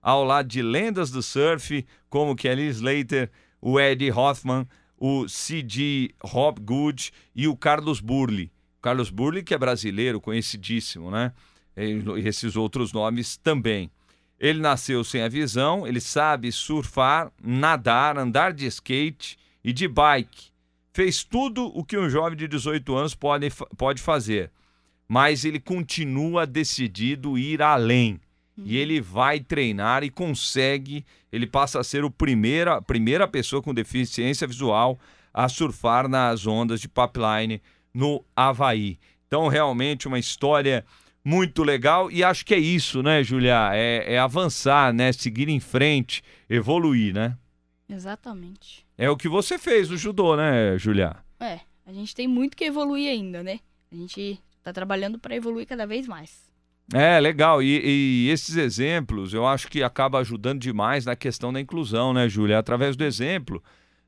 ao 0.00 0.24
lado 0.24 0.48
de 0.48 0.62
lendas 0.62 1.10
do 1.10 1.22
surf 1.22 1.84
como 2.08 2.34
Kelly 2.34 2.68
Slater, 2.68 3.30
o 3.62 3.78
Eddie 3.78 4.10
Hoffman, 4.10 4.66
o 4.98 5.28
C.G. 5.28 6.10
Hopgood 6.22 7.12
e 7.34 7.46
o 7.46 7.56
Carlos 7.56 8.00
Burley. 8.00 8.50
Carlos 8.82 9.08
Burley, 9.08 9.44
que 9.44 9.54
é 9.54 9.58
brasileiro, 9.58 10.20
conhecidíssimo, 10.20 11.10
né? 11.10 11.32
E 11.76 12.02
esses 12.26 12.56
outros 12.56 12.92
nomes 12.92 13.36
também. 13.36 13.90
Ele 14.38 14.58
nasceu 14.58 15.04
sem 15.04 15.22
a 15.22 15.28
visão, 15.28 15.86
ele 15.86 16.00
sabe 16.00 16.50
surfar, 16.50 17.30
nadar, 17.40 18.18
andar 18.18 18.52
de 18.52 18.66
skate 18.66 19.38
e 19.62 19.72
de 19.72 19.86
bike. 19.86 20.50
Fez 20.92 21.22
tudo 21.22 21.66
o 21.66 21.84
que 21.84 21.96
um 21.96 22.10
jovem 22.10 22.36
de 22.36 22.48
18 22.48 22.94
anos 22.94 23.14
pode, 23.14 23.48
pode 23.78 24.02
fazer. 24.02 24.50
Mas 25.06 25.44
ele 25.44 25.60
continua 25.60 26.44
decidido 26.44 27.38
ir 27.38 27.62
além. 27.62 28.20
E 28.58 28.76
ele 28.76 29.00
vai 29.00 29.40
treinar 29.40 30.04
e 30.04 30.10
consegue. 30.10 31.04
Ele 31.32 31.46
passa 31.46 31.80
a 31.80 31.84
ser 31.84 32.04
o 32.04 32.10
primeira, 32.10 32.76
a 32.76 32.82
primeira 32.82 33.26
pessoa 33.26 33.62
com 33.62 33.72
deficiência 33.72 34.46
visual 34.46 34.98
a 35.32 35.48
surfar 35.48 36.08
nas 36.08 36.46
ondas 36.46 36.80
de 36.80 36.88
pipeline 36.88 37.62
no 37.94 38.24
Havaí. 38.36 38.98
Então, 39.26 39.48
realmente, 39.48 40.06
uma 40.06 40.18
história 40.18 40.84
muito 41.24 41.62
legal. 41.62 42.10
E 42.10 42.22
acho 42.22 42.44
que 42.44 42.54
é 42.54 42.58
isso, 42.58 43.02
né, 43.02 43.22
Julia? 43.22 43.70
É, 43.72 44.14
é 44.14 44.18
avançar, 44.18 44.92
né? 44.92 45.12
Seguir 45.12 45.48
em 45.48 45.60
frente, 45.60 46.22
evoluir, 46.48 47.14
né? 47.14 47.36
Exatamente. 47.88 48.86
É 48.96 49.08
o 49.08 49.16
que 49.16 49.28
você 49.28 49.58
fez 49.58 49.88
no 49.88 49.96
judô, 49.96 50.36
né, 50.36 50.76
Julia? 50.78 51.16
É, 51.40 51.60
a 51.86 51.92
gente 51.92 52.14
tem 52.14 52.28
muito 52.28 52.56
que 52.56 52.64
evoluir 52.64 53.10
ainda, 53.10 53.42
né? 53.42 53.60
A 53.90 53.96
gente 53.96 54.38
tá 54.62 54.72
trabalhando 54.72 55.18
para 55.18 55.34
evoluir 55.34 55.66
cada 55.66 55.86
vez 55.86 56.06
mais. 56.06 56.51
É, 56.92 57.18
legal. 57.18 57.62
E, 57.62 58.26
e 58.26 58.30
esses 58.30 58.56
exemplos 58.56 59.32
eu 59.32 59.46
acho 59.46 59.68
que 59.68 59.82
acaba 59.82 60.18
ajudando 60.18 60.60
demais 60.60 61.06
na 61.06 61.16
questão 61.16 61.52
da 61.52 61.60
inclusão, 61.60 62.12
né, 62.12 62.28
Júlia? 62.28 62.58
Através 62.58 62.96
do 62.96 63.04
exemplo, 63.04 63.62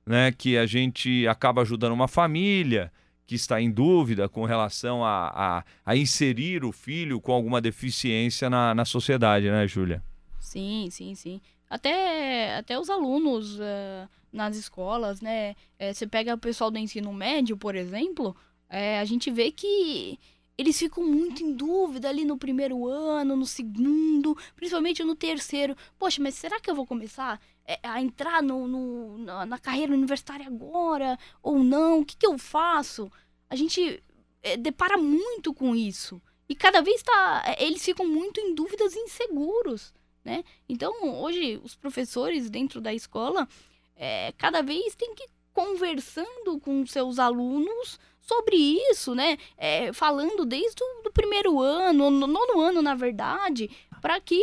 né, 0.05 0.30
que 0.32 0.57
a 0.59 0.66
gente 0.66 1.26
acaba 1.26 1.62
ajudando 1.62 1.93
uma 1.93 2.09
família 2.09 2.93
que 3.26 3.35
está 3.35 3.61
em 3.61 3.70
dúvida 3.70 4.28
com 4.28 4.45
relação 4.45 5.03
a, 5.03 5.32
a, 5.35 5.64
a 5.85 5.97
inserir 5.97 6.62
o 6.62 6.72
filho 6.72 7.20
com 7.20 7.32
alguma 7.32 7.61
deficiência 7.61 8.51
na, 8.51 8.74
na 8.74 8.85
sociedade, 8.85 9.51
né, 9.51 9.66
Júlia? 9.66 10.03
Sim, 10.39 10.89
sim, 10.91 11.14
sim. 11.14 11.41
Até, 11.70 12.57
até 12.57 12.78
os 12.78 12.91
alunos 12.91 13.59
eh, 13.59 14.07
nas 14.30 14.57
escolas, 14.57 15.22
né? 15.22 15.57
Eh, 15.78 15.95
você 15.95 16.07
pega 16.07 16.35
o 16.35 16.39
pessoal 16.39 16.70
do 16.70 16.78
ensino 16.78 17.12
médio, 17.14 17.57
por 17.57 17.74
exemplo, 17.74 18.37
eh, 18.68 19.01
a 19.01 19.05
gente 19.07 19.30
vê 19.30 19.51
que 19.51 20.18
eles 20.57 20.79
ficam 20.79 21.05
muito 21.05 21.43
em 21.43 21.53
dúvida 21.53 22.09
ali 22.09 22.25
no 22.25 22.39
primeiro 22.39 22.87
ano, 22.89 23.37
no 23.37 23.47
segundo, 23.47 24.37
principalmente 24.55 25.03
no 25.05 25.15
terceiro. 25.17 25.77
Poxa, 25.99 26.23
mas 26.23 26.35
será 26.35 26.61
que 26.61 26.71
eu 26.71 26.75
vou 26.75 26.87
começar 26.87 27.41
eh, 27.67 27.79
a 27.83 28.01
entrar 28.01 28.43
no, 28.43 28.67
no- 28.69 29.19
na, 29.47 29.59
carreira 29.59 29.93
universitária 29.93 30.47
agora 30.47 31.19
ou 31.43 31.59
não? 31.63 32.01
O 32.01 32.05
que, 32.05 32.17
que 32.17 32.27
eu 32.27 32.39
faço? 32.39 33.11
A 33.51 33.57
gente 33.57 34.03
eh, 34.43 34.57
depara 34.57 34.97
muito 34.97 35.53
com 35.53 35.75
isso. 35.75 36.21
E 36.49 36.55
cada 36.55 36.81
vez 36.83 37.03
tá, 37.03 37.43
eh, 37.47 37.65
eles 37.67 37.85
ficam 37.85 38.07
muito 38.07 38.41
em 38.41 38.55
dúvidas 38.55 38.95
e 38.95 39.01
inseguros 39.01 39.93
né? 40.25 40.43
Então, 40.69 41.21
hoje, 41.21 41.61
os 41.63 41.75
professores 41.77 42.49
dentro 42.49 42.81
da 42.81 42.95
escola, 42.95 43.47
é, 43.95 44.33
cada 44.39 44.63
vez 44.63 44.95
tem 44.95 45.15
que 45.15 45.25
ir 45.25 45.29
conversando 45.53 46.59
com 46.61 46.85
seus 46.87 47.19
alunos 47.19 47.99
sobre 48.25 48.57
isso, 48.57 49.14
né? 49.14 49.37
É, 49.57 49.93
falando 49.93 50.45
desde 50.45 50.83
o 51.05 51.11
primeiro 51.12 51.61
ano, 51.61 52.11
no 52.11 52.27
nono 52.27 52.61
ano, 52.61 52.81
na 52.83 52.95
verdade, 52.95 53.70
para 54.01 54.20
que 54.20 54.41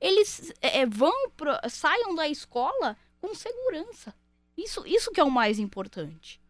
eles 0.00 0.52
é, 0.60 0.84
vão 0.86 1.30
pro- 1.36 1.58
saiam 1.68 2.14
da 2.14 2.28
escola 2.28 2.96
com 3.20 3.34
segurança. 3.34 4.14
Isso, 4.58 4.82
isso 4.86 5.10
que 5.12 5.20
é 5.20 5.24
o 5.24 5.30
mais 5.30 5.58
importante. 5.58 6.40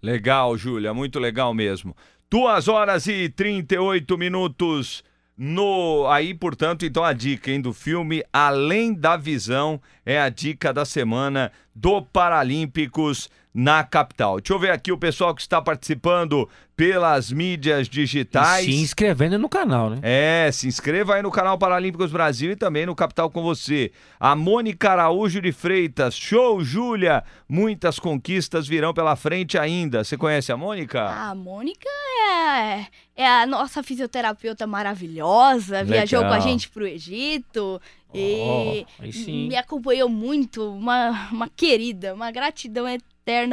Legal, 0.00 0.56
Júlia, 0.56 0.94
muito 0.94 1.18
legal 1.18 1.52
mesmo. 1.52 1.96
Duas 2.30 2.66
horas 2.66 3.06
e 3.06 3.28
38 3.28 4.16
minutos 4.16 5.04
no. 5.36 6.06
Aí, 6.08 6.32
portanto, 6.34 6.84
então 6.86 7.04
a 7.04 7.12
dica 7.12 7.50
hein, 7.50 7.60
do 7.60 7.72
filme 7.72 8.24
Além 8.32 8.94
da 8.94 9.16
Visão 9.16 9.80
é 10.04 10.20
a 10.20 10.28
dica 10.28 10.72
da 10.72 10.84
semana 10.84 11.52
do 11.74 12.00
Paralímpicos 12.02 13.28
na 13.54 13.84
capital. 13.84 14.40
Deixa 14.40 14.54
eu 14.54 14.58
ver 14.58 14.70
aqui 14.70 14.90
o 14.90 14.96
pessoal 14.98 15.34
que 15.34 15.42
está 15.42 15.60
participando 15.60 16.48
pelas 16.74 17.30
mídias 17.30 17.86
digitais. 17.86 18.66
E 18.66 18.72
se 18.72 18.78
inscrevendo 18.80 19.38
no 19.38 19.48
canal, 19.48 19.90
né? 19.90 19.98
É, 20.02 20.50
se 20.50 20.66
inscreva 20.66 21.14
aí 21.14 21.22
no 21.22 21.30
canal 21.30 21.58
Paralímpicos 21.58 22.10
Brasil 22.10 22.50
e 22.52 22.56
também 22.56 22.86
no 22.86 22.94
Capital 22.94 23.30
com 23.30 23.42
você. 23.42 23.92
A 24.18 24.34
Mônica 24.34 24.90
Araújo 24.90 25.40
de 25.40 25.52
Freitas. 25.52 26.14
Show, 26.16 26.64
Júlia! 26.64 27.22
Muitas 27.48 27.98
conquistas 27.98 28.66
virão 28.66 28.94
pela 28.94 29.14
frente 29.16 29.58
ainda. 29.58 30.02
Você 30.02 30.16
conhece 30.16 30.50
a 30.50 30.56
Mônica? 30.56 31.02
A 31.06 31.34
Mônica 31.34 31.86
é, 31.86 32.86
é 33.16 33.28
a 33.28 33.46
nossa 33.46 33.82
fisioterapeuta 33.82 34.66
maravilhosa, 34.66 35.84
viajou 35.84 36.20
com 36.20 36.26
a 36.26 36.30
Legal. 36.30 36.48
gente 36.48 36.70
pro 36.70 36.86
Egito 36.86 37.80
e 38.14 38.86
Oh, 38.98 39.12
sim. 39.12 39.48
me 39.48 39.56
acompanhou 39.56 40.08
muito, 40.08 40.70
uma, 40.70 41.28
uma 41.30 41.48
querida, 41.48 42.14
uma 42.14 42.30
gratidão 42.30 42.86
eterna 42.88 43.11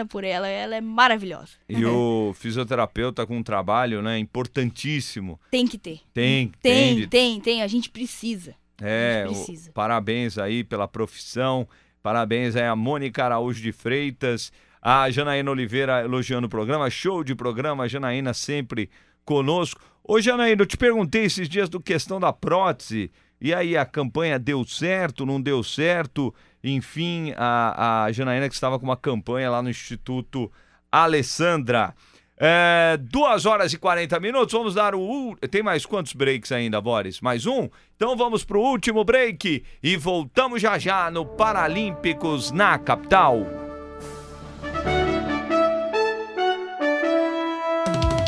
por 0.09 0.23
ela. 0.23 0.47
Ela 0.47 0.75
é 0.75 0.81
maravilhosa. 0.81 1.51
E 1.67 1.85
o 1.85 2.33
fisioterapeuta 2.35 3.25
com 3.25 3.37
um 3.37 3.43
trabalho, 3.43 4.01
né, 4.01 4.17
importantíssimo. 4.19 5.39
Tem 5.51 5.67
que 5.67 5.77
ter. 5.77 6.01
Tem, 6.13 6.51
Tem, 6.61 6.95
de- 6.95 7.07
tem, 7.07 7.39
tem. 7.41 7.61
A 7.61 7.67
gente 7.67 7.89
precisa. 7.89 8.55
É, 8.81 9.25
gente 9.27 9.37
o- 9.37 9.43
precisa. 9.45 9.71
parabéns 9.73 10.37
aí 10.37 10.63
pela 10.63 10.87
profissão. 10.87 11.67
Parabéns 12.01 12.55
aí 12.55 12.63
a 12.65 12.75
Mônica 12.75 13.23
Araújo 13.23 13.61
de 13.61 13.71
Freitas, 13.73 14.51
a 14.81 15.09
Janaína 15.11 15.51
Oliveira 15.51 16.01
elogiando 16.01 16.47
o 16.47 16.49
programa. 16.49 16.89
Show 16.89 17.23
de 17.23 17.35
programa, 17.35 17.83
a 17.83 17.87
Janaína 17.87 18.33
sempre 18.33 18.89
conosco. 19.25 19.81
Ô, 20.03 20.19
Janaína, 20.19 20.61
eu 20.63 20.65
te 20.65 20.77
perguntei 20.77 21.25
esses 21.25 21.47
dias 21.47 21.69
do 21.69 21.79
questão 21.79 22.19
da 22.19 22.33
prótese. 22.33 23.11
E 23.41 23.53
aí, 23.53 23.77
a 23.77 23.85
campanha 23.85 24.37
deu 24.37 24.65
certo, 24.65 25.25
não 25.25 25.41
deu 25.41 25.63
certo? 25.63 26.33
Enfim, 26.63 27.33
a, 27.37 28.03
a 28.05 28.11
Janaína 28.11 28.49
que 28.49 28.55
estava 28.55 28.77
com 28.77 28.85
uma 28.85 28.97
campanha 28.97 29.49
lá 29.49 29.61
no 29.61 29.69
Instituto 29.69 30.51
Alessandra. 30.91 31.93
É, 32.41 32.97
duas 33.01 33.45
horas 33.45 33.73
e 33.73 33.77
40 33.77 34.17
minutos, 34.19 34.53
vamos 34.53 34.73
dar 34.73 34.95
o. 34.95 35.35
Tem 35.51 35.61
mais 35.61 35.85
quantos 35.85 36.13
breaks 36.13 36.53
ainda, 36.53 36.79
Boris? 36.79 37.19
Mais 37.19 37.45
um? 37.45 37.69
Então 37.97 38.15
vamos 38.15 38.45
pro 38.45 38.61
último 38.61 39.03
break 39.03 39.63
e 39.83 39.97
voltamos 39.97 40.61
já 40.61 40.77
já 40.77 41.11
no 41.11 41.25
Paralímpicos 41.25 42.51
na 42.51 42.79
capital. 42.79 43.68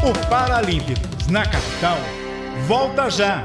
O 0.03 0.11
Paralímpicos 0.29 1.27
na 1.27 1.45
capital 1.45 1.97
volta 2.67 3.07
já. 3.09 3.43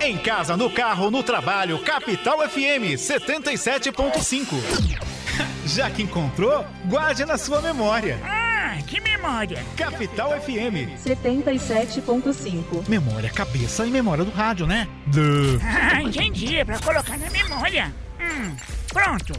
Em 0.00 0.16
casa, 0.16 0.56
no 0.56 0.70
carro, 0.70 1.10
no 1.10 1.22
trabalho, 1.22 1.80
Capital 1.80 2.48
FM 2.48 2.94
77.5. 2.96 4.46
Já 5.66 5.90
que 5.90 6.02
encontrou, 6.02 6.64
guarde 6.84 7.24
na 7.24 7.36
sua 7.36 7.60
memória. 7.60 8.20
Ah, 8.24 8.76
que 8.86 9.00
memória. 9.00 9.64
Capital 9.76 10.30
FM. 10.40 10.94
77.5. 11.04 12.88
Memória, 12.88 13.30
cabeça 13.30 13.84
e 13.84 13.90
memória 13.90 14.24
do 14.24 14.30
rádio, 14.30 14.64
né? 14.66 14.86
Duh. 15.06 15.58
Ah, 15.62 16.02
entendi. 16.02 16.58
É 16.58 16.64
pra 16.64 16.78
colocar 16.78 17.18
na 17.18 17.28
memória. 17.30 17.92
Hum, 18.20 18.54
pronto. 18.92 19.32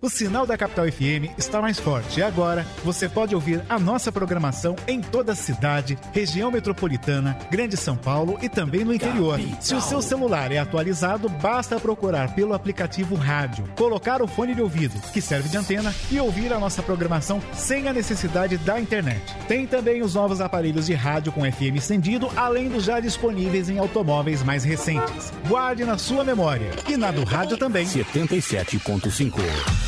O 0.00 0.08
sinal 0.08 0.46
da 0.46 0.56
Capital 0.56 0.86
FM 0.86 1.36
está 1.36 1.60
mais 1.60 1.80
forte 1.80 2.20
e 2.20 2.22
agora 2.22 2.64
você 2.84 3.08
pode 3.08 3.34
ouvir 3.34 3.64
a 3.68 3.80
nossa 3.80 4.12
programação 4.12 4.76
em 4.86 5.00
toda 5.00 5.32
a 5.32 5.34
cidade, 5.34 5.98
região 6.12 6.52
metropolitana, 6.52 7.36
Grande 7.50 7.76
São 7.76 7.96
Paulo 7.96 8.38
e 8.40 8.48
também 8.48 8.84
no 8.84 8.94
interior. 8.94 9.40
Se 9.60 9.74
o 9.74 9.80
seu 9.80 10.00
celular 10.00 10.52
é 10.52 10.58
atualizado, 10.58 11.28
basta 11.28 11.80
procurar 11.80 12.32
pelo 12.32 12.54
aplicativo 12.54 13.16
Rádio, 13.16 13.64
colocar 13.76 14.22
o 14.22 14.28
fone 14.28 14.54
de 14.54 14.62
ouvido, 14.62 15.00
que 15.12 15.20
serve 15.20 15.48
de 15.48 15.56
antena, 15.56 15.92
e 16.12 16.20
ouvir 16.20 16.52
a 16.52 16.60
nossa 16.60 16.80
programação 16.80 17.42
sem 17.52 17.88
a 17.88 17.92
necessidade 17.92 18.56
da 18.58 18.78
internet. 18.78 19.34
Tem 19.48 19.66
também 19.66 20.00
os 20.00 20.14
novos 20.14 20.40
aparelhos 20.40 20.86
de 20.86 20.94
rádio 20.94 21.32
com 21.32 21.40
FM 21.40 21.74
estendido, 21.74 22.30
além 22.36 22.68
dos 22.68 22.84
já 22.84 23.00
disponíveis 23.00 23.68
em 23.68 23.78
automóveis 23.78 24.44
mais 24.44 24.62
recentes. 24.62 25.32
Guarde 25.48 25.84
na 25.84 25.98
sua 25.98 26.22
memória 26.22 26.70
e 26.88 26.96
na 26.96 27.10
do 27.10 27.24
rádio 27.24 27.56
também. 27.56 27.84
77.5. 27.84 29.87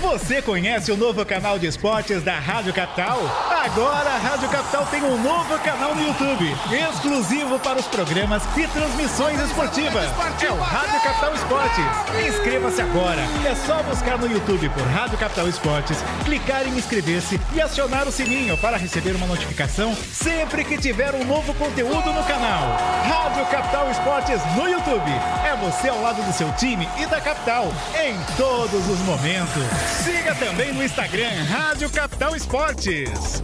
Você 0.00 0.40
conhece 0.40 0.92
o 0.92 0.96
novo 0.96 1.26
canal 1.26 1.58
de 1.58 1.66
esportes 1.66 2.22
da 2.22 2.38
Rádio 2.38 2.72
Capital? 2.72 3.18
Agora 3.50 4.10
a 4.10 4.16
Rádio 4.16 4.48
Capital 4.48 4.86
tem 4.86 5.02
um 5.02 5.20
novo 5.20 5.58
canal 5.58 5.92
no 5.92 6.06
YouTube, 6.06 6.54
exclusivo 6.72 7.58
para 7.58 7.80
os 7.80 7.86
programas 7.86 8.44
e 8.56 8.66
transmissões 8.68 9.40
esportivas. 9.40 10.04
É 10.40 10.50
o 10.52 10.60
Rádio 10.60 11.00
Capital 11.00 11.34
Esportes. 11.34 11.84
Inscreva-se 12.28 12.80
agora. 12.80 13.20
É 13.44 13.54
só 13.66 13.82
buscar 13.82 14.18
no 14.18 14.30
YouTube 14.30 14.68
por 14.68 14.82
Rádio 14.84 15.18
Capital 15.18 15.48
Esportes, 15.48 15.98
clicar 16.24 16.66
em 16.66 16.78
inscrever-se 16.78 17.40
e 17.52 17.60
acionar 17.60 18.06
o 18.06 18.12
sininho 18.12 18.56
para 18.58 18.76
receber 18.76 19.16
uma 19.16 19.26
notificação 19.26 19.94
sempre 20.12 20.64
que 20.64 20.78
tiver 20.78 21.12
um 21.14 21.24
novo 21.24 21.52
conteúdo 21.54 22.12
no 22.12 22.22
canal. 22.22 22.76
Rádio 23.04 23.44
Capital 23.46 23.90
Esportes 23.90 24.40
no 24.54 24.68
YouTube. 24.68 25.10
É 25.44 25.56
você 25.56 25.88
ao 25.88 26.00
lado 26.00 26.22
do 26.22 26.32
seu 26.32 26.52
time 26.52 26.88
e 26.98 27.06
da 27.06 27.20
capital 27.20 27.72
em 28.00 28.16
todos 28.36 28.88
os 28.88 28.98
momentos. 29.00 29.87
Siga 29.88 30.34
também 30.34 30.72
no 30.72 30.84
Instagram 30.84 31.44
Rádio 31.44 31.90
Capital 31.90 32.36
Esportes. 32.36 33.42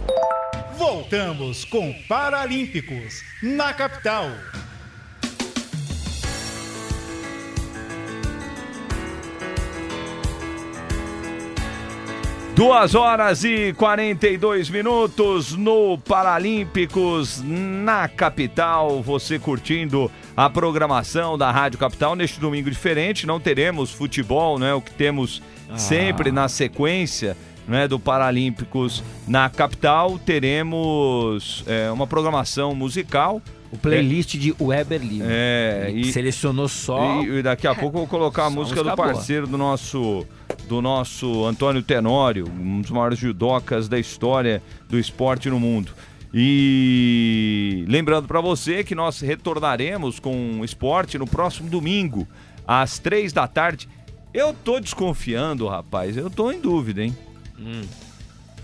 Voltamos 0.77 1.65
com 1.65 1.93
Paralímpicos 2.07 3.23
na 3.41 3.73
capital. 3.73 4.29
Duas 12.55 12.95
horas 12.95 13.43
e 13.43 13.73
42 13.73 14.69
minutos 14.69 15.51
no 15.51 15.97
Paralímpicos 15.97 17.43
na 17.43 18.07
capital. 18.07 19.01
Você 19.01 19.37
curtindo 19.37 20.09
a 20.37 20.49
programação 20.49 21.37
da 21.37 21.51
Rádio 21.51 21.77
Capital 21.77 22.15
neste 22.15 22.39
domingo 22.39 22.69
diferente. 22.69 23.27
Não 23.27 23.41
teremos 23.41 23.91
futebol, 23.91 24.57
não 24.57 24.67
é 24.67 24.73
o 24.73 24.81
que 24.81 24.91
temos 24.91 25.41
sempre 25.77 26.31
na 26.31 26.47
sequência. 26.47 27.37
Né, 27.67 27.87
do 27.87 27.99
Paralímpicos 27.99 29.03
na 29.27 29.49
capital, 29.49 30.19
teremos 30.19 31.63
é, 31.65 31.89
uma 31.89 32.05
programação 32.05 32.75
musical. 32.75 33.41
O 33.71 33.77
playlist 33.77 34.37
de 34.37 34.53
Weber 34.61 35.01
Lima. 35.01 35.25
É, 35.27 35.91
e- 35.91 36.13
selecionou 36.13 36.67
só. 36.67 37.23
E, 37.23 37.39
e 37.39 37.41
daqui 37.41 37.65
a 37.65 37.73
pouco 37.75 37.97
eu 37.97 38.01
vou 38.01 38.07
colocar 38.07 38.45
a 38.45 38.49
música 38.51 38.83
do 38.83 38.85
música 38.85 38.95
boa. 38.95 39.15
parceiro 39.15 39.47
do 39.47 39.57
nosso 39.57 40.27
do 40.67 40.79
nosso 40.79 41.43
Antônio 41.45 41.81
Tenório, 41.81 42.47
um 42.47 42.81
dos 42.81 42.91
maiores 42.91 43.17
judocas 43.17 43.87
da 43.87 43.97
história 43.97 44.61
do 44.87 44.99
esporte 44.99 45.49
no 45.49 45.59
mundo. 45.59 45.91
E 46.37 47.85
lembrando 47.87 48.27
para 48.27 48.41
você 48.41 48.83
que 48.83 48.93
nós 48.93 49.21
retornaremos 49.21 50.19
com 50.19 50.59
o 50.59 50.65
esporte 50.65 51.17
no 51.17 51.25
próximo 51.25 51.69
domingo, 51.69 52.27
às 52.67 52.99
três 52.99 53.31
da 53.31 53.47
tarde. 53.47 53.87
Eu 54.35 54.53
tô 54.53 54.81
desconfiando, 54.81 55.65
rapaz, 55.65 56.17
eu 56.17 56.29
tô 56.29 56.51
em 56.51 56.59
dúvida, 56.59 57.01
hein? 57.01 57.15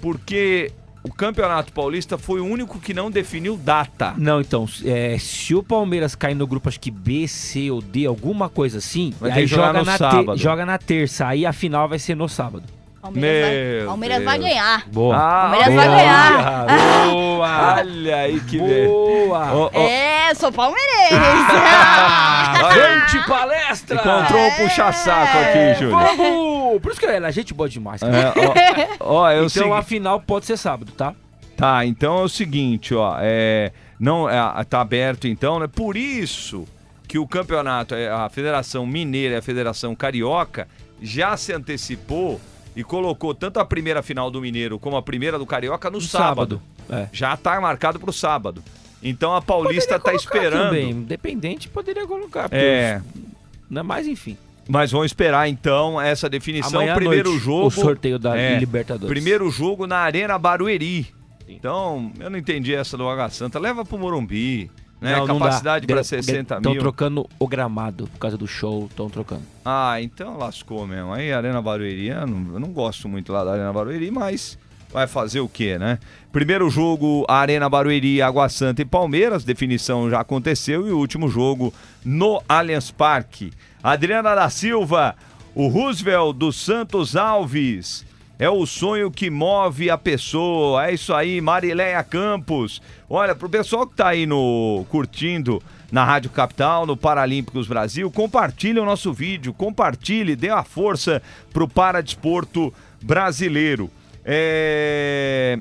Porque 0.02 0.70
o 1.02 1.10
Campeonato 1.14 1.72
Paulista 1.72 2.18
foi 2.18 2.42
o 2.42 2.46
único 2.46 2.78
que 2.78 2.94
não 2.94 3.10
definiu 3.10 3.56
data. 3.56 4.14
Não, 4.18 4.42
então, 4.42 4.68
é, 4.84 5.18
se 5.18 5.56
o 5.56 5.64
Palmeiras 5.64 6.14
cair 6.14 6.36
no 6.36 6.46
grupo, 6.46 6.68
acho 6.68 6.78
que 6.78 6.92
B, 6.92 7.26
C 7.26 7.72
ou 7.72 7.82
D, 7.82 8.06
alguma 8.06 8.50
coisa 8.50 8.80
assim, 8.80 9.14
Vai 9.18 9.32
aí 9.32 9.48
joga 9.48 9.80
no 9.80 9.86
na, 9.86 9.98
sábado. 9.98 10.38
joga 10.38 10.66
na 10.66 10.78
terça, 10.78 11.26
aí 11.26 11.46
a 11.46 11.54
final 11.54 11.88
vai 11.88 12.00
ser 12.00 12.16
no 12.16 12.28
sábado. 12.28 12.64
Palmeiras, 13.02 13.78
vai, 13.80 13.86
Palmeiras 13.88 14.24
vai 14.24 14.40
ganhar. 14.40 14.88
Boa. 14.90 15.16
Ah, 15.18 15.42
Palmeiras 15.42 15.74
vai 15.74 15.88
ganhar. 15.88 16.66
Boa! 17.10 17.74
Olha 17.82 18.16
aí 18.18 18.40
que 18.42 18.60
beleza. 18.60 18.88
Boa! 18.90 19.54
Ó, 19.54 19.70
ó, 19.74 19.80
É, 19.88 20.34
sou 20.36 20.52
palmeirense. 20.52 21.16
Gente 23.12 23.28
palestra! 23.28 23.96
Encontrou 23.96 24.48
o 24.48 24.52
puxa-saco 24.58 25.38
aqui, 25.38 25.80
Júlio. 25.80 25.92
Vamos! 25.98 26.82
Por 26.82 26.92
isso 26.92 27.00
que 27.00 27.06
ela 27.06 27.28
é 27.28 27.32
gente 27.32 27.54
boa 27.54 27.68
demais. 27.68 28.02
cara. 28.02 28.16
É, 28.18 28.90
ó, 29.00 29.14
ó, 29.22 29.30
é 29.30 29.38
então 29.38 29.50
segui- 29.50 29.72
a 29.72 29.82
final 29.82 30.20
pode 30.22 30.46
ser 30.46 30.58
sábado, 30.58 30.92
tá? 30.92 31.14
Tá, 31.58 31.86
então 31.86 32.20
é 32.20 32.24
o 32.24 32.30
seguinte, 32.30 32.94
ó, 32.96 33.18
é, 33.20 33.72
não, 34.00 34.28
é, 34.30 34.64
tá 34.64 34.82
aberto 34.82 35.28
então, 35.28 35.60
né? 35.60 35.68
Por 35.68 35.96
isso 35.98 36.66
que 37.08 37.20
o 37.20 37.28
campeonato, 37.28 37.94
é, 37.94 38.10
a 38.10 38.30
Federação 38.30 38.86
Mineira 38.86 39.36
e 39.36 39.38
a 39.38 39.42
Federação 39.42 39.94
Carioca 39.96 40.68
já 41.02 41.36
se 41.36 41.52
antecipou 41.52 42.40
e 42.76 42.84
colocou 42.84 43.34
tanto 43.34 43.60
a 43.60 43.66
primeira 43.66 44.02
final 44.02 44.30
do 44.32 44.40
Mineiro 44.42 44.80
como 44.80 44.96
a 44.98 45.02
primeira 45.02 45.38
do 45.38 45.46
Carioca 45.46 45.90
no, 45.90 45.98
No 45.98 46.02
sábado. 46.04 46.62
É. 46.90 47.08
Já 47.12 47.36
tá 47.38 47.60
marcado 47.60 48.00
pro 48.00 48.12
sábado. 48.14 48.64
Então 49.04 49.36
a 49.36 49.42
Paulista 49.42 49.96
tá 49.96 50.12
colocar 50.12 50.16
esperando. 50.18 50.70
Também, 50.70 50.90
independente 50.92 51.68
poderia 51.68 52.06
colocar. 52.06 52.48
É, 52.52 53.02
os- 53.16 53.22
Né? 53.70 53.82
Mas 53.82 54.08
enfim. 54.08 54.38
mas 54.68 54.92
vão 54.92 55.04
esperar 55.04 55.48
então 55.50 56.00
essa 56.00 56.30
definição. 56.30 56.80
Amanhã 56.82 56.96
primeiro 56.96 57.30
noite, 57.30 57.44
jogo. 57.44 57.68
O 57.68 57.72
sorteio 57.72 58.20
da 58.20 58.38
é, 58.38 58.58
Libertadores. 58.60 59.08
Primeiro 59.12 59.50
jogo 59.50 59.88
na 59.88 59.98
Arena 59.98 60.38
Barueri. 60.38 61.08
Então, 61.48 62.12
eu 62.20 62.30
não 62.30 62.38
entendi 62.38 62.74
essa 62.74 62.96
do 62.98 63.08
Água 63.10 63.30
Santa. 63.30 63.60
Leva 63.60 63.84
pro 63.84 63.98
Morumbi, 63.98 64.72
né? 65.02 65.16
Não. 65.18 65.26
Capacidade 65.28 65.88
para 65.88 66.02
De- 66.02 66.08
60 66.08 66.62
Tão 66.62 66.72
mil. 66.74 66.82
trocando 66.82 67.28
o 67.40 67.48
gramado 67.48 68.08
por 68.08 68.20
causa 68.20 68.38
do 68.38 68.48
show, 68.48 68.86
estão 68.90 69.10
trocando. 69.10 69.42
Ah, 69.66 70.00
então 70.02 70.38
lascou 70.38 70.86
mesmo. 70.88 71.12
Aí 71.12 71.34
Arena 71.34 71.62
Barueri, 71.62 72.08
eu 72.10 72.28
não, 72.28 72.54
eu 72.54 72.60
não 72.60 72.70
gosto 72.70 73.10
muito 73.10 73.34
lá 73.34 73.44
da 73.44 73.54
Arena 73.54 73.74
Barueri, 73.74 74.12
mas 74.12 74.58
vai 74.94 75.08
fazer 75.08 75.40
o 75.40 75.50
quê, 75.50 75.78
né? 75.80 75.98
Primeiro 76.32 76.70
jogo, 76.70 77.26
Arena 77.28 77.68
Barueri, 77.70 78.22
Água 78.22 78.48
Santa 78.50 78.82
e 78.82 78.86
Palmeiras, 78.86 79.44
definição 79.44 80.10
já 80.10 80.20
aconteceu. 80.20 80.88
E 80.88 80.92
o 80.92 80.98
último 80.98 81.28
jogo 81.30 81.74
no 82.06 82.42
Allianz 82.48 82.92
Parque. 82.92 83.52
Adriana 83.84 84.36
da 84.36 84.50
Silva, 84.50 85.16
o 85.56 85.68
Roosevelt 85.68 86.36
dos 86.38 86.56
Santos 86.58 87.16
Alves. 87.16 88.06
É 88.42 88.50
o 88.50 88.66
sonho 88.66 89.12
que 89.12 89.30
move 89.30 89.88
a 89.92 89.98
pessoa. 90.00 90.88
É 90.88 90.94
isso 90.96 91.14
aí, 91.14 91.40
Marileia 91.40 92.04
Campos. 92.04 92.82
Olha, 93.08 93.36
pro 93.36 93.48
pessoal 93.48 93.86
que 93.86 93.96
tá 93.96 94.08
aí 94.08 94.26
no 94.26 94.84
curtindo 94.90 95.62
na 95.92 96.04
Rádio 96.04 96.32
Capital, 96.32 96.88
no 96.88 96.98
Paralímpicos 96.98 97.68
Brasil. 97.68 98.10
Compartilhe 98.10 98.80
o 98.80 98.86
nosso 98.86 99.14
vídeo, 99.14 99.54
compartilhe, 99.54 100.36
dê 100.36 100.50
a 100.50 100.64
força 100.64 101.22
pro 101.54 101.68
paradesporto 101.68 102.74
brasileiro. 103.00 103.92
É... 104.26 105.60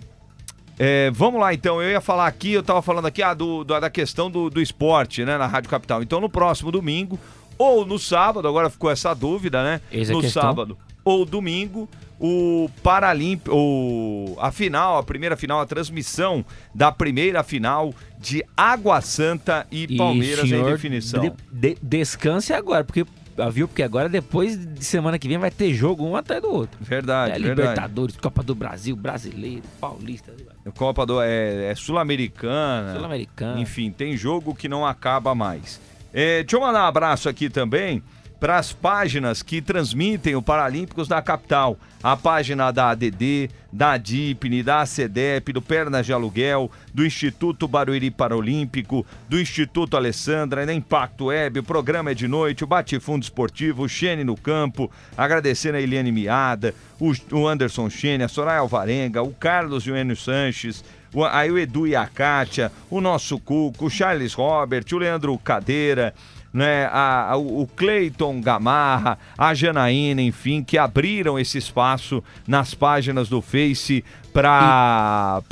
É, 0.78 1.10
vamos 1.10 1.38
lá 1.38 1.52
então, 1.52 1.82
eu 1.82 1.90
ia 1.90 2.00
falar 2.00 2.26
aqui, 2.26 2.52
eu 2.54 2.62
tava 2.62 2.80
falando 2.80 3.04
aqui 3.04 3.22
ah, 3.22 3.34
do, 3.34 3.62
do- 3.62 3.78
da 3.78 3.90
questão 3.90 4.30
do, 4.30 4.48
do 4.48 4.62
esporte, 4.62 5.22
né, 5.26 5.36
na 5.36 5.46
Rádio 5.46 5.68
Capital. 5.68 6.02
Então 6.02 6.18
no 6.22 6.30
próximo 6.30 6.72
domingo, 6.72 7.20
ou 7.58 7.84
no 7.84 7.98
sábado, 7.98 8.48
agora 8.48 8.70
ficou 8.70 8.90
essa 8.90 9.12
dúvida, 9.12 9.62
né? 9.62 9.82
Eis 9.92 10.08
no 10.08 10.22
sábado 10.30 10.78
ou 11.04 11.26
domingo, 11.26 11.86
o 12.20 12.68
Paralímpico, 12.82 13.56
o, 13.56 14.36
a 14.38 14.52
final, 14.52 14.98
a 14.98 15.02
primeira 15.02 15.36
final, 15.36 15.58
a 15.60 15.66
transmissão 15.66 16.44
da 16.74 16.92
primeira 16.92 17.42
final 17.42 17.94
de 18.18 18.44
Água 18.54 19.00
Santa 19.00 19.66
e, 19.70 19.84
E, 19.88 19.96
Palmeiras 19.96 20.44
em 20.52 20.62
definição. 20.62 21.22
de- 21.22 21.32
de- 21.50 21.78
descanse 21.82 22.52
agora, 22.52 22.84
porque 22.84 23.06
ah, 23.38 23.48
viu? 23.48 23.66
Porque 23.66 23.82
agora 23.82 24.06
depois 24.06 24.58
de 24.58 24.84
semana 24.84 25.18
que 25.18 25.26
vem 25.26 25.38
vai 25.38 25.50
ter 25.50 25.72
jogo 25.72 26.04
um 26.04 26.14
atrás 26.14 26.42
do 26.42 26.52
outro. 26.52 26.76
Verdade, 26.78 27.30
É, 27.30 27.38
verdade. 27.38 27.60
Libertadores, 27.62 28.16
Copa 28.18 28.42
do 28.42 28.54
Brasil, 28.54 28.94
Brasileiro, 28.94 29.62
Paulista, 29.80 30.30
Copa 30.76 31.06
do 31.06 31.22
é, 31.22 31.70
é 31.70 31.74
sul-americana. 31.74 32.92
Sul-Americana. 32.94 33.58
Enfim, 33.60 33.90
tem 33.90 34.14
jogo 34.14 34.54
que 34.54 34.68
não 34.68 34.84
acaba 34.84 35.34
mais. 35.34 35.80
É, 36.12 36.42
deixa 36.42 36.56
eu 36.56 36.60
mandar 36.60 36.82
um 36.84 36.86
abraço 36.88 37.28
aqui 37.30 37.48
também 37.48 38.02
para 38.40 38.56
as 38.56 38.72
páginas 38.72 39.42
que 39.42 39.60
transmitem 39.60 40.34
o 40.34 40.42
Paralímpicos 40.42 41.06
da 41.06 41.20
capital. 41.20 41.78
A 42.02 42.16
página 42.16 42.72
da 42.72 42.88
ADD, 42.88 43.50
da 43.70 43.98
DIPNE, 43.98 44.62
da 44.62 44.80
ACEDEP, 44.80 45.52
do 45.52 45.60
Pernas 45.60 46.06
de 46.06 46.14
Aluguel, 46.14 46.70
do 46.94 47.04
Instituto 47.04 47.68
Barueri 47.68 48.10
Paralímpico, 48.10 49.04
do 49.28 49.38
Instituto 49.38 49.98
Alessandra, 49.98 50.64
da 50.64 50.72
Impacto 50.72 51.26
Web, 51.26 51.58
o 51.58 51.62
programa 51.62 52.10
é 52.10 52.14
de 52.14 52.26
noite, 52.26 52.64
o 52.64 52.66
Bate-Fundo 52.66 53.22
Esportivo, 53.22 53.82
o 53.82 53.88
Xene 53.88 54.24
no 54.24 54.34
Campo, 54.34 54.90
agradecendo 55.14 55.76
a 55.76 55.80
Eliane 55.82 56.10
Miada, 56.10 56.74
o, 56.98 57.46
Anderson 57.46 57.90
Xene, 57.90 58.24
a 58.24 58.28
Soraya 58.28 58.60
Alvarenga, 58.60 59.22
o 59.22 59.34
Carlos 59.34 59.82
Joênio 59.82 60.16
Sanches, 60.16 60.82
aí 61.30 61.50
o 61.50 61.58
Edu 61.58 61.86
e 61.86 61.94
a 61.94 62.06
Kátia, 62.06 62.72
o 62.88 62.98
nosso 62.98 63.38
Cuco, 63.38 63.86
o 63.86 63.90
Charles 63.90 64.32
Robert, 64.32 64.84
o 64.90 64.96
Leandro 64.96 65.36
Cadeira, 65.36 66.14
né, 66.52 66.86
a, 66.86 67.30
a- 67.32 67.36
o 67.36 67.66
Cleiton 67.76 68.40
Gamarra, 68.40 69.18
a 69.38 69.54
Janaína, 69.54 70.20
enfim, 70.22 70.62
que 70.62 70.76
abriram 70.76 71.38
esse 71.38 71.58
espaço 71.58 72.22
nas 72.46 72.74
páginas 72.74 73.28
do 73.28 73.40
Face 73.40 74.04
para 74.32 75.42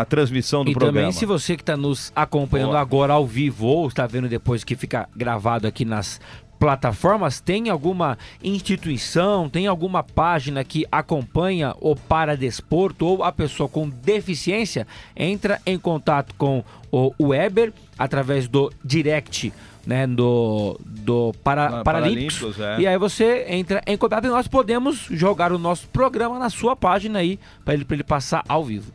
a 0.00 0.04
transmissão 0.04 0.64
do 0.64 0.70
e 0.70 0.74
programa. 0.74 0.98
também, 0.98 1.12
se 1.12 1.24
você 1.26 1.56
que 1.56 1.62
está 1.62 1.76
nos 1.76 2.12
acompanhando 2.14 2.70
Boa. 2.70 2.80
agora 2.80 3.12
ao 3.14 3.26
vivo 3.26 3.66
ou 3.66 3.88
está 3.88 4.06
vendo 4.06 4.28
depois 4.28 4.62
que 4.64 4.74
fica 4.76 5.08
gravado 5.16 5.66
aqui 5.66 5.84
nas 5.84 6.20
plataformas, 6.58 7.38
tem 7.38 7.68
alguma 7.68 8.16
instituição, 8.42 9.46
tem 9.48 9.66
alguma 9.66 10.02
página 10.02 10.64
que 10.64 10.86
acompanha 10.90 11.74
o 11.80 11.94
paradesporto 11.94 13.04
ou 13.06 13.22
a 13.22 13.30
pessoa 13.30 13.68
com 13.68 13.88
deficiência, 13.88 14.86
entra 15.14 15.60
em 15.66 15.78
contato 15.78 16.34
com 16.38 16.64
o 16.90 17.12
Weber 17.20 17.74
através 17.98 18.48
do 18.48 18.72
direct 18.82 19.52
né, 19.86 20.06
do, 20.06 20.78
do 20.84 21.32
para, 21.44 21.80
Ah, 21.80 21.84
Paralímpicos. 21.84 22.58
É. 22.60 22.80
E 22.80 22.86
aí 22.86 22.98
você 22.98 23.46
entra 23.48 23.80
em 23.86 23.96
contato 23.96 24.24
e 24.26 24.28
nós 24.28 24.48
podemos 24.48 25.06
jogar 25.10 25.52
o 25.52 25.58
nosso 25.58 25.86
programa 25.88 26.38
na 26.38 26.50
sua 26.50 26.74
página 26.74 27.20
aí, 27.20 27.38
para 27.64 27.74
ele, 27.74 27.84
pra 27.84 27.94
ele 27.94 28.02
passar 28.04 28.42
ao 28.48 28.64
vivo. 28.64 28.92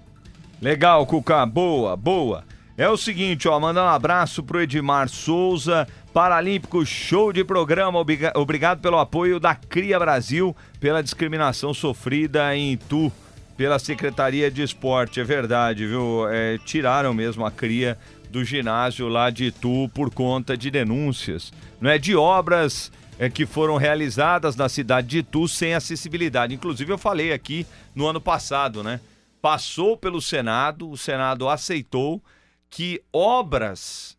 Legal, 0.61 1.05
Cuca. 1.05 1.45
Boa, 1.45 1.95
boa. 1.95 2.43
É 2.77 2.87
o 2.89 2.97
seguinte, 2.97 3.47
ó, 3.47 3.59
mandar 3.59 3.83
um 3.85 3.89
abraço 3.89 4.43
pro 4.43 4.61
Edmar 4.61 5.07
Souza, 5.09 5.87
Paralímpico 6.13 6.85
Show 6.85 7.31
de 7.31 7.43
Programa. 7.43 7.99
Obriga- 7.99 8.31
Obrigado 8.35 8.79
pelo 8.81 8.97
apoio 8.99 9.39
da 9.39 9.53
Cria 9.55 9.97
Brasil, 9.99 10.55
pela 10.79 11.01
discriminação 11.03 11.73
sofrida 11.73 12.55
em 12.55 12.73
Itu, 12.73 13.11
pela 13.57 13.77
Secretaria 13.79 14.49
de 14.49 14.61
Esporte. 14.63 15.19
É 15.19 15.23
verdade, 15.23 15.85
viu? 15.85 16.27
É, 16.29 16.57
tiraram 16.65 17.13
mesmo 17.13 17.45
a 17.45 17.51
Cria 17.51 17.97
do 18.31 18.43
ginásio 18.43 19.07
lá 19.07 19.29
de 19.29 19.45
Itu 19.45 19.89
por 19.93 20.11
conta 20.13 20.55
de 20.57 20.71
denúncias, 20.71 21.51
não 21.79 21.89
é? 21.89 21.97
De 21.97 22.15
obras 22.15 22.91
é, 23.19 23.29
que 23.29 23.45
foram 23.45 23.75
realizadas 23.77 24.55
na 24.55 24.69
cidade 24.69 25.07
de 25.07 25.17
Itu 25.19 25.47
sem 25.47 25.73
acessibilidade. 25.73 26.53
Inclusive, 26.55 26.91
eu 26.91 26.97
falei 26.97 27.33
aqui 27.33 27.67
no 27.93 28.07
ano 28.07 28.21
passado, 28.21 28.81
né? 28.81 28.99
Passou 29.41 29.97
pelo 29.97 30.21
Senado, 30.21 30.89
o 30.89 30.97
Senado 30.97 31.49
aceitou 31.49 32.23
que 32.69 33.01
obras. 33.11 34.17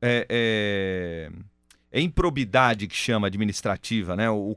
É, 0.00 0.26
é, 0.28 1.30
é 1.90 2.00
improbidade 2.00 2.86
que 2.86 2.94
chama 2.94 3.26
administrativa, 3.26 4.14
né? 4.14 4.30
O, 4.30 4.56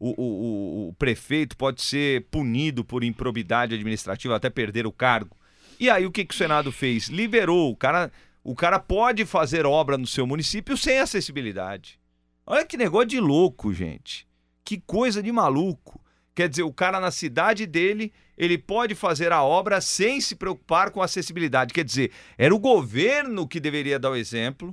o- 0.00 0.88
o 0.88 0.94
prefeito 0.98 1.56
pode 1.56 1.80
ser 1.80 2.26
punido 2.30 2.84
por 2.84 3.02
improbidade 3.02 3.74
administrativa 3.74 4.36
até 4.36 4.50
perder 4.50 4.86
o 4.86 4.92
cargo. 4.92 5.36
E 5.82 5.90
aí 5.90 6.06
o 6.06 6.12
que, 6.12 6.24
que 6.24 6.32
o 6.32 6.38
Senado 6.38 6.70
fez? 6.70 7.08
Liberou. 7.08 7.72
O 7.72 7.76
cara, 7.76 8.12
o 8.44 8.54
cara 8.54 8.78
pode 8.78 9.26
fazer 9.26 9.66
obra 9.66 9.98
no 9.98 10.06
seu 10.06 10.24
município 10.24 10.76
sem 10.76 11.00
acessibilidade. 11.00 11.98
Olha 12.46 12.64
que 12.64 12.76
negócio 12.76 13.08
de 13.08 13.18
louco, 13.18 13.74
gente. 13.74 14.24
Que 14.64 14.80
coisa 14.80 15.20
de 15.20 15.32
maluco. 15.32 16.00
Quer 16.36 16.48
dizer, 16.48 16.62
o 16.62 16.72
cara 16.72 17.00
na 17.00 17.10
cidade 17.10 17.66
dele, 17.66 18.12
ele 18.38 18.56
pode 18.56 18.94
fazer 18.94 19.32
a 19.32 19.42
obra 19.42 19.80
sem 19.80 20.20
se 20.20 20.36
preocupar 20.36 20.92
com 20.92 21.02
acessibilidade. 21.02 21.74
Quer 21.74 21.84
dizer, 21.84 22.12
era 22.38 22.54
o 22.54 22.60
governo 22.60 23.48
que 23.48 23.58
deveria 23.58 23.98
dar 23.98 24.10
o 24.10 24.16
exemplo 24.16 24.72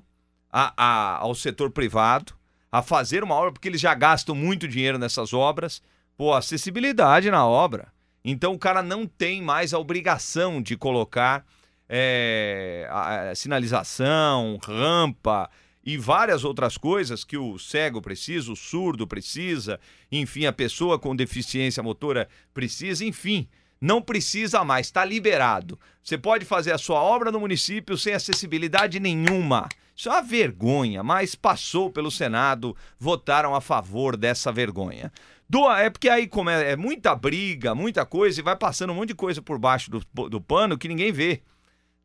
a- 0.51 0.73
a- 0.77 1.17
ao 1.17 1.33
setor 1.33 1.71
privado 1.71 2.33
a 2.71 2.83
fazer 2.83 3.23
uma 3.23 3.33
obra, 3.33 3.51
porque 3.51 3.67
eles 3.67 3.81
já 3.81 3.95
gastam 3.95 4.35
muito 4.35 4.67
dinheiro 4.67 4.99
nessas 4.99 5.33
obras. 5.33 5.81
Pô, 6.15 6.35
acessibilidade 6.35 7.31
na 7.31 7.47
obra. 7.47 7.91
Então 8.23 8.53
o 8.53 8.59
cara 8.59 8.81
não 8.83 9.05
tem 9.07 9.41
mais 9.41 9.73
a 9.73 9.79
obrigação 9.79 10.61
de 10.61 10.75
colocar 10.77 11.45
é, 11.91 12.87
a- 12.91 13.29
a 13.31 13.35
sinalização, 13.35 14.59
rampa 14.63 15.49
e 15.83 15.97
várias 15.97 16.43
outras 16.43 16.77
coisas 16.77 17.23
que 17.23 17.37
o 17.37 17.57
cego 17.57 18.01
precisa, 18.01 18.51
o 18.51 18.55
surdo 18.55 19.07
precisa, 19.07 19.79
enfim, 20.11 20.45
a 20.45 20.53
pessoa 20.53 20.99
com 20.99 21.15
deficiência 21.15 21.81
motora 21.81 22.27
precisa, 22.53 23.03
enfim. 23.03 23.47
Não 23.81 24.01
precisa 24.01 24.63
mais, 24.63 24.87
está 24.87 25.05
liberado. 25.05 25.79
Você 26.03 26.17
pode 26.17 26.43
fazer 26.45 26.73
a 26.73 26.77
sua 26.77 27.01
obra 27.01 27.31
no 27.31 27.39
município 27.39 27.97
sem 27.97 28.13
acessibilidade 28.13 28.99
nenhuma. 28.99 29.67
Isso 29.95 30.09
é 30.09 30.11
uma 30.11 30.21
vergonha, 30.21 31.01
mas 31.01 31.33
passou 31.33 31.89
pelo 31.89 32.11
Senado, 32.11 32.75
votaram 32.99 33.55
a 33.55 33.61
favor 33.61 34.15
dessa 34.15 34.51
vergonha. 34.51 35.11
Do, 35.49 35.69
é 35.71 35.89
porque 35.89 36.07
aí 36.07 36.27
como 36.27 36.49
é, 36.49 36.73
é 36.73 36.75
muita 36.75 37.15
briga, 37.15 37.73
muita 37.73 38.05
coisa, 38.05 38.39
e 38.39 38.43
vai 38.43 38.55
passando 38.55 38.91
um 38.91 38.95
monte 38.95 39.09
de 39.09 39.15
coisa 39.15 39.41
por 39.41 39.57
baixo 39.57 39.89
do, 39.89 40.29
do 40.29 40.39
pano 40.39 40.77
que 40.77 40.87
ninguém 40.87 41.11
vê. 41.11 41.41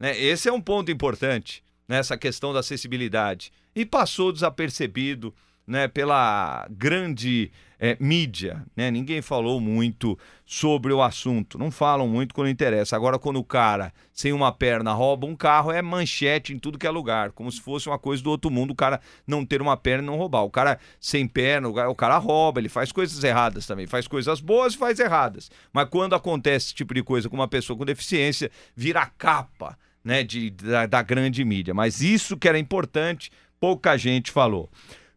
Né? 0.01 0.19
Esse 0.19 0.49
é 0.49 0.53
um 0.53 0.61
ponto 0.61 0.91
importante 0.91 1.63
nessa 1.87 2.17
questão 2.17 2.53
da 2.53 2.61
acessibilidade. 2.61 3.53
E 3.75 3.85
passou 3.85 4.33
desapercebido 4.33 5.35
né, 5.67 5.89
pela 5.89 6.67
grande 6.71 7.51
eh, 7.79 7.97
mídia. 7.99 8.65
Né? 8.77 8.91
Ninguém 8.91 9.23
falou 9.23 9.61
muito 9.61 10.19
sobre 10.45 10.93
o 10.93 11.03
assunto. 11.03 11.59
Não 11.59 11.71
falam 11.71 12.07
muito 12.07 12.35
quando 12.35 12.49
interessa. 12.49 12.97
Agora, 12.97 13.19
quando 13.19 13.39
o 13.39 13.45
cara 13.45 13.93
sem 14.13 14.33
uma 14.33 14.53
perna 14.53 14.93
rouba 14.93 15.27
um 15.27 15.35
carro, 15.35 15.73
é 15.73 15.83
manchete 15.83 16.53
em 16.53 16.59
tudo 16.59 16.79
que 16.79 16.87
é 16.87 16.91
lugar. 16.91 17.33
Como 17.33 17.51
se 17.51 17.61
fosse 17.61 17.89
uma 17.89 17.99
coisa 17.99 18.23
do 18.23 18.31
outro 18.31 18.51
mundo 18.51 18.71
o 18.71 18.75
cara 18.75 19.01
não 19.27 19.45
ter 19.45 19.61
uma 19.61 19.77
perna 19.77 20.03
e 20.03 20.07
não 20.07 20.17
roubar. 20.17 20.45
O 20.45 20.51
cara 20.51 20.79
sem 21.01 21.27
perna, 21.27 21.69
o 21.69 21.95
cara 21.95 22.19
rouba, 22.19 22.61
ele 22.61 22.69
faz 22.69 22.93
coisas 22.93 23.23
erradas 23.25 23.67
também. 23.67 23.87
Faz 23.87 24.07
coisas 24.07 24.41
boas 24.41 24.75
e 24.75 24.79
faz 24.79 24.99
erradas. 24.99 25.51
Mas 25.73 25.89
quando 25.89 26.15
acontece 26.15 26.67
esse 26.67 26.75
tipo 26.75 26.95
de 26.95 27.03
coisa 27.03 27.29
com 27.29 27.37
uma 27.37 27.49
pessoa 27.49 27.77
com 27.77 27.85
deficiência, 27.85 28.51
vira 28.77 29.07
capa 29.07 29.79
né, 30.05 30.23
de, 30.23 30.51
da, 30.51 30.87
da 30.87 31.03
grande 31.03 31.45
mídia. 31.45 31.73
Mas 31.73 32.01
isso 32.03 32.37
que 32.37 32.49
era 32.49 32.59
importante, 32.59 33.33
pouca 33.59 33.97
gente 33.97 34.31
falou. 34.31 34.71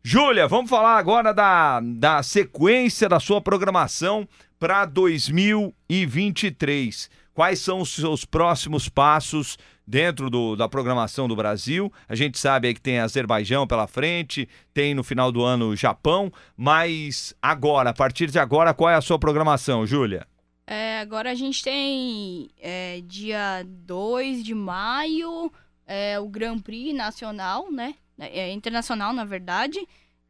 Júlia, 0.10 0.48
vamos 0.48 0.70
falar 0.70 0.98
agora 0.98 1.34
da, 1.34 1.82
da 1.84 2.24
sequência 2.24 3.10
da 3.10 3.20
sua 3.20 3.42
programação 3.42 4.26
para 4.58 4.86
2023. 4.86 7.10
Quais 7.34 7.60
são 7.60 7.82
os 7.82 7.90
seus 7.90 8.24
próximos 8.24 8.88
passos 8.88 9.58
dentro 9.86 10.30
do- 10.30 10.56
da 10.56 10.70
programação 10.70 11.28
do 11.28 11.36
Brasil? 11.36 11.92
A 12.08 12.16
gente 12.16 12.40
sabe 12.40 12.74
que 12.74 12.80
tem 12.80 13.00
Azerbaijão 13.00 13.68
pela 13.68 13.86
frente, 13.86 14.48
tem 14.74 14.94
no 14.94 15.04
final 15.04 15.30
do 15.30 15.44
ano 15.44 15.76
Japão, 15.76 16.32
mas 16.56 17.36
agora, 17.42 17.90
a 17.90 17.94
partir 17.94 18.32
de 18.32 18.40
agora, 18.40 18.74
qual 18.74 18.90
é 18.90 18.96
a 18.96 19.02
sua 19.02 19.20
programação, 19.20 19.86
Júlia? 19.86 20.26
É, 20.66 21.02
agora 21.02 21.32
a 21.32 21.36
gente 21.36 21.62
tem 21.62 22.48
é, 22.62 23.02
dia 23.06 23.66
2 23.68 24.42
de 24.42 24.56
maio 24.56 25.52
é, 25.86 26.18
o 26.18 26.30
Grand 26.30 26.60
Prix 26.60 26.96
Nacional, 26.96 27.70
né? 27.70 27.94
É, 28.20 28.52
internacional, 28.52 29.14
na 29.14 29.24
verdade, 29.26 29.80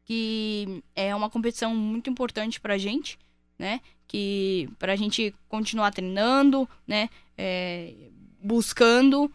que 0.04 0.82
é 0.94 1.14
uma 1.14 1.30
competição 1.30 1.74
muito 1.74 2.08
importante 2.10 2.60
pra 2.60 2.78
gente, 2.78 3.18
né? 3.58 3.80
Que 4.06 4.68
pra 4.78 4.96
gente 4.96 5.34
continuar 5.48 5.90
treinando, 5.92 6.68
né? 6.86 7.08
É, 7.36 7.94
buscando 8.42 9.30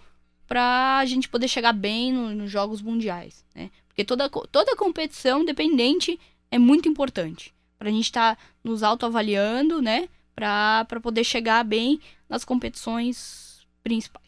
para 0.47 0.97
a 0.99 1.05
gente 1.05 1.27
poder 1.29 1.47
chegar 1.47 1.73
bem 1.73 2.11
no- 2.13 2.33
nos 2.35 2.51
jogos 2.51 2.81
mundiais, 2.81 3.43
né? 3.55 3.71
Porque 3.87 4.03
toda, 4.03 4.29
toda 4.29 4.75
competição 4.75 5.41
independente 5.41 6.19
é 6.51 6.57
muito 6.59 6.87
importante 6.87 7.53
para 7.77 7.89
a 7.89 7.91
gente 7.91 8.05
estar 8.05 8.37
nos 8.63 8.83
autoavaliando, 8.83 9.81
né? 9.81 10.07
Para 10.35 10.85
poder 11.01 11.23
chegar 11.23 11.63
bem 11.63 11.99
nas 12.29 12.43
competições 12.45 13.65
principais. 13.83 14.22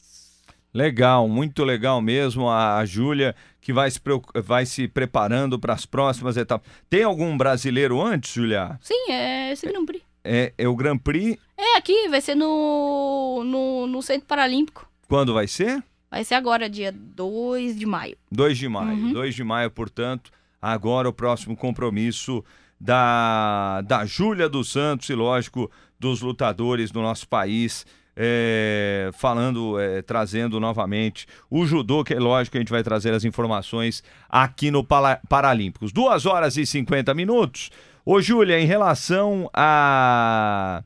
Legal, 0.75 1.29
muito 1.29 1.63
legal 1.63 2.01
mesmo. 2.01 2.49
A, 2.49 2.79
a 2.79 2.85
Júlia 2.85 3.33
que 3.61 3.71
vai 3.71 3.89
se, 3.89 3.97
vai 4.43 4.65
se 4.65 4.89
preparando 4.89 5.57
para 5.57 5.71
as 5.71 5.85
próximas 5.85 6.35
etapas. 6.35 6.69
Tem 6.89 7.01
algum 7.01 7.37
brasileiro 7.37 8.01
antes, 8.01 8.33
Júlia? 8.33 8.77
Sim, 8.81 9.09
é 9.09 9.53
esse 9.53 9.65
Grand 9.65 9.85
Prix. 9.85 10.03
É, 10.21 10.51
é 10.57 10.67
o 10.67 10.75
Grand 10.75 10.97
Prix. 10.97 11.39
É, 11.57 11.77
aqui 11.77 12.09
vai 12.09 12.19
ser 12.19 12.35
no, 12.35 13.41
no, 13.45 13.87
no 13.87 14.01
Centro 14.01 14.27
Paralímpico. 14.27 14.85
Quando 15.07 15.33
vai 15.33 15.47
ser? 15.47 15.81
Vai 16.11 16.25
ser 16.25 16.35
agora, 16.35 16.69
dia 16.69 16.91
2 16.91 17.79
de 17.79 17.85
maio. 17.85 18.17
2 18.29 18.57
de 18.57 18.67
maio. 18.67 18.97
Uhum. 18.97 19.13
2 19.13 19.33
de 19.33 19.43
maio, 19.45 19.71
portanto, 19.71 20.29
agora 20.61 21.07
o 21.07 21.13
próximo 21.13 21.55
compromisso 21.55 22.43
da, 22.77 23.79
da 23.79 24.05
Júlia 24.05 24.49
dos 24.49 24.73
Santos 24.73 25.09
e, 25.09 25.15
lógico, 25.15 25.71
dos 25.97 26.19
lutadores 26.19 26.91
do 26.91 27.01
nosso 27.01 27.29
país. 27.29 27.85
É, 28.15 29.09
falando, 29.13 29.79
é, 29.79 30.01
trazendo 30.01 30.59
novamente 30.59 31.27
o 31.49 31.65
judô, 31.65 32.03
que 32.03 32.13
é 32.13 32.19
lógico 32.19 32.53
que 32.53 32.57
a 32.57 32.61
gente 32.61 32.71
vai 32.71 32.83
trazer 32.83 33.13
as 33.13 33.23
informações 33.23 34.03
aqui 34.29 34.71
no 34.71 34.83
Paralímpicos. 34.83 35.91
2 35.91 36.25
horas 36.25 36.57
e 36.57 36.65
50 36.65 37.13
minutos. 37.13 37.69
Ô, 38.05 38.21
Júlia, 38.21 38.59
em 38.59 38.65
relação 38.65 39.49
a 39.53 40.83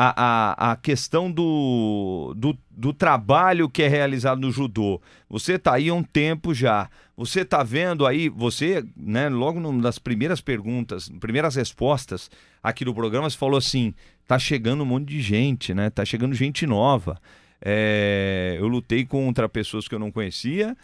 a, 0.00 0.70
a, 0.70 0.72
a 0.72 0.76
questão 0.76 1.28
do, 1.28 2.32
do, 2.36 2.56
do 2.70 2.92
trabalho 2.92 3.68
que 3.68 3.82
é 3.82 3.88
realizado 3.88 4.40
no 4.40 4.52
judô. 4.52 5.02
Você 5.28 5.54
está 5.54 5.74
aí 5.74 5.88
há 5.88 5.94
um 5.94 6.04
tempo 6.04 6.54
já. 6.54 6.88
Você 7.16 7.40
está 7.40 7.64
vendo 7.64 8.06
aí, 8.06 8.28
você, 8.28 8.84
né, 8.96 9.28
logo 9.28 9.60
das 9.82 9.98
primeiras 9.98 10.40
perguntas, 10.40 11.08
primeiras 11.18 11.56
respostas 11.56 12.30
aqui 12.62 12.84
do 12.84 12.94
programa, 12.94 13.28
você 13.28 13.36
falou 13.36 13.58
assim: 13.58 13.92
tá 14.24 14.38
chegando 14.38 14.84
um 14.84 14.86
monte 14.86 15.08
de 15.08 15.20
gente, 15.20 15.74
né? 15.74 15.90
Tá 15.90 16.04
chegando 16.04 16.32
gente 16.32 16.64
nova. 16.64 17.20
É, 17.60 18.56
eu 18.56 18.68
lutei 18.68 19.04
contra 19.04 19.48
pessoas 19.48 19.88
que 19.88 19.96
eu 19.96 19.98
não 19.98 20.12
conhecia. 20.12 20.76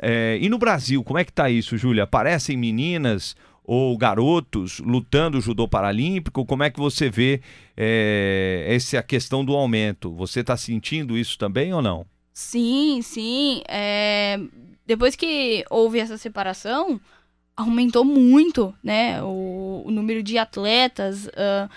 É, 0.00 0.38
e 0.40 0.48
no 0.48 0.56
Brasil, 0.56 1.02
como 1.02 1.18
é 1.18 1.24
que 1.24 1.32
tá 1.32 1.50
isso, 1.50 1.76
Júlia? 1.76 2.04
Aparecem 2.04 2.56
meninas 2.56 3.34
ou 3.64 3.96
garotos 3.96 4.78
lutando 4.80 5.40
judô 5.40 5.68
paralímpico? 5.68 6.44
Como 6.44 6.62
é 6.62 6.70
que 6.70 6.80
você 6.80 7.08
vê 7.08 7.40
é, 7.76 8.64
essa 8.68 9.02
questão 9.02 9.44
do 9.44 9.54
aumento? 9.54 10.12
Você 10.14 10.40
está 10.40 10.56
sentindo 10.56 11.16
isso 11.16 11.38
também 11.38 11.72
ou 11.72 11.82
não? 11.82 12.04
Sim, 12.32 13.00
sim. 13.02 13.62
é, 13.68 14.40
Depois 14.86 15.14
que 15.14 15.64
houve 15.70 15.98
essa 15.98 16.16
separação, 16.16 17.00
aumentou 17.56 18.04
muito, 18.04 18.74
né? 18.82 19.22
O, 19.22 19.84
o 19.86 19.90
número 19.90 20.22
de 20.22 20.38
atletas 20.38 21.28
ah, 21.36 21.68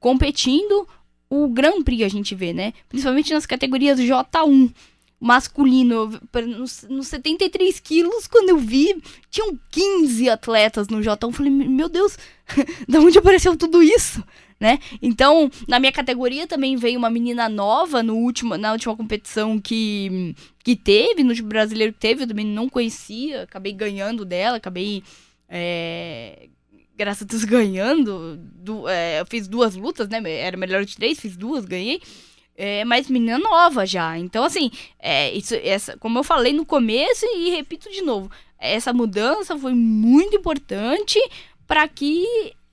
competindo. 0.00 0.88
O 1.30 1.46
Grand 1.48 1.82
Prix 1.82 2.02
a 2.04 2.08
gente 2.08 2.34
vê, 2.34 2.54
né? 2.54 2.72
Principalmente 2.88 3.34
nas 3.34 3.44
categorias 3.44 4.00
J1 4.00 4.72
masculino. 5.20 6.18
Nos, 6.56 6.84
nos 6.88 7.08
73 7.08 7.80
quilos, 7.80 8.26
quando 8.26 8.50
eu 8.50 8.58
vi, 8.58 9.02
tinham 9.30 9.58
15 9.70 10.28
atletas 10.28 10.88
no 10.88 10.98
J1. 11.00 11.18
Eu 11.22 11.32
falei, 11.32 11.50
meu 11.52 11.88
Deus, 11.88 12.16
da 12.88 13.00
onde 13.00 13.18
apareceu 13.18 13.56
tudo 13.56 13.82
isso? 13.82 14.22
Né? 14.60 14.80
Então, 15.00 15.48
na 15.68 15.78
minha 15.78 15.92
categoria 15.92 16.44
também 16.44 16.74
veio 16.74 16.98
uma 16.98 17.08
menina 17.08 17.48
nova 17.48 18.02
no 18.02 18.16
último, 18.16 18.56
na 18.56 18.72
última 18.72 18.96
competição 18.96 19.60
que, 19.60 20.34
que 20.64 20.74
teve, 20.74 21.22
no 21.22 21.30
último 21.30 21.48
brasileiro 21.48 21.92
que 21.92 22.00
teve, 22.00 22.24
eu 22.24 22.26
também 22.26 22.44
não 22.44 22.68
conhecia, 22.68 23.42
acabei 23.44 23.72
ganhando 23.72 24.24
dela, 24.24 24.56
acabei, 24.56 25.04
é, 25.48 26.48
graças 26.96 27.22
a 27.22 27.26
Deus, 27.26 27.44
ganhando. 27.44 28.36
Du- 28.36 28.88
é, 28.88 29.20
eu 29.20 29.26
fiz 29.26 29.46
duas 29.46 29.76
lutas, 29.76 30.08
né? 30.08 30.20
Era 30.28 30.56
melhor 30.56 30.84
de 30.84 30.96
três, 30.96 31.20
fiz 31.20 31.36
duas, 31.36 31.64
ganhei. 31.64 32.02
É, 32.60 32.84
mas 32.84 33.08
menina 33.08 33.38
nova 33.38 33.86
já. 33.86 34.18
Então, 34.18 34.42
assim, 34.42 34.68
é, 34.98 35.32
isso, 35.32 35.54
essa, 35.62 35.96
como 35.96 36.18
eu 36.18 36.24
falei 36.24 36.52
no 36.52 36.66
começo 36.66 37.24
e 37.36 37.50
repito 37.50 37.88
de 37.88 38.02
novo, 38.02 38.28
essa 38.58 38.92
mudança 38.92 39.56
foi 39.56 39.72
muito 39.74 40.36
importante 40.36 41.20
para 41.68 41.86
que 41.86 42.26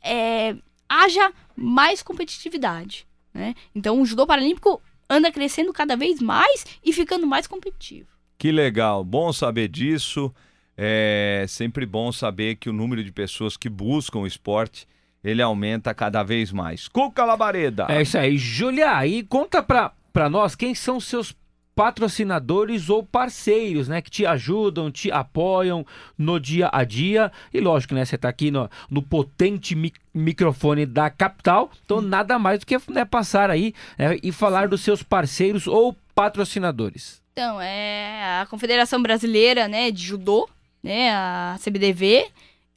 é, 0.03 0.55
haja 0.89 1.31
mais 1.55 2.01
competitividade. 2.01 3.05
Né? 3.31 3.53
Então, 3.75 4.01
o 4.01 4.05
judô 4.07 4.25
paralímpico 4.25 4.81
anda 5.07 5.31
crescendo 5.31 5.71
cada 5.71 5.95
vez 5.95 6.19
mais 6.19 6.65
e 6.83 6.91
ficando 6.91 7.27
mais 7.27 7.45
competitivo. 7.45 8.07
Que 8.39 8.51
legal, 8.51 9.03
bom 9.03 9.31
saber 9.31 9.67
disso. 9.67 10.33
É 10.75 11.45
sempre 11.47 11.85
bom 11.85 12.11
saber 12.11 12.55
que 12.55 12.71
o 12.71 12.73
número 12.73 13.03
de 13.03 13.11
pessoas 13.11 13.55
que 13.55 13.69
buscam 13.69 14.19
o 14.19 14.27
esporte 14.27 14.87
ele 15.25 15.41
aumenta 15.41 15.93
cada 15.93 16.23
vez 16.23 16.51
mais. 16.51 16.87
Cuca 16.87 17.25
Labareda. 17.25 17.87
É 17.89 18.01
isso 18.01 18.17
aí. 18.17 18.37
Júlia, 18.37 19.05
e 19.05 19.23
conta 19.23 19.61
pra, 19.63 19.91
pra 20.13 20.29
nós 20.29 20.55
quem 20.55 20.73
são 20.75 20.99
seus 20.99 21.35
patrocinadores 21.73 22.89
ou 22.89 23.03
parceiros, 23.03 23.87
né? 23.87 24.01
Que 24.01 24.09
te 24.09 24.25
ajudam, 24.25 24.89
te 24.91 25.11
apoiam 25.11 25.85
no 26.17 26.39
dia 26.39 26.69
a 26.71 26.83
dia. 26.83 27.31
E 27.53 27.59
lógico, 27.59 27.93
né? 27.93 28.05
Você 28.05 28.17
tá 28.17 28.29
aqui 28.29 28.49
no, 28.51 28.69
no 28.89 29.01
potente 29.01 29.75
mi- 29.75 29.91
microfone 30.13 30.85
da 30.85 31.09
capital. 31.09 31.69
Então, 31.83 32.01
nada 32.01 32.39
mais 32.39 32.59
do 32.59 32.65
que 32.65 32.77
né, 32.89 33.03
passar 33.05 33.49
aí 33.49 33.73
né, 33.97 34.17
e 34.23 34.31
falar 34.31 34.67
dos 34.67 34.81
seus 34.81 35.03
parceiros 35.03 35.67
ou 35.67 35.95
patrocinadores. 36.13 37.21
Então, 37.33 37.59
é 37.61 38.39
a 38.41 38.45
Confederação 38.45 39.01
Brasileira 39.01 39.67
né, 39.67 39.91
de 39.91 40.01
Judô, 40.01 40.47
né, 40.81 41.11
a 41.11 41.57
CBDV, 41.61 42.27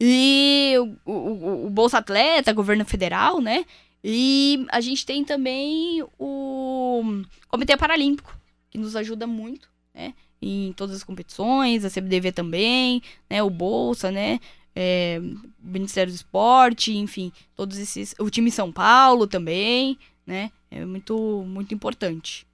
e 0.01 0.75
o, 1.05 1.11
o, 1.11 1.67
o 1.67 1.71
Bolsa 1.71 1.99
Atleta, 1.99 2.53
governo 2.53 2.85
federal, 2.85 3.41
né? 3.41 3.65
E 4.03 4.65
a 4.71 4.81
gente 4.81 5.05
tem 5.05 5.25
também 5.25 6.05
o 6.19 7.03
Comitê 7.49 7.77
Paralímpico, 7.77 8.39
que 8.71 8.79
nos 8.79 8.95
ajuda 8.95 9.27
muito, 9.27 9.69
né? 9.93 10.15
Em 10.41 10.73
todas 10.75 10.97
as 10.97 11.05
competições, 11.05 11.85
a 11.85 11.91
CBDV 11.91 12.31
também, 12.31 13.03
né? 13.29 13.43
O 13.43 13.51
Bolsa, 13.51 14.11
né? 14.11 14.39
É, 14.75 15.21
o 15.21 15.67
Ministério 15.67 16.13
do 16.13 16.17
Esporte, 16.17 16.97
enfim, 16.97 17.33
todos 17.57 17.77
esses. 17.77 18.15
O 18.21 18.31
time 18.31 18.51
São 18.53 18.71
Paulo 18.71 19.27
também, 19.27 19.99
né? 20.25 20.53
É 20.71 20.85
muito, 20.85 21.45
muito 21.45 21.75
importante. 21.75 22.47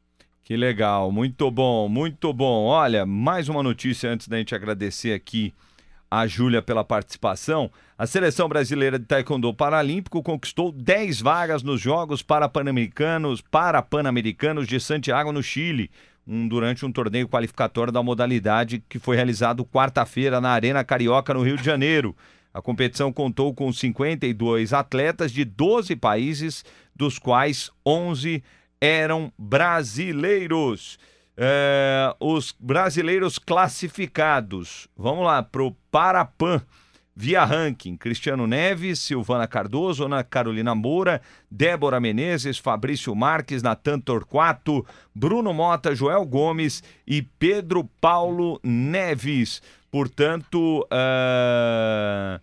Que 0.43 0.57
legal, 0.57 1.13
muito 1.13 1.51
bom, 1.51 1.89
muito 1.89 2.33
bom. 2.33 2.65
Olha, 2.65 3.05
mais 3.05 3.49
uma 3.49 3.63
notícia 3.63 4.11
antes 4.11 4.29
da 4.29 4.39
gente 4.39 4.55
agradecer 4.55 5.13
aqui 5.13 5.53
a 6.11 6.27
Júlia 6.27 6.63
pela 6.63 6.85
participação. 6.85 7.71
A 7.97 8.07
seleção 8.07 8.49
brasileira 8.49 8.99
de 8.99 9.05
taekwondo 9.05 9.53
paralímpico 9.53 10.23
conquistou 10.23 10.71
10 10.71 11.21
vagas 11.21 11.63
nos 11.63 11.81
Jogos 11.81 12.23
Parapan-Americanos 12.23 13.41
Parapan-Americanos 13.41 14.67
de 14.67 14.79
Santiago, 14.81 15.33
no 15.33 15.43
Chile, 15.43 15.91
um, 16.27 16.49
durante 16.49 16.85
um 16.87 16.93
torneio 16.93 17.29
qualificatório 17.29 17.93
da 17.93 18.03
modalidade 18.03 18.83
que 18.89 18.99
foi 18.99 19.17
realizado 19.17 19.65
quarta-feira 19.65 20.41
na 20.41 20.51
Arena 20.51 20.83
Carioca, 20.85 21.35
no 21.35 21.43
Rio 21.43 21.57
de 21.57 21.65
Janeiro. 21.65 22.17
A 22.53 22.63
competição 22.63 23.13
contou 23.13 23.53
com 23.53 23.73
52 23.73 24.73
atletas 24.73 25.33
de 25.33 25.45
12 25.45 25.97
países, 25.97 26.65
dos 26.95 27.19
quais 27.19 27.71
11 27.85 28.43
eram 28.81 29.33
brasileiros. 29.37 30.99
É, 31.37 32.15
os 32.21 32.55
brasileiros 32.59 33.39
classificados. 33.39 34.89
Vamos 34.97 35.25
lá, 35.25 35.43
para 35.43 35.63
o 35.63 35.73
Parapan. 35.91 36.63
Via 37.17 37.45
ranking, 37.45 37.97
Cristiano 37.97 38.45
Neves, 38.45 38.99
Silvana 38.99 39.47
Cardoso, 39.47 40.05
Ana 40.05 40.25
Carolina 40.25 40.75
Moura, 40.75 41.23
Débora 41.49 42.01
Menezes, 42.01 42.59
Fabrício 42.59 43.15
Marques, 43.15 43.63
Natan 43.63 44.01
Torquato, 44.01 44.85
Bruno 45.15 45.55
Mota, 45.55 45.95
Joel 45.95 46.25
Gomes 46.25 46.83
e 47.07 47.23
Pedro 47.23 47.85
Paulo 48.01 48.59
Neves. 48.65 49.63
Portanto, 49.93 50.85
ah, 50.91 52.41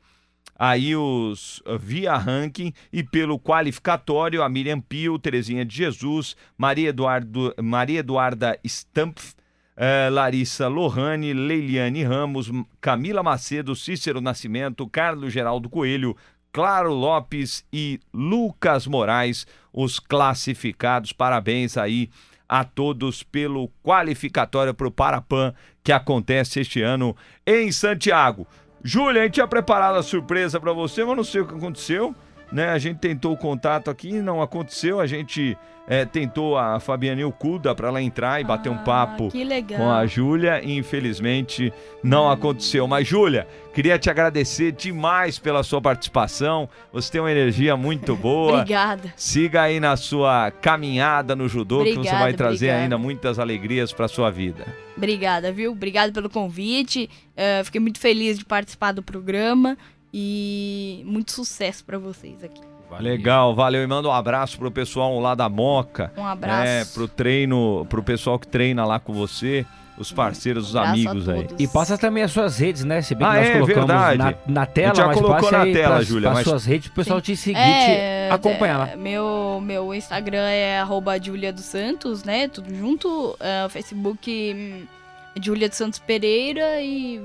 aí 0.64 0.96
os 0.96 1.58
uh, 1.66 1.76
via 1.76 2.16
ranking 2.16 2.72
e 2.94 3.02
pelo 3.02 3.40
qualificatório 3.40 4.44
a 4.44 4.48
Miriam 4.48 4.80
Pio, 4.80 5.18
Terezinha 5.18 5.66
de 5.66 5.76
Jesus, 5.76 6.38
Maria, 6.56 6.90
Eduardo, 6.90 7.52
Maria 7.60 8.02
Eduarda 8.02 8.56
Stampf, 8.64 9.34
eh, 9.76 10.10
Larissa 10.12 10.68
Lohane, 10.68 11.34
Leiliane 11.34 12.04
Ramos, 12.04 12.52
Camila 12.80 13.24
Macedo, 13.24 13.76
Cícero 13.76 14.22
Nascimento, 14.22 14.88
Carlos 14.88 15.34
Geraldo 15.34 15.68
Coelho, 15.68 16.16
Claro 16.54 16.94
Lopes 16.94 17.66
e 17.74 18.00
Lucas 18.14 18.86
Moraes, 18.86 19.48
os 19.74 20.00
classificados. 20.00 21.12
Parabéns 21.12 21.76
aí 21.76 22.08
a 22.48 22.64
todos 22.64 23.24
pelo 23.24 23.68
qualificatório 23.82 24.76
para 24.76 24.88
o 24.88 24.92
Parapan 24.92 25.56
que 25.84 25.92
acontece 25.92 26.60
este 26.60 26.84
ano 26.84 27.16
em 27.48 27.72
Santiago. 27.72 28.46
Júlia, 28.84 29.22
a 29.22 29.26
gente 29.26 29.36
tinha 29.36 29.48
preparado 29.48 29.98
a 29.98 30.04
surpresa 30.04 30.60
para 30.60 30.74
você, 30.74 31.04
mas 31.04 31.16
não 31.16 31.24
sei 31.24 31.42
o 31.42 31.46
que 31.46 31.56
aconteceu. 31.56 32.16
Né? 32.52 32.70
A 32.70 32.78
gente 32.78 32.98
tentou 32.98 33.34
o 33.34 33.38
contato 33.38 33.90
aqui, 33.90 34.14
não 34.14 34.42
aconteceu. 34.42 35.00
A 35.00 35.08
gente 35.08 35.58
é, 35.88 36.06
tentou 36.06 36.58
a 36.58 36.80
Fabiana 36.80 37.22
Eucuda 37.22 37.74
para 37.76 37.88
ela 37.88 38.02
entrar 38.02 38.40
e 38.40 38.44
bater 38.44 38.70
um 38.70 38.76
Ah, 38.76 38.84
papo 38.84 39.30
que 39.30 39.44
legal. 39.44 39.80
com 39.80 39.90
a 39.92 40.06
Júlia. 40.06 40.62
Infelizmente 40.64 41.74
não 42.04 42.30
aconteceu. 42.30 42.88
Mas, 42.88 43.08
Júlia, 43.08 43.48
queria 43.74 43.98
te 43.98 44.10
agradecer 44.10 44.72
demais 44.72 45.40
pela 45.40 45.64
sua 45.64 45.82
participação. 45.82 46.70
Você 46.94 47.12
tem 47.12 47.22
uma 47.22 47.32
energia 47.32 47.76
muito 47.76 48.16
boa. 48.18 48.60
Obrigada. 48.60 49.14
Siga 49.16 49.64
aí 49.64 49.80
na 49.80 49.96
sua 49.98 50.52
caminhada 50.52 51.36
no 51.36 51.48
judô, 51.48 51.80
que 51.84 51.92
você 51.94 51.98
Obrigada, 52.00 52.20
vai 52.20 52.34
trazer 52.34 52.66
obrigada. 52.68 52.84
ainda 52.84 52.98
muitas 52.98 53.40
alegrias 53.40 53.92
para 53.92 54.08
sua 54.08 54.30
vida. 54.30 54.66
Obrigada, 54.96 55.52
viu? 55.52 55.72
Obrigada 55.72 56.12
pelo 56.12 56.30
convite. 56.30 57.10
Eh, 57.36 57.64
fiquei 57.64 57.82
muito 57.82 58.00
feliz 58.00 58.38
de 58.38 58.46
participar 58.46 58.92
do 58.92 59.02
programa 59.02 59.78
e 60.14 61.02
muito 61.06 61.32
sucesso 61.32 61.84
pra 61.84 61.98
vocês 61.98 62.44
aqui. 62.44 62.62
Legal, 63.00 63.56
valeu. 63.56 63.82
E 63.84 63.88
manda 63.88 64.10
um 64.10 64.12
abraço 64.12 64.58
pro 64.58 64.70
pessoal 64.70 65.18
lá 65.20 65.34
da 65.34 65.48
Moca. 65.48 66.12
Um 66.18 66.26
abraço. 66.26 66.68
É, 66.68 66.84
pro 66.86 67.08
treino, 67.08 67.86
pro 67.90 68.04
pessoal 68.04 68.38
que 68.38 68.46
treina 68.46 68.84
lá 68.84 69.00
com 69.00 69.14
você, 69.14 69.66
os 69.98 70.12
parceiros, 70.12 70.70
os 70.72 70.76
abraço 70.76 70.90
a 71.08 71.12
amigos 71.12 71.30
aí. 71.30 71.48
E 71.58 71.68
passa 71.70 71.98
também 71.98 72.22
as 72.22 72.32
suas 72.34 72.58
redes, 72.58 72.84
né? 72.84 73.02
Se 73.02 73.16
bem 73.16 73.26
que 73.26 73.34
Ah, 73.34 73.38
nós 73.38 73.48
é 73.48 73.54
colocamos 73.54 73.88
verdade. 73.88 74.18
na, 74.18 74.34
na 74.54 74.66
tela, 74.66 74.94
já 74.96 75.08
mas 75.08 75.18
colocou 75.22 75.52
na 75.52 75.62
aí 75.62 75.72
tela, 75.74 75.96
pras, 75.96 76.08
Júlia, 76.08 76.22
pras 76.30 76.34
mas- 76.40 76.48
suas 76.50 76.66
redes, 76.66 76.88
pro 76.90 76.96
pessoal 76.98 77.20
Sim. 77.20 77.24
te 77.24 77.38
seguir, 77.38 77.58
É, 77.60 78.28
te 78.28 78.34
acompanhar 78.34 78.78
lá. 78.78 78.90
é, 78.90 78.96
Meu, 78.98 79.62
meu 79.64 79.94
Instagram 79.94 80.50
é 80.50 80.80
arroba 80.80 81.18
Julia 81.18 81.54
dos 81.54 81.64
Santos, 81.64 82.26
né? 82.26 82.50
Tudo 82.50 82.76
junto. 82.76 83.38
O 83.66 83.70
Facebook 83.70 84.54
hum, 84.54 84.86
é 85.34 85.42
Julia 85.42 85.70
dos 85.70 85.78
Santos 85.78 85.98
Pereira 86.00 86.82
e. 86.82 87.22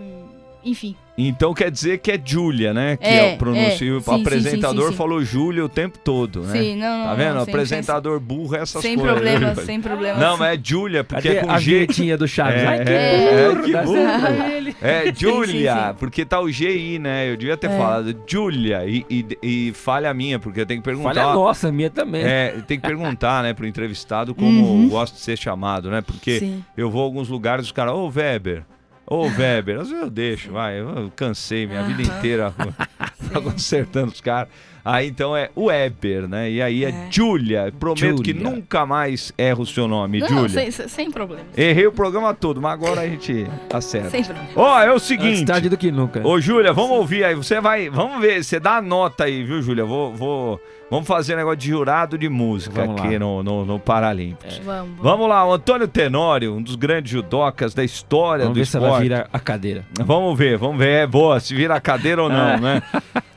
Enfim. 0.67 0.97
Então 1.19 1.55
quer 1.55 1.71
dizer 1.71 1.97
que 1.99 2.11
é 2.12 2.21
Júlia, 2.23 2.75
né? 2.75 2.99
Que 2.99 3.07
É, 3.07 3.31
é, 3.31 3.35
o 3.35 3.39
pronúncio. 3.39 3.89
é. 3.95 3.97
o 3.97 4.01
Sim, 4.03 4.05
sim, 4.17 4.21
apresentador 4.21 4.75
sim, 4.83 4.87
sim, 4.89 4.91
sim. 4.93 4.97
falou 4.99 5.25
Júlia 5.25 5.64
o 5.64 5.69
tempo 5.69 5.97
todo, 5.99 6.43
né? 6.43 6.53
Sim, 6.61 6.77
não, 6.77 7.05
Tá 7.07 7.14
vendo? 7.14 7.35
não, 7.37 7.43
O 7.43 7.45
sem- 7.47 7.55
apresentador 7.55 8.21
burro 8.21 8.55
é 8.57 8.61
essas 8.61 8.83
Sem 8.83 8.97
coisas. 8.97 9.14
problemas, 9.14 9.57
viu? 9.57 9.64
sem 9.64 9.81
problemas. 9.81 10.19
Não, 10.21 10.37
mas 10.37 10.59
é 10.59 10.61
Júlia, 10.62 11.05
porque 11.05 11.29
Cadê 11.29 11.39
é 11.39 11.41
com 11.45 11.51
a 11.53 11.59
G. 11.59 11.71
vinhetinha 11.73 12.19
do 12.19 12.29
Chaves? 12.29 12.61
É, 12.61 12.67
Ai, 12.67 12.85
que 12.85 12.91
é, 12.91 13.49
burro, 13.49 13.62
que 13.62 13.73
dá 13.73 13.83
burro. 13.83 13.99
ele. 14.53 14.77
É, 14.83 15.12
Júlia, 15.17 15.95
porque 15.99 16.25
tá 16.27 16.39
o 16.41 16.51
GI, 16.51 16.99
né? 16.99 17.31
Eu 17.31 17.37
devia 17.39 17.57
ter 17.57 17.71
É. 17.71 17.79
falado 17.79 18.14
Júlia 18.27 18.85
e, 18.87 19.07
e, 19.09 19.27
e 19.43 19.73
falha 19.73 20.12
minha, 20.12 20.39
porque 20.39 20.61
eu 20.61 20.67
tenho 20.67 20.81
que 20.83 20.85
perguntar. 20.85 21.14
Falha 21.14 21.33
nossa, 21.33 21.73
minha 21.73 21.89
também. 21.89 22.23
É, 22.25 22.57
tem 22.67 22.79
que 22.79 22.87
perguntar, 22.87 23.43
né, 23.43 23.55
pro 23.55 23.67
entrevistado 23.67 24.35
como 24.35 24.64
Uhum. 24.67 24.89
gosta 24.91 25.17
de 25.17 25.23
ser 25.23 25.39
chamado, 25.39 25.89
né? 25.91 26.03
Porque 26.03 26.41
Sim. 26.41 26.62
eu 26.77 26.91
vou 26.91 27.01
a 27.01 27.05
alguns 27.05 27.29
lugares 27.31 27.64
e 27.64 27.69
os 27.69 27.73
caras, 27.73 27.95
ô 27.95 28.11
Weber, 28.14 28.64
ô 29.07 29.23
Weber, 29.29 29.81
às 29.81 29.89
vezes 29.89 30.03
eu 30.03 30.11
deixo, 30.11 30.51
vai, 30.53 30.81
eu 30.81 31.13
cansei 31.15 31.67
minha 31.67 31.83
vida 31.85 32.03
inteira 32.03 32.53
consertando 33.43 34.13
os 34.13 34.21
caras. 34.21 34.49
Aí 34.85 35.09
então 35.09 35.37
é 35.37 35.51
Weber, 35.57 36.29
né? 36.29 36.49
E 36.49 36.63
aí 36.63 36.85
é, 36.85 36.91
É. 36.91 37.09
Júlia. 37.11 37.73
Prometo 37.77 38.23
que 38.23 38.31
Júlia. 38.33 38.49
nunca 38.51 38.87
mais 38.87 39.33
erro 39.37 39.63
o 39.65 39.67
seu 39.67 39.89
nome, 39.89 40.21
Não, 40.21 40.29
Júlia. 40.29 40.49
sem, 40.49 40.71
sem- 40.71 41.11
problemas. 41.11 41.47
Errei 41.57 41.89
o 41.89 41.93
programa 41.93 42.33
todo, 42.33 42.63
mas 42.63 42.73
agora 42.75 43.01
a 43.01 43.09
gente 43.09 43.47
acerta. 43.73 44.11
Sem 44.11 44.23
problemas. 44.23 44.53
Ó, 44.55 44.81
é 44.81 44.93
o 44.93 44.99
seguinte. 45.01 45.45
tarde 45.45 45.69
do 45.69 45.77
que 45.77 45.91
nunca. 45.91 46.25
Ô, 46.27 46.41
Júlia, 46.41 46.73
vamos 46.73 46.93
ouvir 46.99 47.25
aí. 47.25 47.35
Você 47.35 47.61
vai. 47.61 47.91
Vamos 47.91 48.21
ver. 48.21 48.45
Você 48.45 48.61
dá 48.61 48.77
a 48.77 48.83
nota 48.83 49.25
aí, 49.25 49.43
viu, 49.43 49.61
Júlia? 49.61 49.85
Vou, 49.85 50.15
vou, 50.15 50.61
vamos 50.91 51.07
fazer 51.07 51.34
um 51.34 51.39
negócio 51.39 51.59
de 51.59 51.68
jurado 51.68 52.16
de 52.18 52.28
música 52.28 52.84
Vamos 52.84 53.01
aqui 53.01 53.12
lá. 53.14 53.18
no, 53.18 53.43
no, 53.43 53.64
no 53.64 53.78
Paralímpicos. 53.78 54.59
Vamos. 54.59 54.91
vamos. 54.97 55.03
Vamos 55.03 55.28
lá, 55.28 55.47
o 55.47 55.53
Antônio 55.53 55.89
Tenório, 55.89 56.55
um 56.55 56.62
dos 56.62 56.76
grandes 56.76 57.11
judocas 57.12 57.74
da 57.74 57.84
história 57.84 58.45
Vamos 58.45 58.57
do 58.57 58.61
ver 58.61 58.66
se 58.66 58.76
ela 58.76 58.87
esporte. 58.87 59.03
vira 59.03 59.28
a 59.32 59.41
cadeira. 59.41 59.84
Vamos 60.05 60.39
ver, 60.39 60.57
vamos 60.59 60.78
ver. 60.78 60.91
É 61.03 61.07
boa, 61.07 61.41
se 61.41 61.55
vira 61.55 61.74
a 61.74 61.80
cadeira 61.80 62.22
ou 62.22 62.28
não, 62.28 62.59
né? 62.59 62.82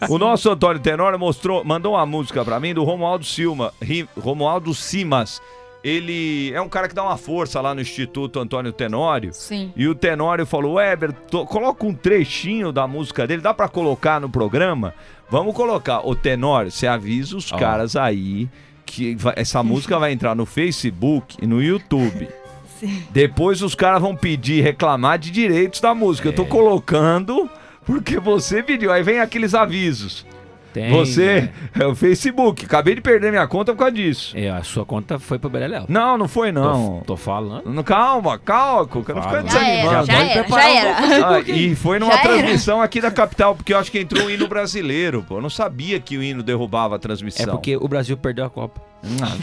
O 0.08 0.18
nosso 0.18 0.50
Antônio 0.50 0.82
Tenório 0.82 1.20
mostrou, 1.20 1.62
mandou 1.66 1.93
uma 1.93 2.06
música 2.06 2.45
pra 2.45 2.58
mim 2.58 2.74
do 2.74 2.86
Romualdo 2.86 3.26
Silva, 3.26 3.74
Romualdo 4.18 4.74
Simas. 4.74 5.41
Ele 5.84 6.52
é 6.54 6.62
um 6.62 6.70
cara 6.70 6.88
que 6.88 6.95
dá 6.95 7.04
uma 7.04 7.18
força 7.18 7.60
lá 7.62 7.74
no 7.74 7.82
Instituto 7.82 8.39
Antônio 8.39 8.72
Tenório. 8.72 9.34
Sim. 9.34 9.74
E 9.76 9.88
o 9.88 9.95
Tenório 9.95 10.45
falou: 10.45 10.76
Weber, 10.76 11.14
coloca 11.47 11.86
um 11.86 11.93
trechinho 11.93 12.72
da 12.72 12.86
música 12.88 13.26
dele, 13.28 13.41
dá 13.41 13.54
pra 13.54 13.68
colocar 13.70 14.20
no 14.22 14.30
programa? 14.30 14.93
Vamos 15.32 15.54
colocar. 15.56 16.00
Ô 16.08 16.16
Tenório, 16.16 16.72
você 16.72 16.88
avisa 16.88 17.38
os 17.38 17.52
Ó. 17.52 17.58
caras 17.58 17.96
aí 17.96 18.50
que 18.86 19.16
vai- 19.16 19.36
essa 19.38 19.62
música 19.62 20.00
vai 20.00 20.12
entrar 20.12 20.36
no 20.36 20.46
Facebook 20.46 21.38
e 21.42 21.46
no 21.46 21.62
YouTube. 21.62 22.28
Sim. 22.80 23.04
Depois 23.12 23.62
os 23.62 23.76
caras 23.76 24.02
vão 24.02 24.16
pedir, 24.16 24.64
reclamar 24.64 25.20
de 25.20 25.30
direitos 25.32 25.82
da 25.82 25.94
música. 25.94 26.30
Eu 26.30 26.34
É. 26.34 26.36
tô 26.36 26.46
colocando 26.46 27.50
porque 27.86 28.20
você 28.20 28.64
pediu. 28.64 28.92
Aí 28.92 29.04
vem 29.04 29.20
aqueles 29.20 29.54
avisos. 29.54 30.26
Tem, 30.74 30.92
você, 30.92 31.42
né? 31.42 31.50
é 31.84 31.86
o 31.88 31.96
Facebook. 31.96 32.66
Acabei 32.66 32.96
de 32.96 33.02
perder 33.02 33.32
minha 33.32 33.48
conta 33.48 33.74
por 33.74 33.80
causa 33.80 33.94
disso. 33.94 34.38
É, 34.38 34.50
a 34.50 34.64
sua 34.64 34.86
conta 34.86 35.18
foi 35.20 35.40
pro 35.40 35.50
Beleléu. 35.50 35.86
Não, 35.88 36.18
não 36.18 36.28
foi 36.28 36.52
não. 36.52 37.00
Tô, 37.00 37.06
tô 37.06 37.18
falando. 37.18 37.72
Não, 37.72 37.84
Calma, 37.84 38.38
calma, 38.38 38.86
Cuca. 38.88 39.14
Não 39.14 39.22
fica 39.22 39.36
Fala. 39.36 39.50
Já 39.50 39.68
era, 39.68 40.04
desanimando. 40.04 40.06
já 40.06 40.20
era, 40.24 40.48
já 40.48 40.70
era. 40.70 41.36
Ah, 41.38 41.40
e 41.42 41.76
foi 41.76 42.00
numa 42.00 42.12
Já 42.14 42.20
era. 42.20 42.30
transmissão 42.30 42.82
aqui 42.82 43.02
da 43.02 43.10
capital, 43.12 43.56
porque 43.56 43.74
eu 43.74 43.78
acho 43.78 43.92
que 43.92 44.00
entrou 44.00 44.26
um 44.26 44.30
hino 44.30 44.48
brasileiro, 44.48 45.24
pô. 45.28 45.38
Eu 45.38 45.42
não 45.42 45.50
sabia 45.50 46.00
que 46.00 46.18
o 46.18 46.24
hino 46.24 46.44
derrubava 46.44 46.96
a 46.96 46.98
É 46.98 47.00
transmissão. 47.00 47.46
porque 47.52 47.76
o 47.76 47.88
Brasil 47.88 48.16
perdeu 48.18 48.46
a 48.46 48.50
Copa. 48.50 48.82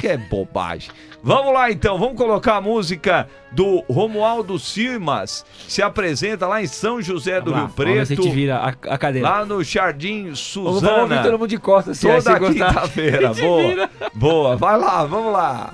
Que 0.01 0.09
é 0.09 0.17
bobagem. 0.17 0.91
Vamos 1.23 1.53
lá 1.55 1.71
então, 1.71 1.99
vamos 1.99 2.17
colocar 2.17 2.57
a 2.57 2.61
música 2.61 3.27
do 3.51 3.83
Romualdo 3.91 4.59
Simas. 4.59 5.45
Se 5.67 5.83
apresenta 5.83 6.47
lá 6.47 6.63
em 6.63 6.67
São 6.67 7.01
José 7.01 7.41
do 7.41 7.51
Vamos 7.53 7.63
lá, 7.63 7.67
Rio 7.67 7.75
Vamos 7.77 7.95
ver 7.95 8.07
se 8.07 8.13
a 8.13 8.17
gente 8.17 8.23
Preto, 8.25 8.35
vira 8.35 8.57
a, 8.59 8.69
a 8.95 8.99
cadeira. 8.99 9.29
lá 9.29 9.45
no 9.45 9.65
Jardim 9.65 10.35
Suzana. 10.35 11.07
Vamos 11.09 11.23
todo 11.23 11.33
mundo 11.39 11.49
de 11.49 11.59
costas. 11.59 11.99
se 11.99 12.09
é, 12.09 12.21
Toda 12.21 12.39
quinta-feira. 12.39 13.33
Boa. 13.35 13.91
Boa. 14.15 14.57
Vai 14.57 14.79
lá, 14.79 15.05
vamos 15.05 15.33
lá. 15.33 15.73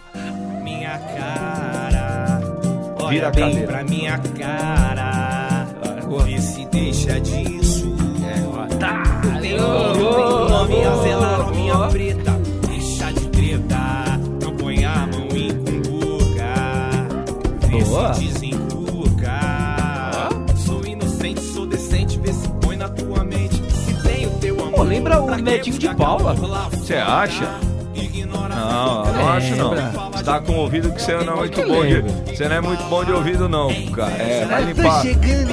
minha 0.63 0.99
cara. 0.99 2.41
Olha 3.01 3.09
Vira 3.11 3.29
a 3.29 3.31
bem 3.31 3.45
cadeira. 3.49 3.67
pra 3.73 3.85
minha 3.85 4.19
cara. 4.39 5.67
Vê 6.25 6.39
se 6.41 6.65
deixa 6.67 7.21
disso. 7.21 7.93
Tá. 8.79 9.03
Eu 9.25 9.93
tenho 9.93 10.49
nome 10.49 10.85
a 10.85 10.95
zelar, 11.03 11.51
lembra 24.93 25.23
o 25.23 25.37
Netinho 25.37 25.79
de 25.79 25.95
Paula? 25.95 26.35
Você 26.35 26.97
acha? 26.97 27.49
Não, 28.51 29.07
eu 29.07 29.13
não 29.15 29.29
acho 29.31 29.57
não. 29.57 29.71
Você 30.13 30.25
tá 30.25 30.41
com 30.41 30.53
o 30.53 30.57
ouvido 30.57 30.93
que 30.93 31.01
você 31.01 31.17
não 31.17 31.33
é 31.33 31.37
muito 31.37 31.63
bom 31.67 31.87
de. 31.87 32.03
Você 32.31 32.49
não 32.49 32.57
é 32.57 32.61
muito 32.61 32.85
bom 32.85 33.05
de 33.05 33.13
ouvido, 33.13 33.49
não, 33.49 33.71
cara. 33.87 34.13
É, 34.13 34.45
vai 34.45 34.65
limpar. 34.65 35.03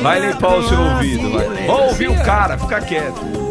Vai 0.01 0.19
limpar 0.19 0.55
o 0.57 0.67
seu 0.67 0.79
ouvido, 0.79 1.31
vai. 1.31 1.67
Vamos 1.67 1.91
ouvir 1.91 2.09
o 2.09 2.23
cara, 2.23 2.57
fica 2.57 2.81
quieto. 2.81 3.48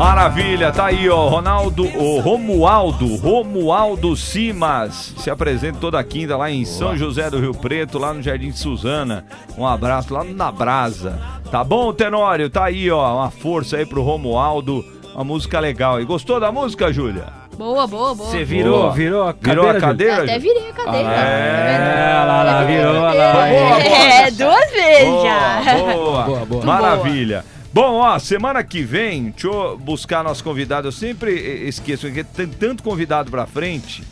Maravilha, 0.00 0.72
tá 0.72 0.86
aí, 0.86 1.10
ó. 1.10 1.28
Ronaldo, 1.28 1.84
o 1.84 2.20
Romualdo, 2.20 3.16
Romualdo 3.16 4.16
Simas. 4.16 5.12
Se 5.18 5.28
apresenta 5.28 5.76
toda 5.78 6.02
quinta 6.02 6.38
lá 6.38 6.50
em 6.50 6.64
São 6.64 6.96
José 6.96 7.28
do 7.28 7.38
Rio 7.38 7.52
Preto, 7.52 7.98
lá 7.98 8.14
no 8.14 8.22
Jardim 8.22 8.48
de 8.50 8.58
Suzana. 8.58 9.26
Um 9.58 9.66
abraço 9.66 10.14
lá 10.14 10.24
na 10.24 10.50
Brasa. 10.50 11.18
Tá 11.50 11.62
bom, 11.62 11.92
Tenório? 11.92 12.48
Tá 12.48 12.64
aí, 12.64 12.90
ó. 12.90 13.16
Uma 13.18 13.30
força 13.30 13.76
aí 13.76 13.84
pro 13.84 14.00
Romualdo. 14.02 14.82
Uma 15.14 15.22
música 15.22 15.60
legal. 15.60 16.00
E 16.00 16.04
gostou 16.06 16.40
da 16.40 16.50
música, 16.50 16.90
Júlia? 16.90 17.26
Boa, 17.58 17.86
boa, 17.86 18.14
boa. 18.14 18.30
Você 18.30 18.42
virou, 18.42 18.84
Boa. 18.84 18.92
virou 18.92 19.22
a 19.28 19.34
cadeira? 19.34 19.60
Virou 19.62 19.76
a 19.76 19.80
cadeira? 19.80 20.22
Até 20.22 20.38
virei 20.38 20.70
a 20.70 20.72
cadeira. 20.72 21.08
Ah, 21.10 21.12
É, 21.12 21.76
vendo? 21.76 22.26
lá, 22.26 22.42
lá, 22.42 22.64
virou, 22.64 22.92
lá, 23.02 23.12
lá. 23.12 23.32
Boa, 23.32 23.50
boa. 23.50 23.82
É, 23.82 24.30
duas 24.30 24.70
vezes 24.70 25.22
já. 25.22 25.74
Boa, 25.76 25.92
boa, 25.94 26.22
Boa, 26.24 26.44
boa. 26.46 26.64
Maravilha. 26.64 27.44
Bom, 27.72 27.98
ó, 28.00 28.18
semana 28.18 28.64
que 28.64 28.82
vem, 28.82 29.30
deixa 29.30 29.46
eu 29.46 29.78
buscar 29.78 30.24
nosso 30.24 30.42
convidado. 30.42 30.88
Eu 30.88 30.92
sempre 30.92 31.32
esqueço, 31.68 32.06
porque 32.06 32.24
tem 32.24 32.48
tanto 32.48 32.82
convidado 32.82 33.30
pra 33.30 33.46
frente. 33.46 34.02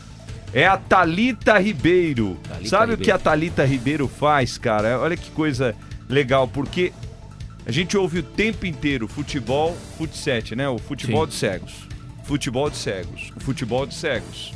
É 0.53 0.65
a 0.65 0.77
Talita 0.77 1.59
Ribeiro. 1.59 2.37
Thalita 2.47 2.69
Sabe 2.69 2.83
o 2.93 2.95
Ribeiro. 2.95 3.03
que 3.03 3.11
a 3.11 3.17
Talita 3.19 3.65
Ribeiro 3.65 4.07
faz, 4.07 4.57
cara? 4.57 4.99
Olha 4.99 5.17
que 5.17 5.29
coisa 5.31 5.75
legal, 6.07 6.47
porque 6.47 6.93
a 7.65 7.71
gente 7.71 7.97
ouve 7.97 8.19
o 8.19 8.23
tempo 8.23 8.65
inteiro 8.65 9.07
futebol, 9.07 9.77
futset, 9.97 10.55
né? 10.55 10.67
O 10.69 10.77
futebol 10.79 11.25
Sim. 11.25 11.29
de 11.29 11.35
cegos. 11.35 11.73
Futebol 12.23 12.69
de 12.69 12.77
cegos. 12.77 13.31
O 13.35 13.39
futebol 13.41 13.85
de 13.85 13.93
cegos. 13.93 14.53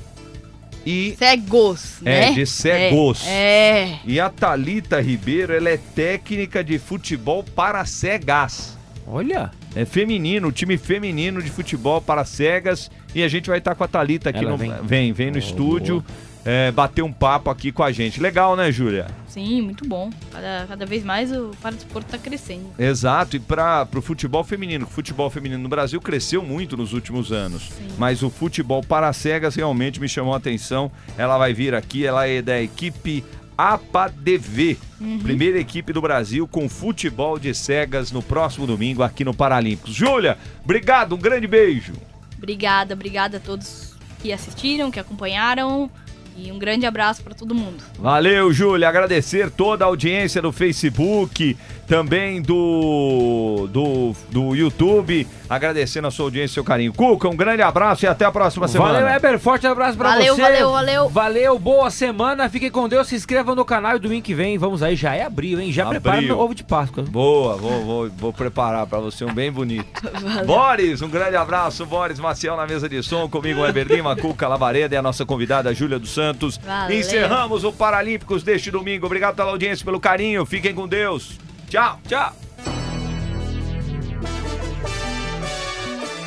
E 0.85 1.15
Cegos, 1.17 2.01
É, 2.03 2.21
né? 2.29 2.31
de 2.31 2.45
cegos. 2.45 3.25
É. 3.27 3.31
é. 3.31 3.99
e 4.05 4.19
a 4.19 4.29
Talita 4.29 4.99
Ribeiro, 5.01 5.53
ela 5.53 5.69
é 5.69 5.77
técnica 5.77 6.63
de 6.63 6.79
futebol 6.79 7.43
para 7.43 7.85
cegas. 7.85 8.77
Olha. 9.07 9.51
é, 9.75 9.85
feminino, 9.85 10.47
o 10.47 10.51
time 10.51 10.77
feminino 10.77 11.41
de 11.41 11.49
futebol 11.49 12.01
para 12.01 12.23
cegas. 12.25 12.89
E 13.13 13.21
a 13.23 13.27
gente 13.27 13.49
vai 13.49 13.59
estar 13.59 13.75
com 13.75 13.83
a 13.83 13.87
Thalita 13.87 14.29
aqui 14.29 14.39
Ela 14.39 14.51
no. 14.51 14.57
vem? 14.57 14.73
Vem, 14.83 15.13
vem 15.13 15.27
no 15.31 15.35
Oh, 15.35 15.39
estúdio. 15.39 16.03
é, 16.45 16.71
bater 16.71 17.01
um 17.03 17.11
papo 17.13 17.49
aqui 17.49 17.71
com 17.71 17.83
a 17.83 17.91
gente. 17.91 18.19
Legal, 18.19 18.55
né, 18.55 18.71
Júlia? 18.71 19.07
Sim, 19.27 19.61
muito 19.61 19.87
bom. 19.87 20.09
Cada, 20.31 20.65
cada 20.67 20.85
vez 20.85 21.03
mais 21.03 21.31
o 21.31 21.51
paradesporto 21.61 22.09
tá 22.11 22.17
crescendo. 22.17 22.65
Exato, 22.77 23.35
e 23.35 23.39
para 23.39 23.87
o 23.95 24.01
futebol 24.01 24.43
feminino. 24.43 24.85
O 24.85 24.89
futebol 24.89 25.29
feminino 25.29 25.61
no 25.61 25.69
Brasil 25.69 25.99
cresceu 26.01 26.43
muito 26.43 26.75
nos 26.75 26.91
últimos 26.93 27.31
anos. 27.31 27.69
Mas 27.97 28.23
o 28.23 28.29
futebol 28.29 28.81
para 28.83 29.11
cegas 29.13 29.55
realmente 29.55 29.99
me 30.01 30.09
chamou 30.09 30.33
a 30.33 30.37
atenção. 30.37 30.91
Ela 31.17 31.37
vai 31.37 31.53
vir 31.53 31.73
aqui, 31.75 32.05
ela 32.05 32.27
é 32.27 32.41
da 32.41 32.59
equipe 32.61 33.23
APADV, 33.57 34.77
Uhum. 34.99 35.19
primeira 35.19 35.59
equipe 35.59 35.91
do 35.91 36.01
Brasil 36.01 36.47
com 36.47 36.69
futebol 36.69 37.37
de 37.37 37.53
cegas 37.53 38.11
no 38.11 38.21
próximo 38.21 38.65
domingo 38.65 39.03
aqui 39.03 39.23
no 39.25 39.33
Paralímpicos. 39.33 39.93
Júlia, 39.93 40.37
obrigado, 40.63 41.13
um 41.15 41.17
grande 41.17 41.45
beijo. 41.47 41.93
Obrigada, 42.37 42.93
obrigada 42.93 43.37
a 43.37 43.39
todos 43.39 43.93
que 44.21 44.31
assistiram, 44.31 44.89
que 44.91 44.99
acompanharam. 44.99 45.89
E 46.35 46.51
um 46.51 46.57
grande 46.57 46.83
abraço 46.85 47.21
para 47.21 47.35
todo 47.35 47.53
mundo. 47.53 47.83
Valeu, 47.99 48.51
Júlia. 48.51 48.89
Agradecer 48.89 49.51
toda 49.51 49.85
a 49.85 49.87
audiência 49.87 50.41
do 50.41 50.51
Facebook, 50.51 51.55
também 51.87 52.41
do, 52.41 53.67
do, 53.71 54.13
do 54.29 54.55
YouTube. 54.55 55.27
Agradecendo 55.49 56.07
a 56.07 56.11
sua 56.11 56.25
audiência 56.25 56.51
e 56.51 56.55
seu 56.55 56.63
carinho. 56.63 56.93
Cuca, 56.93 57.29
um 57.29 57.35
grande 57.35 57.61
abraço 57.61 58.05
e 58.05 58.07
até 58.07 58.25
a 58.25 58.31
próxima 58.31 58.67
semana. 58.67 58.93
Valeu, 58.93 59.07
Eber. 59.07 59.37
Forte 59.37 59.67
abraço 59.67 59.97
pra 59.97 60.09
Valeu, 60.09 60.35
você. 60.35 60.41
valeu, 60.41 60.71
valeu. 60.71 61.09
Valeu, 61.09 61.59
boa 61.59 61.91
semana. 61.91 62.49
Fiquem 62.49 62.71
com 62.71 62.89
Deus. 62.89 63.07
Se 63.07 63.15
inscrevam 63.15 63.53
no 63.53 63.63
canal 63.63 63.95
e 63.95 63.99
domingo 63.99 64.23
que 64.23 64.33
vem. 64.33 64.57
Vamos 64.57 64.81
aí, 64.81 64.95
já 64.95 65.13
é 65.13 65.23
abril, 65.23 65.59
hein? 65.59 65.71
Já 65.71 65.83
Abril. 65.83 66.01
prepara 66.01 66.21
meu 66.21 66.39
ovo 66.39 66.55
de 66.55 66.63
Páscoa. 66.63 67.03
Boa, 67.03 67.55
vou, 67.55 67.83
vou, 67.83 68.09
vou 68.09 68.33
preparar 68.33 68.87
pra 68.87 68.99
você 68.99 69.23
um 69.25 69.33
bem 69.33 69.51
bonito. 69.51 69.85
Valeu. 70.19 70.45
Boris, 70.45 71.01
um 71.01 71.09
grande 71.09 71.35
abraço. 71.35 71.85
Boris 71.85 72.19
Maciel 72.19 72.57
na 72.57 72.65
mesa 72.65 72.89
de 72.89 73.03
som. 73.03 73.29
Comigo, 73.29 73.61
o 73.61 73.67
Eber 73.67 73.85
Lima, 73.85 74.15
Cuca 74.17 74.47
Lavareda 74.47 74.95
e 74.95 74.97
a 74.97 75.01
nossa 75.01 75.25
convidada, 75.25 75.73
Júlia 75.73 75.99
dos 75.99 76.13
Santos. 76.13 76.57
Valeu. 76.57 76.97
Encerramos 76.97 77.63
o 77.63 77.71
Paralímpicos 77.71 78.41
deste 78.41 78.71
domingo. 78.71 79.05
Obrigado 79.05 79.35
pela 79.35 79.51
audiência, 79.51 79.85
pelo 79.85 79.99
carinho. 79.99 80.45
Fiquem 80.45 80.73
com 80.73 80.87
Deus. 80.87 81.37
Tchau, 81.73 81.99
tchau. 82.07 82.31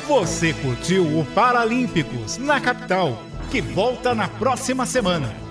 Você 0.05 0.51
curtiu 0.51 1.03
o 1.17 1.25
Paralímpicos 1.27 2.37
na 2.37 2.59
capital, 2.59 3.17
que 3.49 3.61
volta 3.61 4.13
na 4.13 4.27
próxima 4.27 4.85
semana. 4.85 5.46